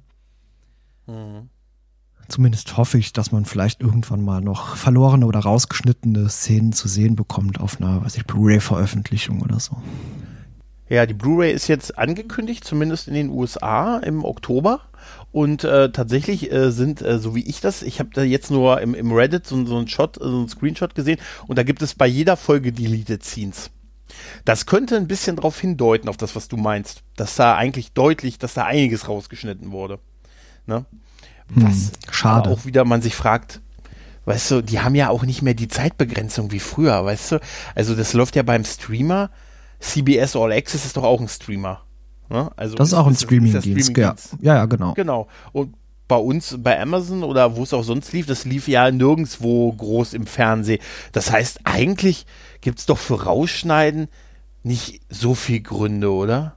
[2.29, 7.17] Zumindest hoffe ich, dass man vielleicht irgendwann mal noch verlorene oder rausgeschnittene Szenen zu sehen
[7.17, 9.77] bekommt auf einer, weiß ich, Blu-ray-Veröffentlichung oder so.
[10.89, 14.81] Ja, die Blu-ray ist jetzt angekündigt, zumindest in den USA im Oktober.
[15.33, 18.81] Und äh, tatsächlich äh, sind, äh, so wie ich das, ich habe da jetzt nur
[18.81, 21.95] im, im Reddit so, so einen Shot, so einen Screenshot gesehen und da gibt es
[21.95, 23.71] bei jeder Folge Deleted Scenes.
[24.45, 27.03] Das könnte ein bisschen darauf hindeuten, auf das, was du meinst.
[27.17, 29.99] Dass da eigentlich deutlich, dass da einiges rausgeschnitten wurde.
[30.67, 30.85] Ne?
[31.49, 32.51] Was hm, schade.
[32.51, 33.61] auch wieder man sich fragt,
[34.25, 37.41] weißt du, die haben ja auch nicht mehr die Zeitbegrenzung wie früher, weißt du?
[37.75, 39.31] Also das läuft ja beim Streamer.
[39.79, 41.83] CBS All Access ist doch auch ein Streamer.
[42.29, 42.51] Ne?
[42.57, 44.15] Also das ist auch ein Streaming-Dienst, Streaming ja.
[44.41, 44.95] ja, ja, genau.
[44.95, 45.29] Genau.
[45.53, 45.75] Und
[46.09, 50.15] bei uns, bei Amazon oder wo es auch sonst lief, das lief ja nirgendwo groß
[50.15, 50.81] im Fernsehen.
[51.13, 52.27] Das heißt, eigentlich
[52.61, 54.09] gibt es doch für Rausschneiden
[54.63, 56.56] nicht so viel Gründe, oder?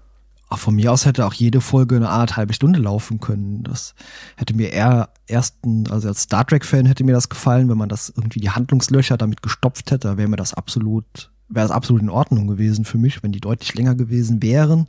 [0.49, 3.63] Ach, von mir aus hätte auch jede Folge eine Art halbe Stunde laufen können.
[3.63, 3.93] Das
[4.35, 8.09] hätte mir eher ersten, also als Star Trek-Fan hätte mir das gefallen, wenn man das
[8.09, 12.47] irgendwie die Handlungslöcher damit gestopft hätte, wäre mir das absolut, wäre das absolut in Ordnung
[12.47, 14.87] gewesen für mich, wenn die deutlich länger gewesen wären.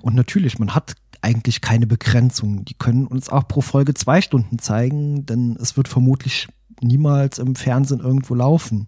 [0.00, 2.64] Und natürlich, man hat eigentlich keine Begrenzung.
[2.64, 6.46] Die können uns auch pro Folge zwei Stunden zeigen, denn es wird vermutlich
[6.80, 8.86] niemals im Fernsehen irgendwo laufen.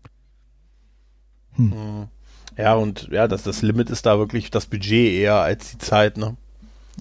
[1.54, 1.72] Hm.
[1.72, 2.08] hm.
[2.56, 6.16] Ja, und ja, das, das Limit ist da wirklich das Budget eher als die Zeit,
[6.16, 6.36] ne?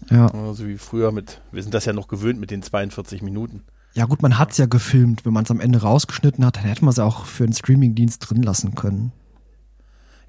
[0.09, 0.29] Ja.
[0.29, 3.63] So also wie früher mit, wir sind das ja noch gewöhnt mit den 42 Minuten.
[3.93, 5.25] Ja, gut, man hat es ja gefilmt.
[5.25, 8.29] Wenn man es am Ende rausgeschnitten hat, dann hätte man es auch für einen Streamingdienst
[8.29, 9.11] drin lassen können.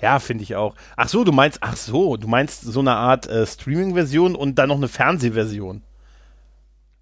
[0.01, 0.75] Ja, finde ich auch.
[0.97, 4.68] Ach so, du meinst, ach so, du meinst so eine Art äh, Streaming-Version und dann
[4.68, 5.83] noch eine Fernsehversion.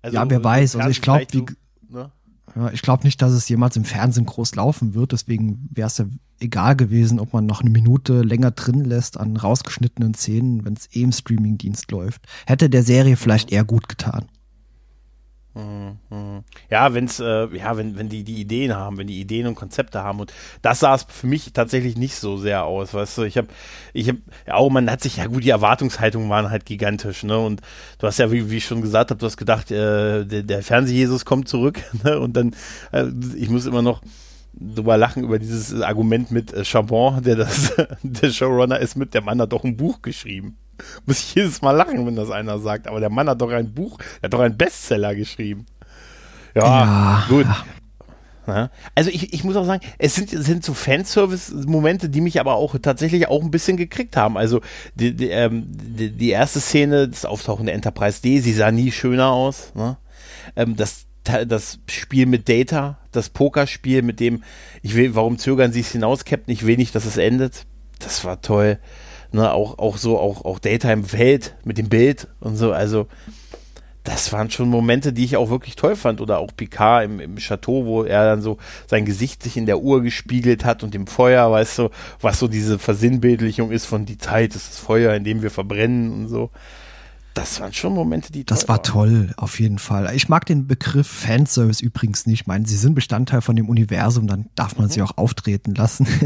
[0.02, 0.76] Also, ja, wer weiß.
[0.76, 1.46] Also ich glaube, so,
[1.88, 2.10] ne?
[2.72, 5.12] Ich glaube nicht, dass es jemals im Fernsehen groß laufen wird.
[5.12, 6.06] Deswegen wäre es ja
[6.40, 10.88] egal gewesen, ob man noch eine Minute länger drin lässt an rausgeschnittenen Szenen, wenn es
[10.94, 12.22] eh im Streamingdienst läuft.
[12.46, 14.26] Hätte der Serie vielleicht eher gut getan.
[16.70, 20.02] Ja, wenn's, äh, ja, wenn, wenn die die Ideen haben, wenn die Ideen und Konzepte
[20.02, 20.20] haben.
[20.20, 20.32] Und
[20.62, 23.48] das sah es für mich tatsächlich nicht so sehr aus, weißt du, ich habe,
[23.92, 27.38] ich habe, ja, auch man hat sich, ja gut, die Erwartungshaltungen waren halt gigantisch, ne,
[27.38, 27.62] und
[27.98, 30.62] du hast ja, wie, wie ich schon gesagt habe, du hast gedacht, äh, der, der
[30.62, 32.54] Fernseh-Jesus kommt zurück, ne, und dann,
[32.92, 34.02] äh, ich muss immer noch,
[34.52, 37.72] drüber lachen über dieses Argument mit äh, Chabon, der das,
[38.02, 40.56] der Showrunner ist mit, der Mann hat doch ein Buch geschrieben.
[41.06, 42.86] Muss ich jedes Mal lachen, wenn das einer sagt.
[42.86, 45.66] Aber der Mann hat doch ein Buch, er hat doch einen Bestseller geschrieben.
[46.54, 47.26] Ja, ja.
[47.28, 47.46] gut.
[48.46, 48.70] Ja.
[48.94, 52.54] Also ich, ich muss auch sagen, es sind, es sind so Fanservice-Momente, die mich aber
[52.54, 54.36] auch tatsächlich auch ein bisschen gekriegt haben.
[54.36, 54.60] Also
[54.94, 58.90] die, die, ähm, die, die erste Szene, das Auftauchen der Enterprise D, sie sah nie
[58.90, 59.72] schöner aus.
[59.74, 59.98] Ne?
[60.56, 64.42] Ähm, das, das Spiel mit Data, das Pokerspiel, mit dem,
[64.82, 66.52] ich will, warum zögern sie es hinaus, Captain?
[66.52, 67.66] Ich will nicht, dass es endet.
[67.98, 68.78] Das war toll
[69.32, 73.06] ne, auch, auch so, auch, auch Data im Feld mit dem Bild und so, also
[74.02, 76.22] das waren schon Momente, die ich auch wirklich toll fand.
[76.22, 78.56] Oder auch Picard im, im Chateau, wo er dann so
[78.86, 82.48] sein Gesicht sich in der Uhr gespiegelt hat und im Feuer, weißt du, was so
[82.48, 86.50] diese Versinnbildlichung ist von die Zeit, ist das Feuer, in dem wir verbrennen und so.
[87.34, 88.82] Das waren schon Momente, die Das war waren.
[88.82, 90.14] toll, auf jeden Fall.
[90.14, 92.42] Ich mag den Begriff Fanservice übrigens nicht.
[92.42, 94.90] Ich meine, sie sind Bestandteil von dem Universum, dann darf man mhm.
[94.90, 96.06] sie auch auftreten lassen.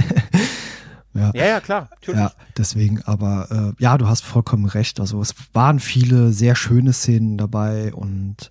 [1.14, 1.88] Ja, ja, ja klar.
[1.92, 2.20] Natürlich.
[2.20, 4.98] Ja, deswegen, aber äh, ja, du hast vollkommen recht.
[4.98, 8.50] Also es waren viele sehr schöne Szenen dabei und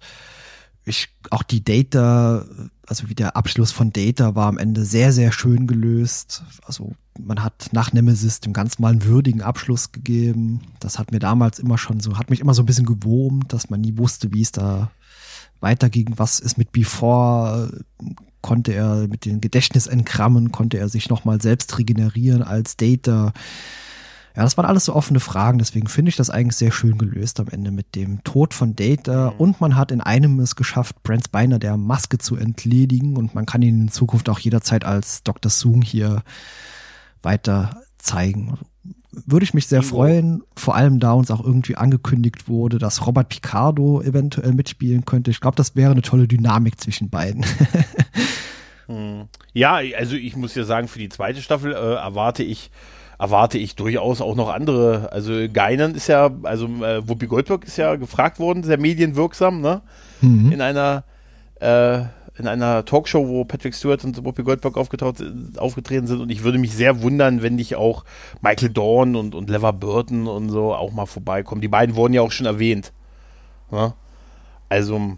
[0.86, 2.46] ich auch die Data,
[2.88, 6.44] also wie der Abschluss von Data war am Ende sehr, sehr schön gelöst.
[6.64, 10.62] Also man hat nach Nemesis dem ganz mal einen würdigen Abschluss gegeben.
[10.80, 13.70] Das hat mir damals immer schon so, hat mich immer so ein bisschen gewurmt, dass
[13.70, 14.92] man nie wusste, wie es da
[15.60, 16.14] weiterging.
[16.18, 17.72] Was ist mit Before?
[18.44, 23.34] konnte er mit den Gedächtnisentgrammen, konnte er sich nochmal selbst regenerieren als Data.
[24.36, 27.40] Ja, das waren alles so offene Fragen, deswegen finde ich das eigentlich sehr schön gelöst
[27.40, 29.38] am Ende mit dem Tod von Data mhm.
[29.38, 33.46] und man hat in einem es geschafft, Brent Spiner der Maske zu entledigen und man
[33.46, 35.52] kann ihn in Zukunft auch jederzeit als Dr.
[35.52, 36.24] Soong hier
[37.22, 38.58] weiter zeigen
[39.26, 43.30] würde ich mich sehr freuen, vor allem da uns auch irgendwie angekündigt wurde, dass Robert
[43.30, 45.32] Picardo eventuell mitspielen könnte.
[45.32, 47.46] Ich glaube, das wäre eine tolle Dynamik zwischen beiden.
[48.88, 49.28] hm.
[49.54, 52.72] Ja, also ich muss ja sagen, für die zweite Staffel äh, erwarte ich
[53.20, 55.12] erwarte ich durchaus auch noch andere.
[55.12, 59.82] Also Geinen ist ja, also äh, Whoopi Goldberg ist ja gefragt worden, sehr medienwirksam, ne?
[60.22, 60.52] Mhm.
[60.52, 61.04] In einer
[61.60, 62.04] äh,
[62.36, 66.74] in einer Talkshow, wo Patrick Stewart und Whoopi Goldberg aufgetreten sind und ich würde mich
[66.74, 68.06] sehr wundern, wenn nicht auch
[68.42, 71.62] Michael Dorn und, und Lever Burton und so auch mal vorbeikommen.
[71.62, 72.92] Die beiden wurden ja auch schon erwähnt.
[73.72, 73.94] Ja?
[74.68, 75.18] Also,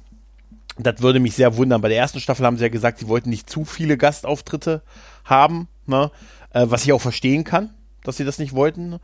[0.78, 1.82] das würde mich sehr wundern.
[1.82, 4.82] Bei der ersten Staffel haben sie ja gesagt, sie wollten nicht zu viele Gastauftritte
[5.24, 6.12] haben, ne?
[6.52, 7.70] äh, was ich auch verstehen kann,
[8.08, 9.00] dass sie das nicht wollten.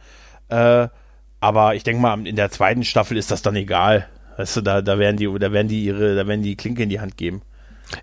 [0.49, 0.88] Äh,
[1.39, 4.08] aber ich denke mal, in der zweiten Staffel ist das dann egal.
[4.38, 6.89] Weißt du, da, da werden die, da werden die ihre, da werden die Klinke in
[6.89, 7.41] die Hand geben.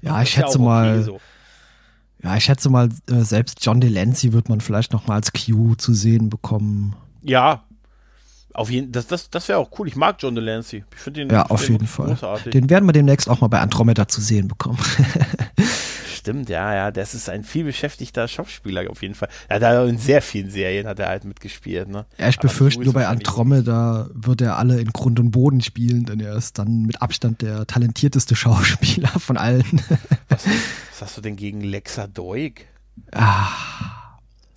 [0.03, 0.95] Ja, ich schätze ja mal.
[0.95, 1.21] Okay, so.
[2.23, 5.77] Ja, ich schätze mal, äh, selbst John Delancey wird man vielleicht noch mal als Q
[5.77, 6.97] zu sehen bekommen.
[7.23, 7.63] Ja,
[8.55, 9.87] auf jeden, das, das, das wäre auch cool.
[9.87, 10.85] Ich mag John Delancey.
[10.93, 12.09] Ich finde den, ja, auf jeden Fall.
[12.09, 12.51] Großartig.
[12.51, 14.79] Den werden wir demnächst auch mal bei Andromeda zu sehen bekommen.
[16.29, 16.91] Stimmt, ja, ja.
[16.91, 19.31] Das ist ein viel beschäftigter Schauspieler auf jeden Fall.
[19.49, 21.89] Ja, da in sehr vielen Serien hat er halt mitgespielt.
[21.89, 22.05] Ne?
[22.19, 26.21] Ja, ich befürchte nur bei Andromeda wird er alle in Grund und Boden spielen, denn
[26.21, 29.83] er ist dann mit Abstand der talentierteste Schauspieler von allen.
[30.29, 30.45] was,
[30.91, 32.67] was hast du denn gegen Lexa Doig?
[33.13, 33.49] Ah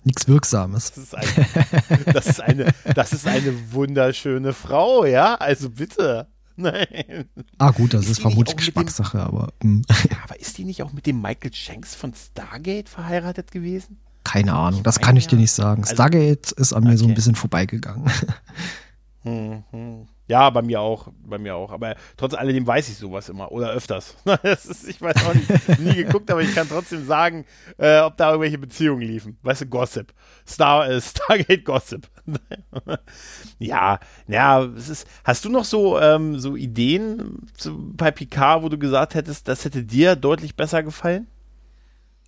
[0.04, 0.92] nichts Wirksames.
[0.92, 5.36] Das ist, eine, das, ist eine, das ist eine wunderschöne Frau, ja?
[5.36, 6.26] Also bitte.
[6.56, 7.26] Nein.
[7.58, 9.52] Ah, gut, das ist, ist vermutlich Geschmackssache, dem, aber.
[9.62, 9.84] Hm.
[10.24, 13.98] aber ist die nicht auch mit dem Michael Shanks von Stargate verheiratet gewesen?
[14.24, 15.82] Keine Ahnung, das kann ich dir nicht sagen.
[15.82, 16.98] Also, Stargate ist an mir okay.
[16.98, 18.10] so ein bisschen vorbeigegangen.
[19.24, 20.08] Hm, hm.
[20.32, 21.72] Ja, bei mir auch, bei mir auch.
[21.72, 24.16] Aber trotz alledem weiß ich sowas immer oder öfters.
[24.42, 27.44] Ist, ich weiß auch nicht, nie geguckt, aber ich kann trotzdem sagen,
[27.76, 29.36] äh, ob da irgendwelche Beziehungen liefen.
[29.42, 30.14] Weißt du, Gossip.
[30.48, 32.08] Star, äh, Stargate Gossip.
[33.58, 35.06] ja, ja, es ist.
[35.22, 39.66] Hast du noch so, ähm, so Ideen zu, bei Picard, wo du gesagt hättest, das
[39.66, 41.26] hätte dir deutlich besser gefallen?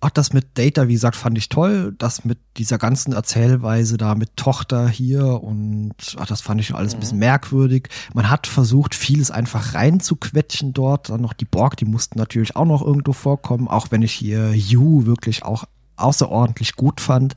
[0.01, 1.95] Ach, das mit Data, wie gesagt, fand ich toll.
[1.97, 6.93] Das mit dieser ganzen Erzählweise da mit Tochter hier und ach, das fand ich alles
[6.93, 6.97] mhm.
[6.97, 7.87] ein bisschen merkwürdig.
[8.13, 11.09] Man hat versucht, vieles einfach reinzuquetschen dort.
[11.09, 14.53] Dann noch die Borg, die mussten natürlich auch noch irgendwo vorkommen, auch wenn ich hier
[14.53, 15.63] You wirklich auch
[15.95, 17.35] außerordentlich gut fand.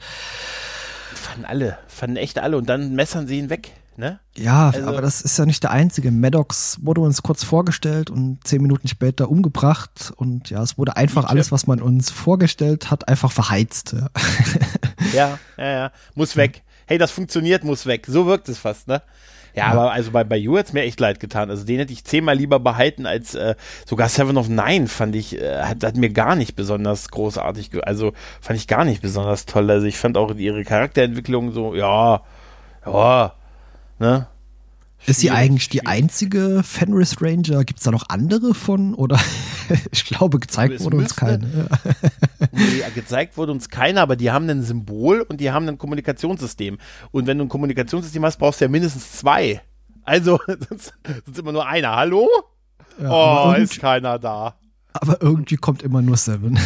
[1.14, 3.72] Fanden alle, fanden echt alle und dann messern sie ihn weg.
[3.98, 4.20] Ne?
[4.36, 6.12] Ja, also, aber das ist ja nicht der einzige.
[6.12, 10.12] Maddox wurde uns kurz vorgestellt und zehn Minuten später umgebracht.
[10.14, 13.96] Und ja, es wurde einfach alles, was man uns vorgestellt hat, einfach verheizt.
[15.14, 16.64] Ja, ja, ja, muss weg.
[16.86, 18.06] Hey, das funktioniert, muss weg.
[18.08, 19.00] So wirkt es fast, ne?
[19.54, 19.72] Ja, ja.
[19.72, 21.48] aber also bei, bei You hat es mir echt leid getan.
[21.48, 23.54] Also den hätte ich zehnmal lieber behalten als äh,
[23.86, 28.12] sogar Seven of Nine fand ich, äh, hat, hat mir gar nicht besonders großartig, also
[28.40, 29.70] fand ich gar nicht besonders toll.
[29.70, 32.22] Also ich fand auch ihre Charakterentwicklung so, ja,
[32.84, 33.32] ja,
[33.98, 34.26] Ne?
[35.06, 37.64] Ist sie eigentlich die einzige Fenris Ranger?
[37.64, 38.94] Gibt es da noch andere von?
[38.94, 39.18] Oder
[39.92, 41.68] ich glaube, gezeigt wurde uns keine.
[42.52, 46.78] nee, gezeigt wurde uns keine, aber die haben ein Symbol und die haben ein Kommunikationssystem.
[47.12, 49.62] Und wenn du ein Kommunikationssystem hast, brauchst du ja mindestens zwei.
[50.02, 50.94] Also, sonst,
[51.24, 51.94] sonst immer nur einer.
[51.94, 52.28] Hallo?
[53.00, 54.56] Ja, oh, ist keiner da.
[54.92, 56.58] Aber irgendwie kommt immer nur Seven.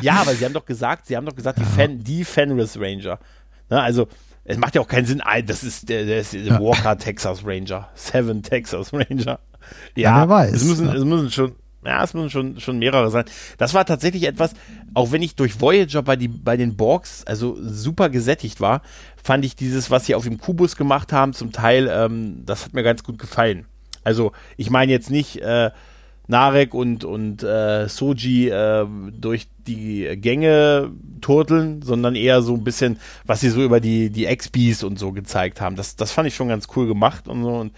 [0.00, 1.64] ja, aber sie haben doch gesagt, sie haben doch gesagt, ja.
[1.64, 3.18] die, Fan, die Fenris Ranger.
[3.68, 4.08] Ne, also,
[4.44, 6.60] es macht ja auch keinen Sinn, das ist der, der ist ja.
[6.60, 9.40] Walker Texas Ranger, Seven Texas Ranger.
[9.96, 10.52] Ja, ja weiß.
[10.52, 10.94] Es müssen, ja.
[10.94, 11.52] es müssen schon,
[11.84, 13.24] ja, es müssen schon, schon mehrere sein.
[13.56, 14.52] Das war tatsächlich etwas,
[14.92, 18.82] auch wenn ich durch Voyager bei, die, bei den Borgs also super gesättigt war,
[19.22, 22.74] fand ich dieses, was sie auf dem Kubus gemacht haben, zum Teil, ähm, das hat
[22.74, 23.66] mir ganz gut gefallen.
[24.02, 25.70] Also, ich meine jetzt nicht, äh,
[26.26, 32.98] Narek und, und äh, Soji äh, durch die Gänge turteln, sondern eher so ein bisschen,
[33.26, 35.76] was sie so über die, die XBs und so gezeigt haben.
[35.76, 37.50] Das, das fand ich schon ganz cool gemacht und so.
[37.50, 37.72] Und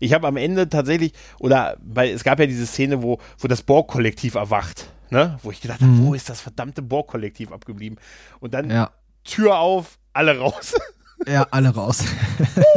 [0.00, 3.62] ich habe am Ende tatsächlich, oder bei, es gab ja diese Szene, wo, wo das
[3.62, 5.38] Borg-Kollektiv erwacht, ne?
[5.42, 6.06] Wo ich gedacht habe, mhm.
[6.06, 7.98] wo ist das verdammte Borg-Kollektiv abgeblieben?
[8.40, 8.90] Und dann ja.
[9.24, 10.74] Tür auf, alle raus.
[11.26, 12.04] Ja, alle raus.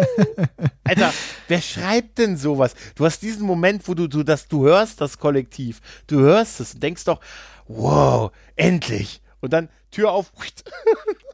[0.84, 1.14] Alter,
[1.48, 2.74] wer schreibt denn sowas?
[2.96, 6.74] Du hast diesen Moment, wo du, du das, du hörst das Kollektiv, du hörst es
[6.74, 7.20] und denkst doch,
[7.68, 9.22] wow, endlich.
[9.40, 10.32] Und dann Tür auf.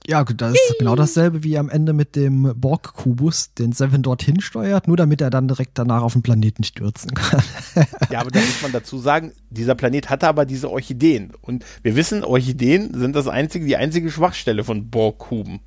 [0.09, 4.87] Ja, das ist genau dasselbe wie am Ende mit dem Borg-Kubus, den Seven dorthin steuert,
[4.87, 7.43] nur damit er dann direkt danach auf den Planeten stürzen kann.
[8.09, 11.33] ja, aber da muss man dazu sagen, dieser Planet hatte aber diese Orchideen.
[11.41, 15.59] Und wir wissen, Orchideen sind das einzige, die einzige Schwachstelle von Borg-Kuben.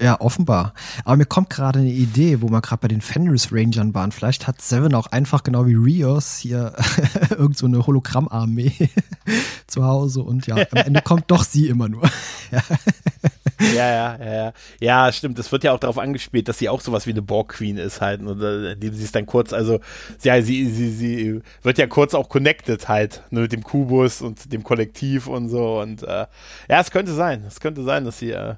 [0.00, 0.72] Ja, offenbar.
[1.04, 4.12] Aber mir kommt gerade eine Idee, wo wir gerade bei den Fenris Rangern waren.
[4.12, 6.72] Vielleicht hat Seven auch einfach genau wie Rios hier
[7.30, 8.72] irgend so eine Hologrammarmee
[9.66, 12.02] zu Hause und ja, am Ende kommt doch sie immer nur.
[12.50, 12.62] ja.
[13.74, 15.12] ja, ja, ja, ja.
[15.12, 15.38] stimmt.
[15.38, 18.00] Das wird ja auch darauf angespielt, dass sie auch sowas wie eine Borg Queen ist
[18.00, 18.22] halt.
[18.22, 19.80] Oder indem sie es dann kurz, also,
[20.22, 24.50] ja, sie, sie, sie wird ja kurz auch connected halt ne, mit dem Kubus und
[24.50, 25.80] dem Kollektiv und so.
[25.80, 26.26] Und äh,
[26.70, 27.44] ja, es könnte sein.
[27.46, 28.54] Es könnte sein, dass sie äh,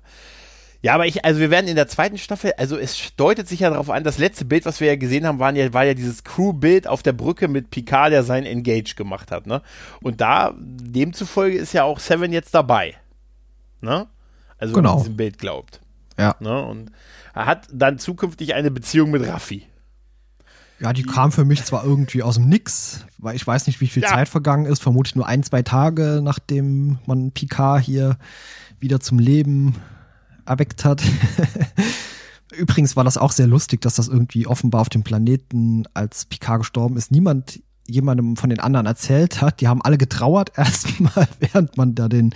[0.82, 3.70] ja, aber ich, also wir werden in der zweiten Staffel, also es deutet sich ja
[3.70, 6.24] darauf an, das letzte Bild, was wir ja gesehen haben, waren ja, war ja dieses
[6.24, 9.62] Crew-Bild auf der Brücke mit Picard, der sein Engage gemacht hat, ne?
[10.00, 12.96] Und da, demzufolge ist ja auch Seven jetzt dabei.
[13.80, 14.08] Ne?
[14.58, 14.90] Also genau.
[14.90, 15.80] wenn man diesem Bild glaubt.
[16.18, 16.34] Ja.
[16.40, 16.62] Ne?
[16.64, 16.90] Und
[17.34, 19.66] er hat dann zukünftig eine Beziehung mit Raffi.
[20.80, 23.86] Ja, die kam für mich zwar irgendwie aus dem Nix, weil ich weiß nicht, wie
[23.86, 24.08] viel ja.
[24.08, 28.18] Zeit vergangen ist, vermutlich nur ein, zwei Tage, nachdem man Picard hier
[28.80, 29.76] wieder zum Leben
[30.46, 31.02] erweckt hat.
[32.56, 36.60] Übrigens war das auch sehr lustig, dass das irgendwie offenbar auf dem Planeten, als Picard
[36.60, 41.76] gestorben ist, niemand jemandem von den anderen erzählt hat, die haben alle getrauert erstmal, während
[41.76, 42.34] man da den,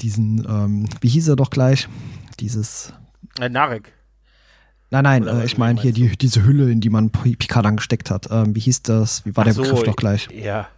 [0.00, 1.88] diesen, ähm, wie hieß er doch gleich?
[2.40, 2.92] Dieses.
[3.38, 3.92] Äh, Narek.
[4.90, 8.10] Nein, nein, äh, ich meine hier die, diese Hülle, in die man Picard dann gesteckt
[8.10, 8.28] hat.
[8.30, 9.24] Ähm, wie hieß das?
[9.26, 10.28] Wie war Ach der so, Begriff doch gleich?
[10.32, 10.68] Ja.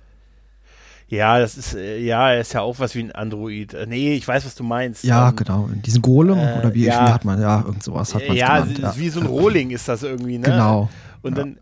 [1.08, 3.74] Ja, das ist, äh, ja, er ist ja auch was wie ein Android.
[3.74, 5.04] Äh, nee, ich weiß, was du meinst.
[5.04, 5.68] Ja, ähm, genau.
[5.72, 8.60] Diesen Golem äh, oder wie, ja, wie hat man, ja, irgend sowas hat man ja,
[8.60, 8.78] genannt.
[8.80, 10.44] Ja, wie so ein Rohling ist das irgendwie, ne?
[10.44, 10.88] Genau.
[11.22, 11.44] Und ja.
[11.44, 11.58] dann.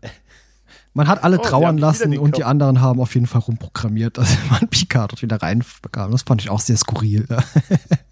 [0.93, 4.37] Man hat alle oh, trauern lassen und die anderen haben auf jeden Fall rumprogrammiert, dass
[4.49, 6.11] man Picard dort wieder reinbekam.
[6.11, 7.27] Das fand ich auch sehr skurril.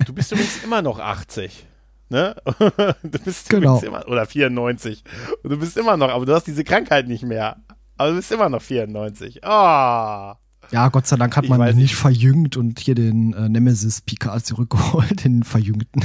[0.05, 1.65] Du bist übrigens immer noch 80.
[2.09, 2.35] Ne?
[3.03, 3.79] Du bist genau.
[3.79, 5.03] immer, oder 94.
[5.41, 7.55] Und du bist immer noch, aber du hast diese Krankheit nicht mehr.
[7.97, 9.43] Aber du bist immer noch 94.
[9.45, 10.33] Ah.
[10.33, 10.42] Oh.
[10.71, 14.45] Ja, Gott sei Dank hat man nicht, nicht verjüngt und hier den äh, Nemesis Picard
[14.45, 16.03] zurückgeholt, den verjüngten.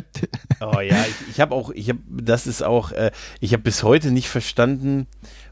[0.60, 3.10] oh ja, ich, ich habe auch, ich habe, das ist auch, äh,
[3.40, 5.06] ich habe bis heute nicht verstanden,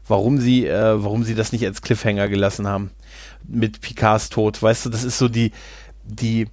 [0.07, 2.91] warum sie, äh, warum sie das nicht als Cliffhanger gelassen haben
[3.47, 4.61] mit Picards Tod.
[4.61, 5.51] Weißt du, das ist so die,
[6.03, 6.47] die,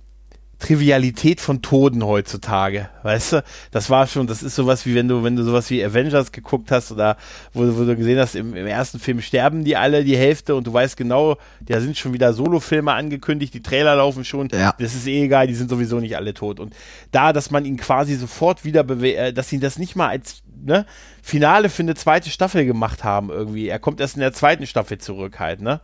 [0.58, 3.44] Trivialität von Toden heutzutage, weißt du?
[3.70, 6.70] Das war schon, das ist sowas wie wenn du, wenn du sowas wie Avengers geguckt
[6.70, 7.18] hast oder
[7.52, 10.66] wo, wo du gesehen hast, im, im, ersten Film sterben die alle die Hälfte und
[10.66, 14.74] du weißt genau, da sind schon wieder Solo-Filme angekündigt, die Trailer laufen schon, ja.
[14.78, 16.58] das ist eh egal, die sind sowieso nicht alle tot.
[16.58, 16.74] Und
[17.12, 20.86] da, dass man ihn quasi sofort wieder, äh, dass ihn das nicht mal als ne,
[21.22, 23.68] Finale für eine zweite Staffel gemacht haben irgendwie.
[23.68, 25.82] Er kommt erst in der zweiten Staffel zurück halt, ne?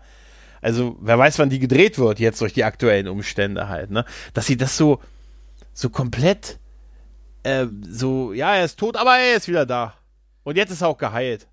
[0.62, 4.04] Also wer weiß, wann die gedreht wird, jetzt durch die aktuellen Umstände halt, ne?
[4.32, 5.00] Dass sie das so,
[5.74, 6.58] so komplett,
[7.42, 9.94] äh, so, ja, er ist tot, aber er ist wieder da.
[10.44, 11.48] Und jetzt ist er auch geheilt.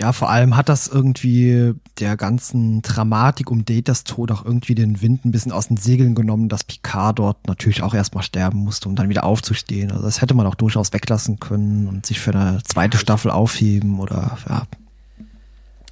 [0.00, 5.00] Ja, vor allem hat das irgendwie der ganzen Dramatik um Datas Tod auch irgendwie den
[5.00, 8.88] Wind ein bisschen aus den Segeln genommen, dass Picard dort natürlich auch erstmal sterben musste,
[8.88, 9.92] um dann wieder aufzustehen.
[9.92, 14.00] Also das hätte man auch durchaus weglassen können und sich für eine zweite Staffel aufheben
[14.00, 14.66] oder ja,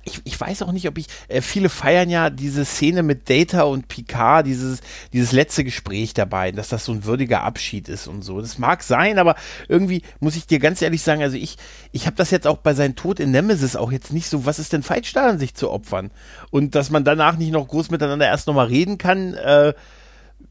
[0.04, 3.62] ich, ich weiß auch nicht, ob ich, äh, viele feiern ja diese Szene mit Data
[3.62, 4.80] und Picard, dieses,
[5.12, 8.40] dieses letzte Gespräch dabei, dass das so ein würdiger Abschied ist und so.
[8.40, 9.36] Das mag sein, aber
[9.68, 11.56] irgendwie muss ich dir ganz ehrlich sagen, also ich,
[11.92, 14.58] ich habe das jetzt auch bei seinem Tod in Nemesis auch jetzt nicht so, was
[14.58, 16.10] ist denn falsch daran, sich zu opfern?
[16.50, 19.72] Und dass man danach nicht noch groß miteinander erst nochmal reden kann, äh,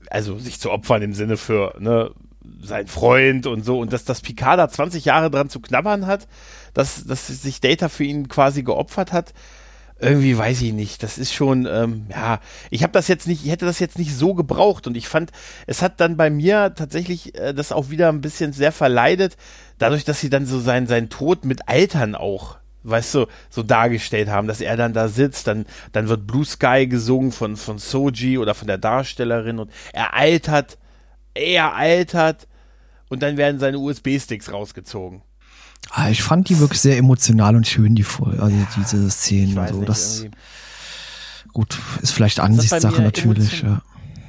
[0.09, 2.11] also sich zu opfern im Sinne für, ne,
[2.63, 6.27] sein Freund und so, und dass das Picard da 20 Jahre dran zu knabbern hat,
[6.73, 9.33] dass, dass sich Data für ihn quasi geopfert hat.
[9.99, 11.03] Irgendwie weiß ich nicht.
[11.03, 12.39] Das ist schon, ähm, ja,
[12.71, 15.31] ich habe das jetzt nicht, ich hätte das jetzt nicht so gebraucht und ich fand,
[15.67, 19.37] es hat dann bei mir tatsächlich äh, das auch wieder ein bisschen sehr verleidet,
[19.77, 24.29] dadurch, dass sie dann so sein, sein Tod mit Altern auch weißt du, so dargestellt
[24.29, 28.37] haben, dass er dann da sitzt, dann, dann wird Blue Sky gesungen von, von Soji
[28.37, 30.77] oder von der Darstellerin und er altert,
[31.33, 32.47] er altert
[33.09, 35.21] und dann werden seine USB-Sticks rausgezogen.
[35.89, 39.57] Ah, ich fand die wirklich sehr emotional und schön, die Folge, also diese Szenen.
[39.57, 40.25] Also nicht, das
[41.51, 43.81] gut, ist vielleicht Ansichtssache natürlich, ja.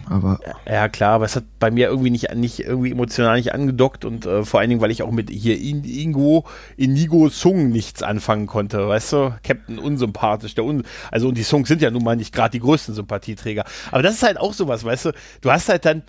[0.06, 4.04] Aber ja klar, aber es hat bei mir irgendwie nicht, nicht irgendwie emotional nicht angedockt
[4.04, 6.44] und äh, vor allen Dingen, weil ich auch mit hier In Ingo,
[6.76, 9.34] Inigo Sung nichts anfangen konnte, weißt du?
[9.42, 12.60] Captain unsympathisch, der un also und die Songs sind ja nun mal nicht gerade die
[12.60, 13.64] größten Sympathieträger.
[13.90, 15.12] Aber das ist halt auch sowas, weißt du?
[15.40, 16.02] Du hast halt dann,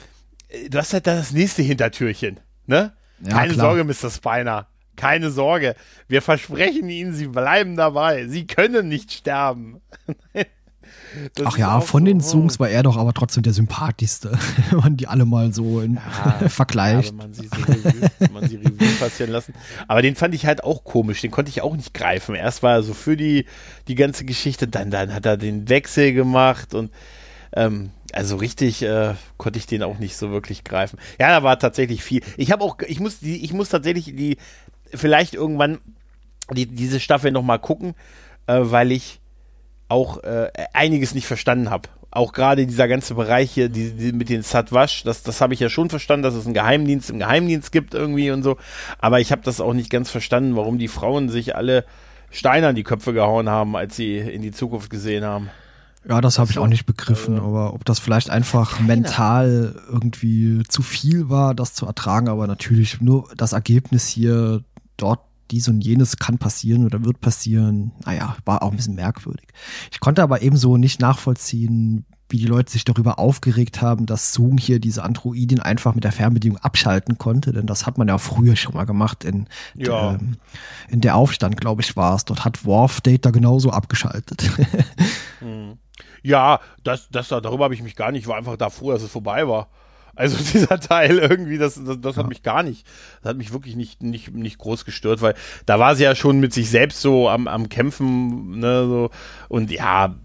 [0.50, 2.94] äh, du hast halt dann das nächste Hintertürchen, ne?
[3.24, 3.76] Ja, Keine klar.
[3.76, 4.10] Sorge, Mr.
[4.10, 4.68] Spiner.
[4.96, 5.76] Keine Sorge,
[6.08, 8.28] wir versprechen Ihnen, Sie bleiben dabei.
[8.28, 9.82] Sie können nicht sterben.
[11.44, 14.32] Ach ja, von so, den Songs war er doch aber trotzdem der sympathischste,
[14.70, 17.12] wenn man die alle mal so in ja, vergleicht.
[17.12, 19.54] Ja, man sie so Revue, man sie Revue passieren lassen.
[19.88, 22.36] Aber den fand ich halt auch komisch, den konnte ich auch nicht greifen.
[22.36, 23.46] Erst war er so für die,
[23.88, 26.92] die ganze Geschichte, dann, dann hat er den Wechsel gemacht und
[27.56, 31.00] ähm, also richtig äh, konnte ich den auch nicht so wirklich greifen.
[31.20, 32.22] Ja, da war tatsächlich viel.
[32.38, 34.38] Ich habe auch, ich muss, die, ich muss tatsächlich die
[34.96, 35.80] vielleicht irgendwann
[36.52, 37.96] die, diese Staffel nochmal gucken,
[38.48, 39.20] äh, weil ich
[39.90, 41.90] auch äh, einiges nicht verstanden habe.
[42.12, 45.60] Auch gerade dieser ganze Bereich hier die, die mit den Satwash, das, das habe ich
[45.60, 48.58] ja schon verstanden, dass es einen Geheimdienst im Geheimdienst gibt irgendwie und so.
[49.00, 51.86] Aber ich habe das auch nicht ganz verstanden, warum die Frauen sich alle
[52.30, 55.50] Steine an die Köpfe gehauen haben, als sie in die Zukunft gesehen haben.
[56.08, 60.64] Ja, das habe ich auch nicht begriffen, also, aber ob das vielleicht einfach mental irgendwie
[60.68, 64.64] zu viel war, das zu ertragen, aber natürlich nur das Ergebnis hier
[64.98, 65.22] dort
[65.52, 67.92] dies und jenes kann passieren oder wird passieren.
[68.06, 69.48] Naja, war auch ein bisschen merkwürdig.
[69.92, 74.58] Ich konnte aber ebenso nicht nachvollziehen, wie die Leute sich darüber aufgeregt haben, dass Zoom
[74.58, 78.56] hier diese Androidin einfach mit der Fernbedienung abschalten konnte, denn das hat man ja früher
[78.56, 80.14] schon mal gemacht in, ja.
[80.14, 80.20] der,
[80.90, 82.26] in der Aufstand, glaube ich, war es.
[82.26, 84.50] Dort hat Worf Data genauso abgeschaltet.
[85.40, 85.78] Hm.
[86.22, 89.04] Ja, das, das, darüber habe ich mich gar nicht, ich war einfach da froh, dass
[89.04, 89.68] es vorbei war.
[90.16, 92.86] Also dieser Teil irgendwie, das, das, das hat mich gar nicht,
[93.22, 95.36] das hat mich wirklich nicht, nicht, nicht groß gestört, weil
[95.66, 99.10] da war sie ja schon mit sich selbst so am, am Kämpfen, ne, so,
[99.50, 100.16] und ja,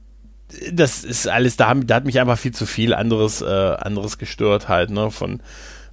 [0.73, 4.19] das ist alles, da, haben, da hat mich einfach viel zu viel anderes, äh, anderes
[4.19, 5.43] gestört halt, ne, von,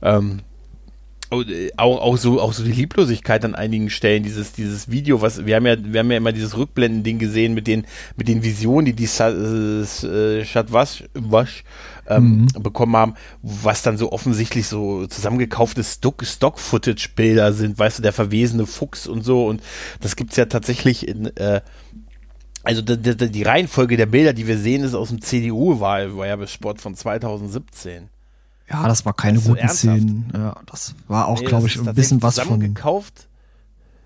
[0.01, 0.54] ähm, äh,
[1.31, 5.55] auch, auch so auch so die Lieblosigkeit an einigen Stellen dieses dieses Video was wir
[5.55, 7.85] haben ja wir haben ja immer dieses Rückblenden Ding gesehen mit den
[8.15, 11.63] mit den Visionen die die äh, Chatwash Wasch,
[12.07, 12.63] ähm, mhm.
[12.63, 18.03] bekommen haben was dann so offensichtlich so zusammengekaufte Stock Stock Footage Bilder sind weißt du
[18.03, 19.61] der verwesene Fuchs und so und
[20.01, 21.61] das gibt's ja tatsächlich in äh,
[22.63, 26.95] also die, die, die Reihenfolge der Bilder, die wir sehen, ist aus dem CDU-Wahlwerbespot von
[26.95, 28.09] 2017.
[28.69, 30.31] Ja, das war keine das guten Szenen.
[30.33, 32.59] Ja, das war auch, nee, glaube ich, ein bisschen was von.
[32.59, 33.27] gekauft.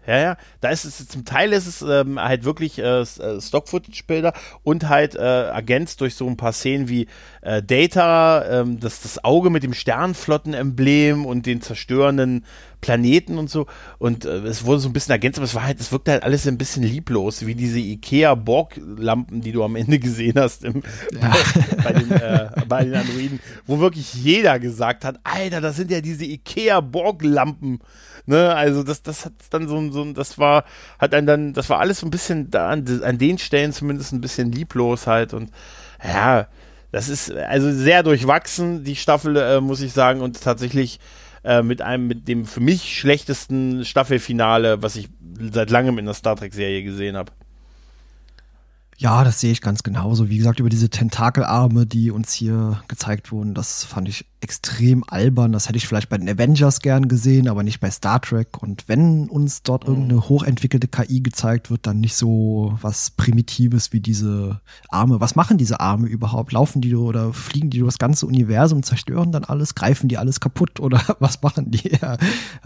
[0.09, 4.33] Ja, ja, da ist es zum Teil ist es ähm, halt wirklich äh, äh, Stock-Footage-Bilder
[4.63, 7.05] und halt äh, ergänzt durch so ein paar Szenen wie
[7.41, 12.43] äh, Data, ähm, das, das Auge mit dem Sternflotten-Emblem und den zerstörenden
[12.81, 13.67] Planeten und so.
[13.97, 16.23] Und äh, es wurde so ein bisschen ergänzt, aber es war halt, es wirkte halt
[16.23, 20.83] alles ein bisschen lieblos, wie diese IKEA-Borg-Lampen, die du am Ende gesehen hast im,
[21.19, 21.35] ja.
[21.83, 26.01] bei, den, äh, bei den Androiden, wo wirklich jeder gesagt hat, Alter, das sind ja
[26.01, 27.79] diese IKEA-Borg-Lampen.
[28.25, 30.63] Ne, also das, das hat dann so, so, das war,
[30.99, 34.13] hat einen dann, das war alles so ein bisschen da an, an den Stellen zumindest
[34.13, 35.49] ein bisschen lieblos halt und
[36.03, 36.47] ja,
[36.91, 40.99] das ist also sehr durchwachsen, die Staffel, äh, muss ich sagen, und tatsächlich
[41.43, 45.09] äh, mit einem, mit dem für mich schlechtesten Staffelfinale, was ich
[45.51, 47.31] seit langem in der Star Trek-Serie gesehen habe.
[49.01, 50.27] Ja, das sehe ich ganz genauso.
[50.27, 55.53] Wie gesagt, über diese Tentakelarme, die uns hier gezeigt wurden, das fand ich extrem albern.
[55.53, 58.61] Das hätte ich vielleicht bei den Avengers gern gesehen, aber nicht bei Star Trek.
[58.61, 59.93] Und wenn uns dort mhm.
[59.93, 64.59] irgendeine hochentwickelte KI gezeigt wird, dann nicht so was Primitives wie diese
[64.89, 65.21] Arme.
[65.21, 66.51] Was machen diese Arme überhaupt?
[66.51, 69.75] Laufen die oder fliegen die durch das ganze Universum, zerstören dann alles?
[69.75, 71.89] Greifen die alles kaputt oder was machen die?
[72.01, 72.17] Ja,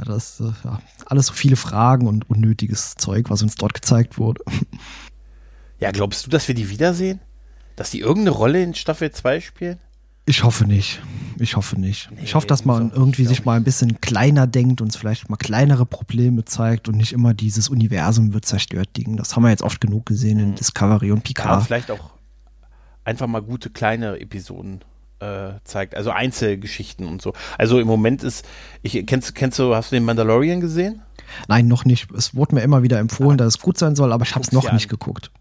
[0.03, 4.43] das äh, ja, alles so viele Fragen und unnötiges Zeug, was uns dort gezeigt wurde.
[5.79, 7.19] Ja, glaubst du, dass wir die wiedersehen?
[7.75, 9.79] Dass die irgendeine Rolle in Staffel 2 spielen?
[10.25, 11.01] Ich hoffe nicht.
[11.39, 12.09] Ich hoffe nicht.
[12.11, 15.29] Nee, ich hoffe, dass man irgendwie sich mal ein bisschen kleiner denkt, und uns vielleicht
[15.29, 19.17] mal kleinere Probleme zeigt und nicht immer dieses Universum wird zerstört Ding.
[19.17, 20.55] Das haben wir jetzt oft genug gesehen in mhm.
[20.55, 21.49] Discovery und Picard.
[21.49, 22.11] Ja, vielleicht auch
[23.03, 24.81] einfach mal gute kleine Episoden
[25.19, 27.33] äh, zeigt, also Einzelgeschichten und so.
[27.57, 28.45] Also im Moment ist,
[28.81, 31.01] ich kennst, kennst du, hast du den Mandalorian gesehen?
[31.47, 32.11] Nein, noch nicht.
[32.11, 34.43] Es wurde mir immer wieder empfohlen, ah, dass es gut sein soll, aber ich habe
[34.45, 35.31] es noch nicht geguckt.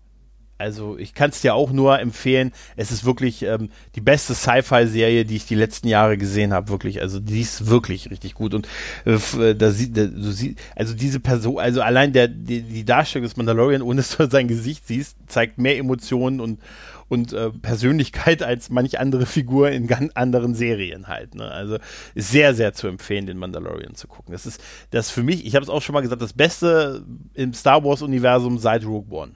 [0.62, 2.52] Also ich kann es dir auch nur empfehlen.
[2.76, 6.68] Es ist wirklich ähm, die beste Sci-Fi-Serie, die ich die letzten Jahre gesehen habe.
[6.68, 8.54] Wirklich, also die ist wirklich richtig gut.
[8.54, 8.68] Und
[9.04, 12.84] äh, äh da sieht, da, du siehst, also diese Person, also allein der die, die
[12.84, 16.60] Darstellung des Mandalorian, ohne dass du sein Gesicht siehst, zeigt mehr Emotionen und
[17.08, 21.34] und äh, Persönlichkeit als manch andere Figur in ganz anderen Serien halt.
[21.34, 21.50] Ne?
[21.50, 21.76] Also
[22.14, 24.32] ist sehr, sehr zu empfehlen, den Mandalorian zu gucken.
[24.32, 27.52] Das ist das für mich, ich habe es auch schon mal gesagt, das Beste im
[27.52, 29.32] Star Wars-Universum seit Rogue One.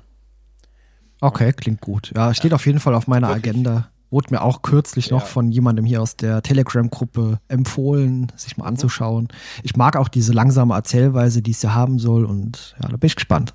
[1.21, 2.13] Okay, klingt gut.
[2.15, 3.53] Ja, steht auf jeden Fall auf meiner Wirklich?
[3.53, 3.89] Agenda.
[4.11, 5.17] Wurde mir auch kürzlich ja.
[5.17, 8.69] noch von jemandem hier aus der Telegram-Gruppe empfohlen, sich mal mhm.
[8.71, 9.29] anzuschauen.
[9.63, 13.07] Ich mag auch diese langsame Erzählweise, die es ja haben soll und ja, da bin
[13.07, 13.55] ich gespannt.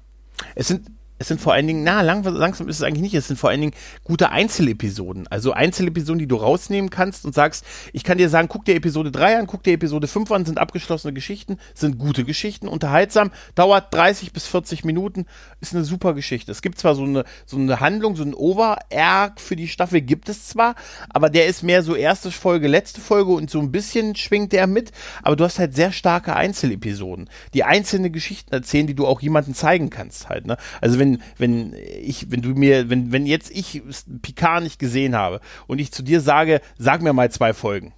[0.55, 0.89] Es sind
[1.21, 3.51] es sind vor allen Dingen, na, lang, langsam ist es eigentlich nicht, es sind vor
[3.51, 3.73] allen Dingen
[4.03, 5.27] gute Einzelepisoden.
[5.27, 9.11] Also Einzelepisoden, die du rausnehmen kannst und sagst, ich kann dir sagen, guck dir Episode
[9.11, 13.93] 3 an, guck dir Episode 5 an, sind abgeschlossene Geschichten, sind gute Geschichten, unterhaltsam, dauert
[13.93, 15.27] 30 bis 40 Minuten,
[15.59, 16.51] ist eine super Geschichte.
[16.51, 20.27] Es gibt zwar so eine, so eine Handlung, so ein Over-Arc für die Staffel gibt
[20.27, 20.73] es zwar,
[21.09, 24.65] aber der ist mehr so erste Folge, letzte Folge und so ein bisschen schwingt der
[24.65, 24.91] mit,
[25.21, 29.53] aber du hast halt sehr starke Einzelepisoden, die einzelne Geschichten erzählen, die du auch jemandem
[29.53, 30.57] zeigen kannst halt, ne?
[30.81, 33.81] Also wenn wenn, ich, wenn du mir, wenn, wenn jetzt ich
[34.21, 37.93] Picard nicht gesehen habe und ich zu dir sage, sag mir mal zwei Folgen,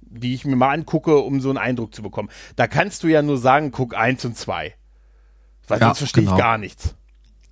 [0.00, 2.28] die ich mir mal angucke, um so einen Eindruck zu bekommen.
[2.56, 4.74] Da kannst du ja nur sagen, guck eins und zwei.
[5.68, 6.36] Weil ja, sonst verstehe genau.
[6.36, 6.94] ich gar nichts.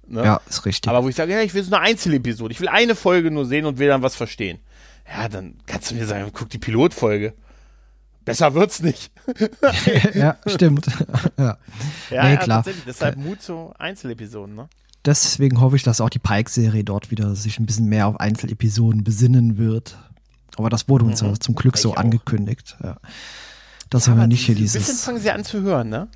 [0.07, 0.25] Ne?
[0.25, 0.91] Ja, ist richtig.
[0.91, 3.47] Aber wo ich sage, ja, ich will so eine Einzelepisode, ich will eine Folge nur
[3.47, 4.59] sehen und will dann was verstehen.
[5.09, 7.35] Ja, dann kannst du mir sagen, guck die Pilotfolge.
[8.25, 9.11] Besser wird's nicht.
[10.15, 10.87] ja, stimmt.
[11.37, 11.59] ja,
[12.11, 12.59] ja, nee, ja klar.
[12.59, 12.85] tatsächlich.
[12.85, 14.69] Deshalb Mut zu Einzelepisoden, ne?
[15.05, 19.05] Deswegen hoffe ich, dass auch die Pike-Serie dort wieder sich ein bisschen mehr auf Einzelepisoden
[19.05, 19.97] besinnen wird.
[20.57, 21.41] Aber das wurde uns mhm.
[21.41, 22.77] zum Glück so angekündigt.
[22.83, 22.97] Ja.
[23.89, 24.77] Das ja, haben wir nicht hier dieses.
[24.77, 26.09] Ein bisschen fangen sie an zu hören, ne?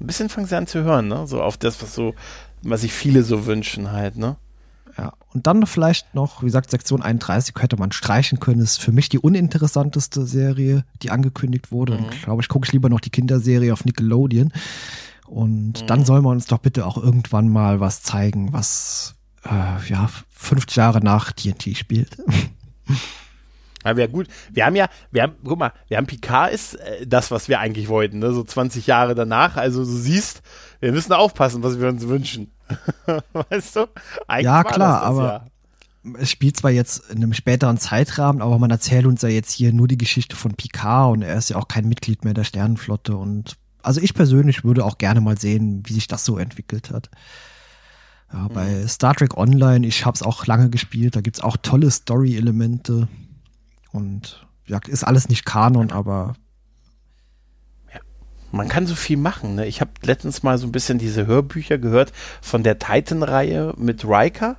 [0.00, 1.26] Ein bisschen fangen sie an zu hören, ne?
[1.26, 2.14] So auf das, was so,
[2.62, 4.36] was sich viele so wünschen halt, ne?
[4.98, 8.60] Ja, und dann vielleicht noch, wie gesagt, Sektion 31 hätte man streichen können.
[8.60, 11.94] Ist für mich die uninteressanteste Serie, die angekündigt wurde.
[11.94, 12.04] Mhm.
[12.04, 14.52] Und glaube ich, gucke ich lieber noch die Kinderserie auf Nickelodeon.
[15.30, 15.86] Und mhm.
[15.86, 20.76] dann soll man uns doch bitte auch irgendwann mal was zeigen, was äh, ja 50
[20.76, 22.16] Jahre nach TNT spielt.
[23.82, 24.28] Ja, wäre gut.
[24.50, 27.60] Wir haben ja, wir haben, guck mal, wir haben Picard ist äh, das, was wir
[27.60, 28.30] eigentlich wollten, ne?
[28.34, 29.56] so 20 Jahre danach.
[29.56, 30.42] Also du siehst,
[30.80, 32.52] wir müssen aufpassen, was wir uns wünschen.
[33.32, 33.86] weißt du?
[34.28, 35.46] Eigentlich ja, klar, aber,
[36.18, 39.72] es spielt zwar jetzt in einem späteren Zeitrahmen, aber man erzählt uns ja jetzt hier
[39.72, 43.16] nur die Geschichte von Picard und er ist ja auch kein Mitglied mehr der Sternenflotte
[43.16, 47.10] und also ich persönlich würde auch gerne mal sehen, wie sich das so entwickelt hat.
[48.32, 48.88] Ja, bei mhm.
[48.88, 53.08] Star Trek Online, ich habe es auch lange gespielt, da gibt's auch tolle Story-Elemente
[53.92, 56.34] und ja, ist alles nicht Kanon, aber
[58.52, 59.56] man kann so viel machen.
[59.56, 59.66] Ne?
[59.66, 64.56] Ich habe letztens mal so ein bisschen diese Hörbücher gehört von der Titan-Reihe mit Riker,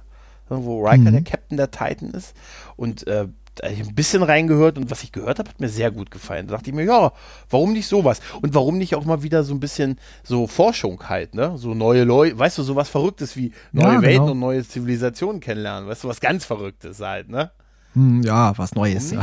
[0.49, 1.13] wo Riker mhm.
[1.13, 2.33] der Captain der Titan ist.
[2.75, 3.27] Und äh,
[3.61, 6.47] ein bisschen reingehört und was ich gehört habe, hat mir sehr gut gefallen.
[6.47, 7.11] Da dachte ich mir, ja,
[7.49, 8.19] warum nicht sowas?
[8.41, 11.57] Und warum nicht auch mal wieder so ein bisschen so Forschung halt, ne?
[11.57, 14.31] So neue Leute, weißt du, sowas Verrücktes wie neue ja, Welten genau.
[14.31, 17.51] und neue Zivilisationen kennenlernen, weißt du, was ganz Verrücktes halt, ne?
[17.93, 19.21] Hm, ja, was Neues, ja.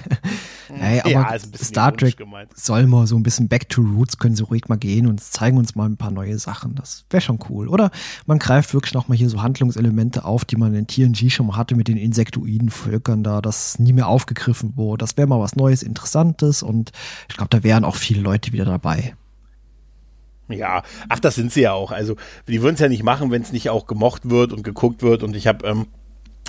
[0.72, 2.16] Hey, aber ja, Star Trek
[2.54, 5.58] soll mal so ein bisschen back to roots, können sie ruhig mal gehen und zeigen
[5.58, 6.74] uns mal ein paar neue Sachen.
[6.74, 7.68] Das wäre schon cool.
[7.68, 7.90] Oder
[8.26, 11.56] man greift wirklich noch mal hier so Handlungselemente auf, die man in TNG schon mal
[11.56, 14.98] hatte mit den insektoiden Völkern da, das nie mehr aufgegriffen wurde.
[14.98, 16.92] Das wäre mal was Neues, Interessantes und
[17.28, 19.14] ich glaube, da wären auch viele Leute wieder dabei.
[20.48, 21.92] Ja, ach, das sind sie ja auch.
[21.92, 22.16] Also,
[22.48, 25.22] die würden es ja nicht machen, wenn es nicht auch gemocht wird und geguckt wird.
[25.22, 25.86] Und ich habe ähm,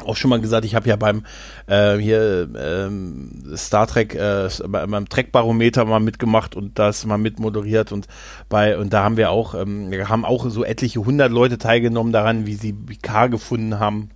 [0.05, 1.23] auch schon mal gesagt, ich habe ja beim
[1.67, 8.07] äh, hier ähm, Star Trek äh, beim Trek-Barometer mal mitgemacht und das mal mitmoderiert und
[8.49, 12.45] bei und da haben wir auch ähm, haben auch so etliche hundert Leute teilgenommen daran,
[12.45, 14.09] wie sie Picard gefunden haben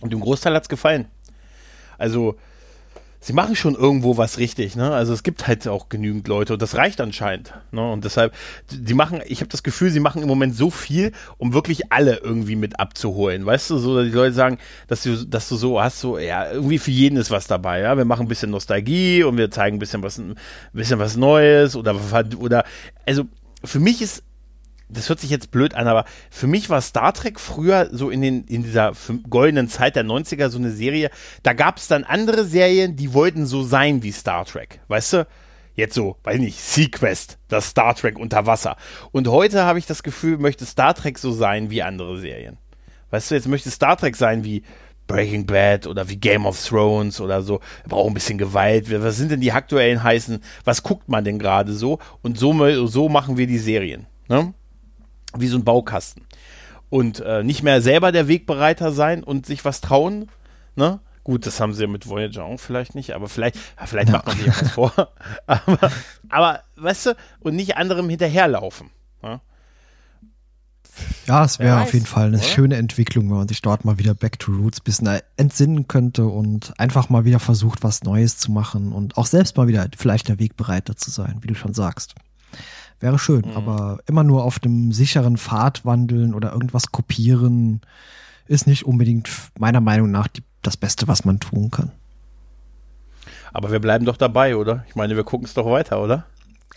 [0.00, 1.06] und dem Großteil hat's gefallen.
[1.98, 2.36] Also
[3.22, 4.92] sie machen schon irgendwo was richtig, ne?
[4.92, 7.90] Also es gibt halt auch genügend Leute und das reicht anscheinend, ne?
[7.90, 8.34] Und deshalb,
[8.70, 12.16] die machen, ich habe das Gefühl, sie machen im Moment so viel, um wirklich alle
[12.16, 14.58] irgendwie mit abzuholen, weißt du, so dass die Leute sagen,
[14.88, 17.96] dass du, dass du so hast, so ja irgendwie für jeden ist was dabei, ja?
[17.96, 20.36] Wir machen ein bisschen Nostalgie und wir zeigen ein bisschen was, ein
[20.72, 21.94] bisschen was Neues oder
[22.38, 22.64] oder
[23.06, 23.24] also
[23.64, 24.24] für mich ist
[24.92, 28.20] das hört sich jetzt blöd an, aber für mich war Star Trek früher so in,
[28.20, 28.92] den, in dieser
[29.28, 31.10] goldenen Zeit der 90er so eine Serie,
[31.42, 35.26] da gab es dann andere Serien, die wollten so sein wie Star Trek, weißt du?
[35.74, 38.76] Jetzt so, weiß nicht, Sequest, das Star Trek unter Wasser.
[39.10, 42.58] Und heute habe ich das Gefühl, möchte Star Trek so sein wie andere Serien.
[43.10, 44.62] Weißt du, jetzt möchte Star Trek sein wie
[45.06, 47.60] Breaking Bad oder wie Game of Thrones oder so.
[47.84, 48.90] Wir brauchen ein bisschen Gewalt.
[49.02, 50.40] Was sind denn die aktuellen heißen?
[50.64, 51.98] Was guckt man denn gerade so?
[52.22, 54.06] Und so, so machen wir die Serien.
[54.28, 54.54] Ne?
[55.36, 56.26] Wie so ein Baukasten.
[56.90, 60.28] Und äh, nicht mehr selber der Wegbereiter sein und sich was trauen,
[60.76, 61.00] ne?
[61.24, 64.16] Gut, das haben sie ja mit Voyager auch vielleicht nicht, aber vielleicht, ja, vielleicht ja.
[64.16, 64.92] macht man sich was vor.
[65.46, 65.90] aber,
[66.28, 68.90] aber, weißt du, und nicht anderem hinterherlaufen.
[69.22, 69.40] Ne?
[71.26, 72.46] Ja, es wäre auf jeden Fall eine oder?
[72.46, 76.26] schöne Entwicklung, wenn man sich dort mal wieder Back to Roots ein bisschen entsinnen könnte
[76.26, 80.28] und einfach mal wieder versucht, was Neues zu machen und auch selbst mal wieder vielleicht
[80.28, 82.16] der Wegbereiter zu sein, wie du schon sagst.
[83.02, 83.56] Wäre schön, mhm.
[83.56, 87.80] aber immer nur auf dem sicheren Pfad wandeln oder irgendwas kopieren
[88.46, 91.90] ist nicht unbedingt meiner Meinung nach die, das Beste, was man tun kann.
[93.52, 94.84] Aber wir bleiben doch dabei, oder?
[94.88, 96.26] Ich meine, wir gucken es doch weiter, oder?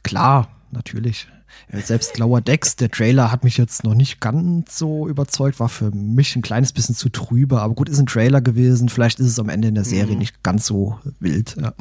[0.01, 1.27] Klar, natürlich.
[1.71, 5.91] Selbst Lower Decks, der Trailer hat mich jetzt noch nicht ganz so überzeugt, war für
[5.91, 9.39] mich ein kleines bisschen zu trübe, aber gut, ist ein Trailer gewesen, vielleicht ist es
[9.39, 10.19] am Ende in der Serie mhm.
[10.19, 11.55] nicht ganz so wild.
[11.61, 11.73] Ja.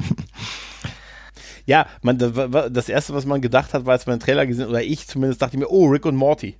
[1.65, 4.83] Ja, man, das erste, was man gedacht hat, war, als man den Trailer gesehen oder
[4.83, 6.57] ich zumindest dachte ich mir, oh, Rick und Morty.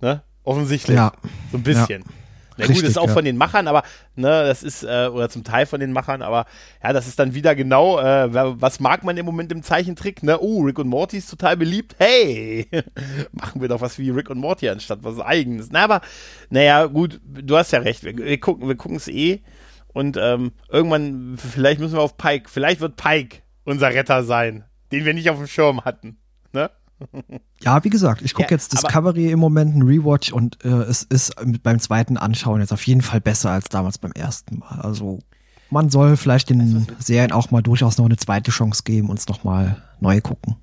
[0.00, 0.22] Ne?
[0.44, 0.96] Offensichtlich.
[0.96, 1.12] Ja.
[1.52, 2.02] So ein bisschen.
[2.02, 2.14] Ja.
[2.60, 3.12] Na gut, Richtig, ist auch ja.
[3.14, 3.84] von den Machern, aber
[4.16, 6.44] ne, das ist, äh, oder zum Teil von den Machern, aber
[6.82, 8.28] ja, das ist dann wieder genau, äh,
[8.60, 10.38] was mag man im Moment im Zeichentrick, ne?
[10.40, 11.94] Oh, Rick und Morty ist total beliebt.
[11.98, 12.68] Hey,
[13.32, 15.68] machen wir doch was wie Rick und Morty anstatt was eigenes.
[15.70, 16.02] Na, aber,
[16.50, 18.04] naja, gut, du hast ja recht.
[18.04, 19.40] Wir, wir gucken, wir es eh.
[19.92, 23.38] Und ähm, irgendwann, vielleicht müssen wir auf Pike, vielleicht wird Pike
[23.70, 26.18] unser Retter sein, den wir nicht auf dem Schirm hatten.
[26.52, 26.70] Ne?
[27.62, 31.02] Ja, wie gesagt, ich gucke ja, jetzt Discovery im Moment, ein Rewatch und äh, es
[31.02, 34.80] ist beim zweiten Anschauen jetzt auf jeden Fall besser als damals beim ersten Mal.
[34.80, 35.18] Also
[35.70, 39.28] man soll vielleicht den Serien auch mal durchaus noch eine zweite Chance geben und es
[39.28, 40.56] nochmal neu gucken.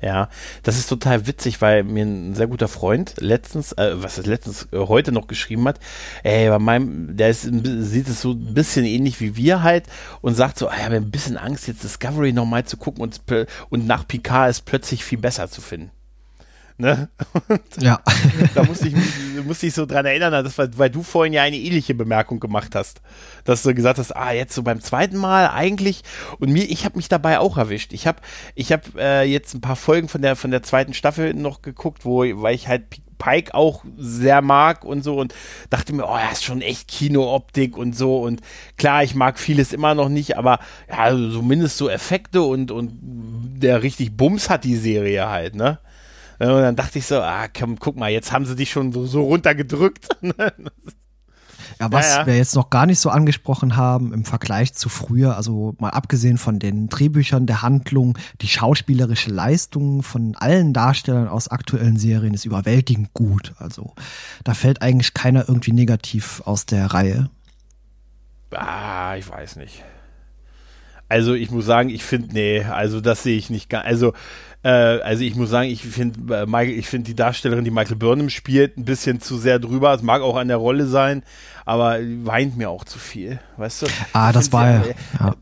[0.00, 0.28] Ja,
[0.62, 4.68] das ist total witzig, weil mir ein sehr guter Freund letztens, äh, was ist letztens
[4.72, 5.80] äh, heute noch geschrieben hat,
[6.22, 9.84] ey, bei meinem, der ist, sieht es so ein bisschen ähnlich wie wir halt
[10.20, 13.22] und sagt so, ah, ich habe ein bisschen Angst, jetzt Discovery nochmal zu gucken und,
[13.70, 15.90] und nach Picard ist plötzlich viel besser zu finden.
[16.78, 17.08] Ne?
[17.80, 18.00] Ja.
[18.54, 18.94] da musste ich,
[19.44, 22.74] musste ich so dran erinnern, das war, weil du vorhin ja eine ähnliche Bemerkung gemacht
[22.74, 23.00] hast,
[23.44, 26.02] dass du gesagt hast, ah, jetzt so beim zweiten Mal eigentlich
[26.38, 27.92] und mir, ich habe mich dabei auch erwischt.
[27.94, 28.18] Ich habe
[28.54, 32.04] ich hab, äh, jetzt ein paar Folgen von der, von der zweiten Staffel noch geguckt,
[32.04, 32.84] wo, weil ich halt
[33.18, 35.34] Pike auch sehr mag und so und
[35.70, 38.40] dachte mir, oh, er ist schon echt Kinooptik und so und
[38.76, 40.58] klar, ich mag vieles immer noch nicht, aber
[40.88, 45.78] ja, zumindest so Effekte und, und der richtig Bums hat die Serie halt, ne?
[46.38, 49.06] Und dann dachte ich so, ah, komm, guck mal, jetzt haben sie dich schon so,
[49.06, 50.08] so runtergedrückt.
[51.80, 52.26] Ja, was Ja, ja.
[52.26, 56.38] wir jetzt noch gar nicht so angesprochen haben im Vergleich zu früher, also mal abgesehen
[56.38, 62.44] von den Drehbüchern, der Handlung, die schauspielerische Leistung von allen Darstellern aus aktuellen Serien ist
[62.44, 63.54] überwältigend gut.
[63.58, 63.94] Also
[64.44, 67.28] da fällt eigentlich keiner irgendwie negativ aus der Reihe.
[68.52, 69.84] Ah, ich weiß nicht.
[71.08, 73.86] Also ich muss sagen, ich finde, nee, also das sehe ich nicht ganz.
[73.86, 74.12] Also,
[74.62, 77.96] äh, also ich muss sagen, ich finde äh, Michael, ich finde die Darstellerin, die Michael
[77.96, 79.94] Burnham spielt, ein bisschen zu sehr drüber.
[79.94, 81.22] Es mag auch an der Rolle sein,
[81.64, 83.86] aber weint mir auch zu viel, weißt du?
[84.12, 84.84] Ah, das war ja.
[85.20, 85.36] ja.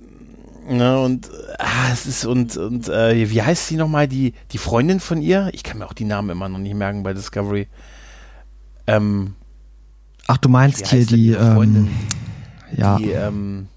[0.69, 4.99] Ne, und ah, es ist und und äh, wie heißt sie nochmal die die Freundin
[4.99, 5.51] von ihr?
[5.53, 7.69] Ich kann mir auch die Namen immer noch nicht merken bei Discovery.
[8.87, 9.35] Ähm,
[10.27, 11.89] Ach, du meinst hier die, ihre Freundin?
[12.71, 13.69] ähm, ja, die ähm,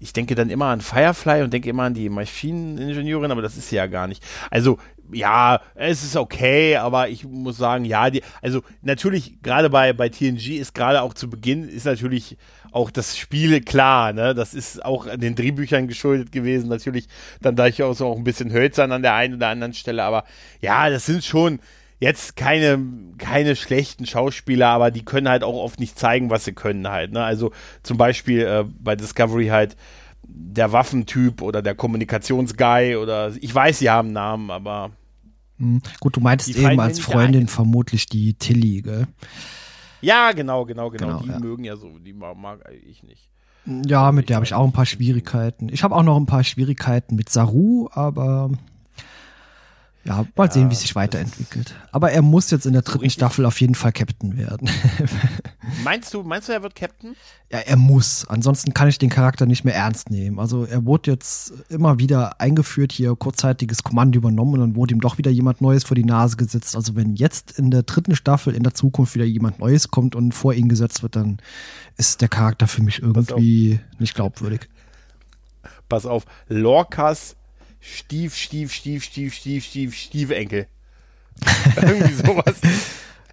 [0.00, 3.68] ich denke dann immer an Firefly und denke immer an die Maschineningenieurin, aber das ist
[3.68, 4.24] sie ja gar nicht.
[4.50, 4.78] Also
[5.12, 10.08] ja, es ist okay, aber ich muss sagen, ja, die, also natürlich gerade bei bei
[10.08, 12.38] TNG ist gerade auch zu Beginn ist natürlich
[12.72, 14.34] auch das Spiel klar, ne?
[14.34, 17.08] Das ist auch den Drehbüchern geschuldet gewesen, natürlich
[17.40, 20.24] dann durchaus auch ein bisschen hölzern an der einen oder anderen Stelle, aber
[20.60, 21.58] ja, das sind schon
[22.00, 22.82] jetzt keine,
[23.18, 27.12] keine schlechten Schauspieler, aber die können halt auch oft nicht zeigen, was sie können halt.
[27.12, 27.22] Ne?
[27.22, 27.52] Also
[27.82, 29.76] zum Beispiel äh, bei Discovery halt
[30.22, 34.90] der Waffentyp oder der Kommunikationsguy oder ich weiß, sie haben Namen, aber
[35.58, 35.82] hm.
[36.00, 39.06] gut, du meintest eben als Freundin vermutlich die Tilly, gell?
[40.00, 41.18] ja, genau, genau, genau.
[41.18, 41.38] Genau, die ja.
[41.38, 43.28] mögen ja so, die mag, mag ich nicht.
[43.66, 45.68] Ja, mit der habe ich auch ein paar Schwierigkeiten.
[45.68, 48.50] Ich habe auch noch ein paar Schwierigkeiten mit Saru, aber
[50.04, 51.74] ja, mal sehen, wie sich weiterentwickelt.
[51.92, 54.70] Aber er muss jetzt in der dritten Staffel auf jeden Fall Captain werden.
[55.84, 57.14] Meinst du, meinst du, er wird Captain?
[57.52, 58.26] ja, er muss.
[58.28, 60.38] Ansonsten kann ich den Charakter nicht mehr ernst nehmen.
[60.38, 65.00] Also er wurde jetzt immer wieder eingeführt, hier kurzzeitiges Kommando übernommen und dann wurde ihm
[65.00, 66.76] doch wieder jemand Neues vor die Nase gesetzt.
[66.76, 70.32] Also wenn jetzt in der dritten Staffel in der Zukunft wieder jemand Neues kommt und
[70.32, 71.38] vor ihn gesetzt wird, dann
[71.96, 74.68] ist der Charakter für mich irgendwie nicht glaubwürdig.
[75.88, 77.34] Pass auf, Lorcas
[77.80, 80.66] Stief, Stief, Stief, Stief, Stief, Stief, Stiefenkel.
[81.76, 82.56] Irgendwie sowas.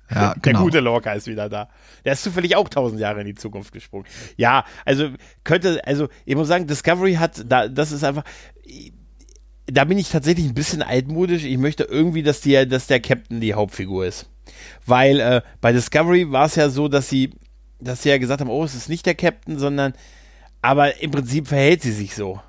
[0.09, 0.63] Ja, Der genau.
[0.63, 1.67] gute Lorca ist wieder da.
[2.05, 4.05] Der ist zufällig auch tausend Jahre in die Zukunft gesprungen.
[4.37, 5.09] Ja, also
[5.43, 8.23] könnte, also ich muss sagen, Discovery hat, da, das ist einfach,
[9.65, 11.43] da bin ich tatsächlich ein bisschen altmodisch.
[11.43, 14.29] Ich möchte irgendwie, dass, die, dass der Captain die Hauptfigur ist.
[14.85, 17.31] Weil äh, bei Discovery war es ja so, dass sie,
[17.81, 19.91] dass sie ja gesagt haben, oh, es ist nicht der Captain, sondern,
[20.61, 22.39] aber im Prinzip verhält sie sich so.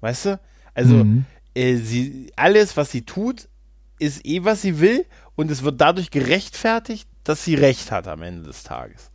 [0.00, 0.40] Weißt du?
[0.74, 1.24] Also, Mhm.
[1.54, 3.48] äh, sie, alles, was sie tut,
[3.98, 5.04] ist eh, was sie will
[5.36, 9.10] und es wird dadurch gerechtfertigt, dass sie recht hat am Ende des Tages.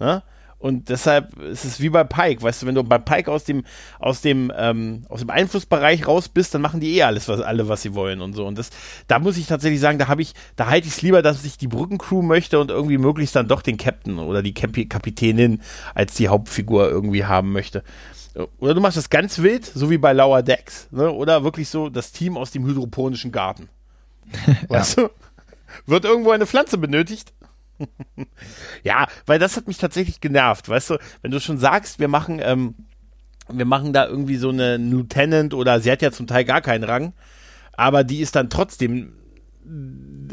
[0.00, 0.22] Ne?
[0.58, 3.64] Und deshalb ist es wie bei Pike, weißt du, wenn du bei Pike aus dem,
[3.98, 7.68] aus dem, ähm, aus dem Einflussbereich raus bist, dann machen die eh alles, was, alle,
[7.68, 8.46] was sie wollen und so.
[8.46, 8.70] Und das,
[9.08, 11.58] da muss ich tatsächlich sagen, da habe ich, da halte ich es lieber, dass ich
[11.58, 15.62] die Brückencrew möchte und irgendwie möglichst dann doch den Captain oder die Kapi Kapitänin
[15.96, 17.82] als die Hauptfigur irgendwie haben möchte.
[18.58, 21.10] Oder du machst das ganz wild, so wie bei Lower Decks, ne?
[21.10, 23.68] oder wirklich so das Team aus dem hydroponischen Garten.
[24.68, 25.10] Weißt du?
[25.86, 27.32] Wird irgendwo eine Pflanze benötigt?
[28.82, 32.40] ja, weil das hat mich tatsächlich genervt, weißt du, wenn du schon sagst, wir machen,
[32.42, 32.74] ähm,
[33.48, 36.84] wir machen da irgendwie so eine Lieutenant oder sie hat ja zum Teil gar keinen
[36.84, 37.12] Rang,
[37.72, 39.14] aber die ist dann trotzdem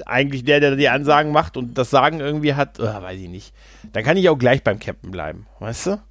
[0.06, 3.54] eigentlich der, der die Ansagen macht und das Sagen irgendwie hat, äh, weiß ich nicht.
[3.94, 6.02] Dann kann ich auch gleich beim Captain bleiben, weißt du?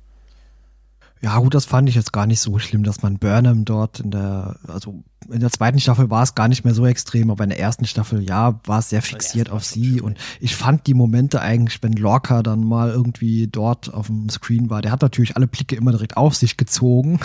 [1.21, 4.11] Ja, gut, das fand ich jetzt gar nicht so schlimm, dass man Burnham dort in
[4.11, 7.51] der, also in der zweiten Staffel war es gar nicht mehr so extrem, aber in
[7.51, 11.41] der ersten Staffel, ja, war es sehr fixiert auf sie und ich fand die Momente
[11.41, 15.49] eigentlich, wenn Lorca dann mal irgendwie dort auf dem Screen war, der hat natürlich alle
[15.49, 17.19] Blicke immer direkt auf sich gezogen,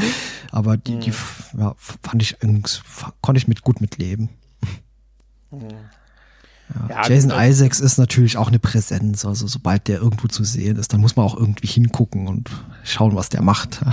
[0.52, 1.12] aber die, die,
[1.58, 2.36] ja, fand ich,
[3.20, 4.30] konnte ich mit gut mitleben.
[5.50, 5.58] Ja,
[6.88, 9.24] Ja, Jason Isaacs ist natürlich auch eine Präsenz.
[9.24, 12.50] Also sobald der irgendwo zu sehen ist, dann muss man auch irgendwie hingucken und
[12.84, 13.80] schauen, was der macht.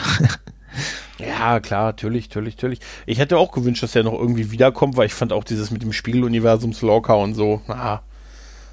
[1.18, 2.80] Ja, klar, natürlich, natürlich, natürlich.
[3.08, 5.82] Ich hätte auch gewünscht, dass er noch irgendwie wiederkommt, weil ich fand auch dieses mit
[5.82, 8.02] dem Spiegeluniversums Lorca und so, ah,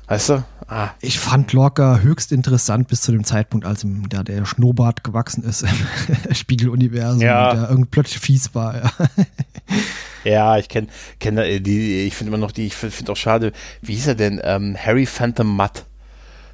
[0.08, 0.44] weißt du?
[0.68, 5.02] Ah, Ich fand Lorca höchst interessant bis zu dem Zeitpunkt, als ihm da der Schnurrbart
[5.04, 7.50] gewachsen ist im Spiegeluniversum Ja.
[7.52, 8.76] und der irgendwie plötzlich fies war.
[8.76, 8.90] Ja.
[10.24, 10.88] ja, ich kenne
[11.20, 13.52] kenn, äh, die, ich finde immer noch die, ich finde find auch schade,
[13.82, 14.40] wie hieß er denn?
[14.42, 15.84] Ähm, Harry Phantom Mutt.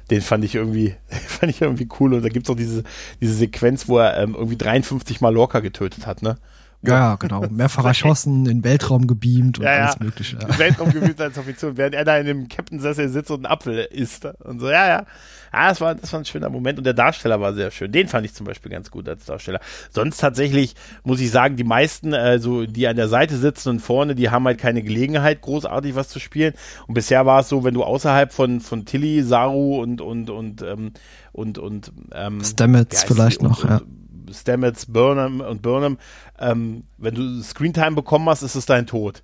[0.09, 2.13] Den fand ich irgendwie, fand ich irgendwie cool.
[2.13, 2.83] Und da gibt es auch diese,
[3.21, 6.37] diese Sequenz, wo er ähm, irgendwie 53 Mal Lorca getötet hat, ne?
[6.83, 7.45] Ja, genau.
[7.49, 10.05] Mehrfach erschossen, in den Weltraum gebeamt und ja, alles ja.
[10.05, 10.37] Mögliche.
[10.37, 10.57] Ja.
[10.59, 14.25] Weltraum gebeamt als Offizier, während er da in dem Captain-Sessel sitzt und einen Apfel isst.
[14.25, 15.05] Und so, ja, ja.
[15.53, 17.91] Ja, das war, das war ein schöner Moment und der Darsteller war sehr schön.
[17.91, 19.59] Den fand ich zum Beispiel ganz gut als Darsteller.
[19.89, 23.79] Sonst tatsächlich muss ich sagen, die meisten, äh, so, die an der Seite sitzen und
[23.81, 26.53] vorne, die haben halt keine Gelegenheit, großartig was zu spielen.
[26.87, 30.61] Und bisher war es so, wenn du außerhalb von, von Tilly, Saru und, und, und,
[30.61, 30.93] ähm,
[31.33, 33.81] und, und, ähm, Stamets vielleicht noch, und, ja.
[34.31, 35.97] Stamets, Burnham und Burnham,
[36.39, 39.23] ähm, wenn du Screentime bekommen hast, ist es dein Tod.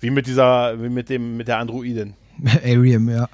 [0.00, 2.14] Wie mit dieser, wie mit dem, mit der Androidin.
[2.64, 3.28] Ariam, ja.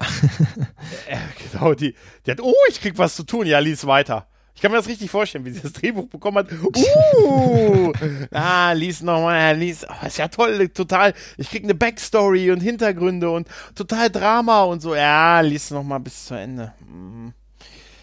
[1.09, 1.19] ja.
[1.51, 4.27] Genau, die, die hat, oh, ich krieg was zu tun, ja, lies weiter.
[4.55, 6.47] Ich kann mir das richtig vorstellen, wie sie das Drehbuch bekommen hat.
[7.15, 7.91] Uh,
[8.31, 11.13] ah, lies nochmal, lies, oh, ist ja toll, total.
[11.37, 14.95] Ich krieg eine Backstory und Hintergründe und total Drama und so.
[14.95, 16.73] Ja, lies nochmal bis zu Ende.
[16.87, 17.33] Mhm.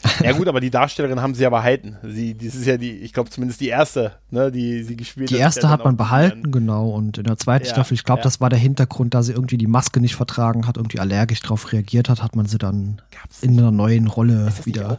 [0.25, 1.97] Ja gut, aber die Darstellerin haben sie ja behalten.
[2.03, 5.37] Sie, das ist ja die, ich glaube zumindest die erste, ne, die sie gespielt hat.
[5.37, 6.91] Die erste hat man behalten, genau.
[6.91, 8.25] Und in der zweiten ja, Staffel, ich glaube, ja.
[8.25, 11.73] das war der Hintergrund, da sie irgendwie die Maske nicht vertragen hat, irgendwie allergisch drauf
[11.73, 14.99] reagiert hat, hat man sie dann Gab's in einer neuen Rolle wieder.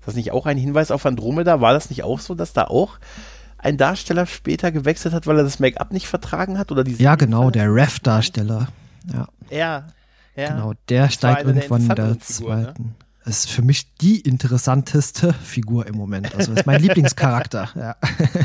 [0.00, 1.60] Ist das nicht auch ein Hinweis auf Andromeda?
[1.60, 2.98] War das nicht auch so, dass da auch
[3.56, 6.70] ein Darsteller später gewechselt hat, weil er das Make-up nicht vertragen hat?
[6.70, 8.68] Oder ja, genau, der Rev-Darsteller.
[9.12, 9.28] Ja.
[9.50, 9.86] ja.
[10.36, 12.82] Ja, genau, der steigt irgendwann in der zweiten.
[12.82, 12.94] Ne?
[13.26, 16.34] Ist für mich die interessanteste Figur im Moment.
[16.34, 17.70] Also das ist mein Lieblingscharakter.
[17.74, 17.96] Ja,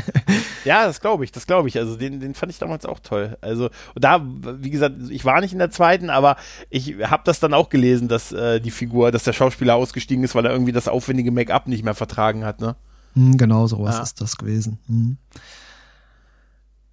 [0.64, 1.76] ja das glaube ich, das glaube ich.
[1.76, 3.36] Also den, den fand ich damals auch toll.
[3.42, 6.36] Also da, wie gesagt, ich war nicht in der zweiten, aber
[6.70, 10.34] ich habe das dann auch gelesen, dass äh, die Figur, dass der Schauspieler ausgestiegen ist,
[10.34, 12.62] weil er irgendwie das aufwendige Make-up nicht mehr vertragen hat.
[12.62, 12.74] Ne?
[13.14, 14.02] Mhm, genau so was ja.
[14.02, 14.78] ist das gewesen.
[14.86, 15.18] Mhm.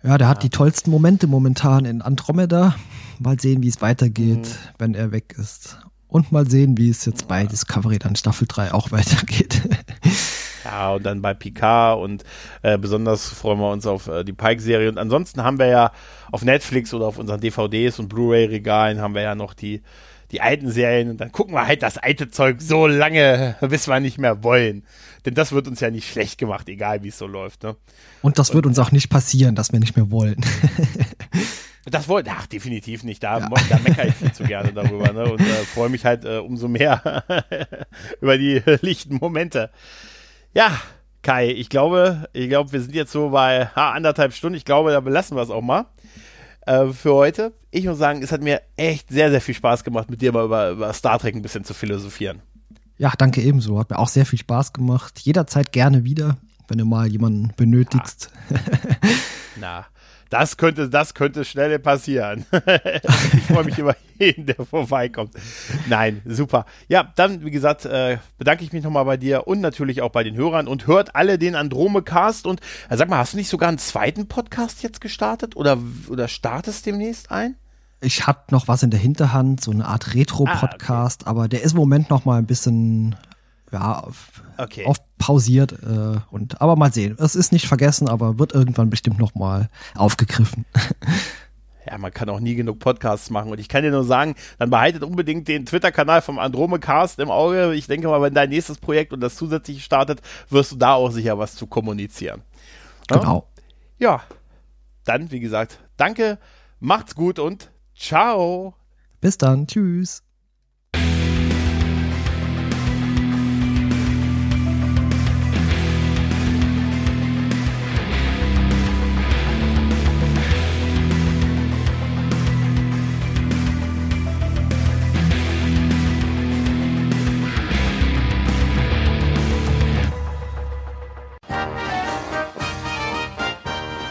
[0.03, 2.75] Ja, der hat die tollsten Momente momentan in Andromeda.
[3.19, 4.75] Mal sehen, wie es weitergeht, mhm.
[4.77, 5.79] wenn er weg ist.
[6.07, 9.61] Und mal sehen, wie es jetzt bei Discovery dann Staffel 3 auch weitergeht.
[10.63, 12.23] Ja, und dann bei Picard und
[12.61, 14.89] äh, besonders freuen wir uns auf äh, die Pike-Serie.
[14.89, 15.91] Und ansonsten haben wir ja
[16.31, 19.81] auf Netflix oder auf unseren DVDs und Blu-ray-Regalen haben wir ja noch die,
[20.31, 23.99] die alten Serien und dann gucken wir halt das alte Zeug so lange, bis wir
[23.99, 24.83] nicht mehr wollen.
[25.27, 27.63] Denn das wird uns ja nicht schlecht gemacht, egal wie es so läuft.
[27.63, 27.75] Ne?
[28.21, 30.37] Und das wird uns auch nicht passieren, dass wir nicht mehr wollen.
[31.89, 33.23] Das wollte, ach, definitiv nicht.
[33.23, 33.49] Da, ja.
[33.69, 35.31] da meckere ich viel zu gerne darüber ne?
[35.31, 37.23] und äh, freue mich halt äh, umso mehr
[38.21, 39.69] über die äh, lichten Momente.
[40.53, 40.77] Ja,
[41.21, 44.57] Kai, ich glaube, ich glaube, wir sind jetzt so bei ha, anderthalb Stunden.
[44.57, 45.85] Ich glaube, da belassen wir es auch mal
[46.65, 47.53] äh, für heute.
[47.71, 50.43] Ich muss sagen, es hat mir echt sehr, sehr viel Spaß gemacht, mit dir mal
[50.43, 52.41] über, über Star Trek ein bisschen zu philosophieren.
[52.97, 53.79] Ja, danke ebenso.
[53.79, 55.19] Hat mir auch sehr viel Spaß gemacht.
[55.19, 56.37] Jederzeit gerne wieder,
[56.67, 58.31] wenn du mal jemanden benötigst.
[58.49, 58.59] Ja.
[59.59, 59.85] Na,
[60.29, 62.45] das könnte, das könnte schnell passieren.
[62.51, 65.33] ich freue mich über jeden, der vorbeikommt.
[65.87, 66.65] Nein, super.
[66.87, 70.23] Ja, dann, wie gesagt, äh, bedanke ich mich nochmal bei dir und natürlich auch bei
[70.23, 73.69] den Hörern und hört alle den Androme-Cast und äh, sag mal, hast du nicht sogar
[73.69, 75.77] einen zweiten Podcast jetzt gestartet oder,
[76.09, 77.55] oder startest demnächst ein?
[77.99, 81.29] Ich habe noch was in der Hinterhand, so eine Art Retro-Podcast, ah, okay.
[81.29, 83.15] aber der ist im Moment noch mal ein bisschen
[83.71, 84.85] ja, auf, okay.
[84.85, 85.73] auf pausiert.
[85.73, 87.17] Äh, und, aber mal sehen.
[87.19, 90.65] Es ist nicht vergessen, aber wird irgendwann bestimmt noch mal aufgegriffen.
[91.87, 93.51] ja, man kann auch nie genug Podcasts machen.
[93.51, 97.73] Und ich kann dir nur sagen, dann behaltet unbedingt den Twitter-Kanal vom Andromecast im Auge.
[97.73, 101.11] Ich denke mal, wenn dein nächstes Projekt und das zusätzliche startet, wirst du da auch
[101.11, 102.41] sicher was zu kommunizieren.
[103.07, 103.47] Genau.
[103.99, 104.21] Ja,
[105.05, 106.37] dann, wie gesagt, danke,
[106.79, 108.75] macht's gut und ciao.
[109.19, 110.23] Bis dann, tschüss.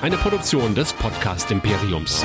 [0.07, 2.25] eine Produktion des Podcast Imperiums.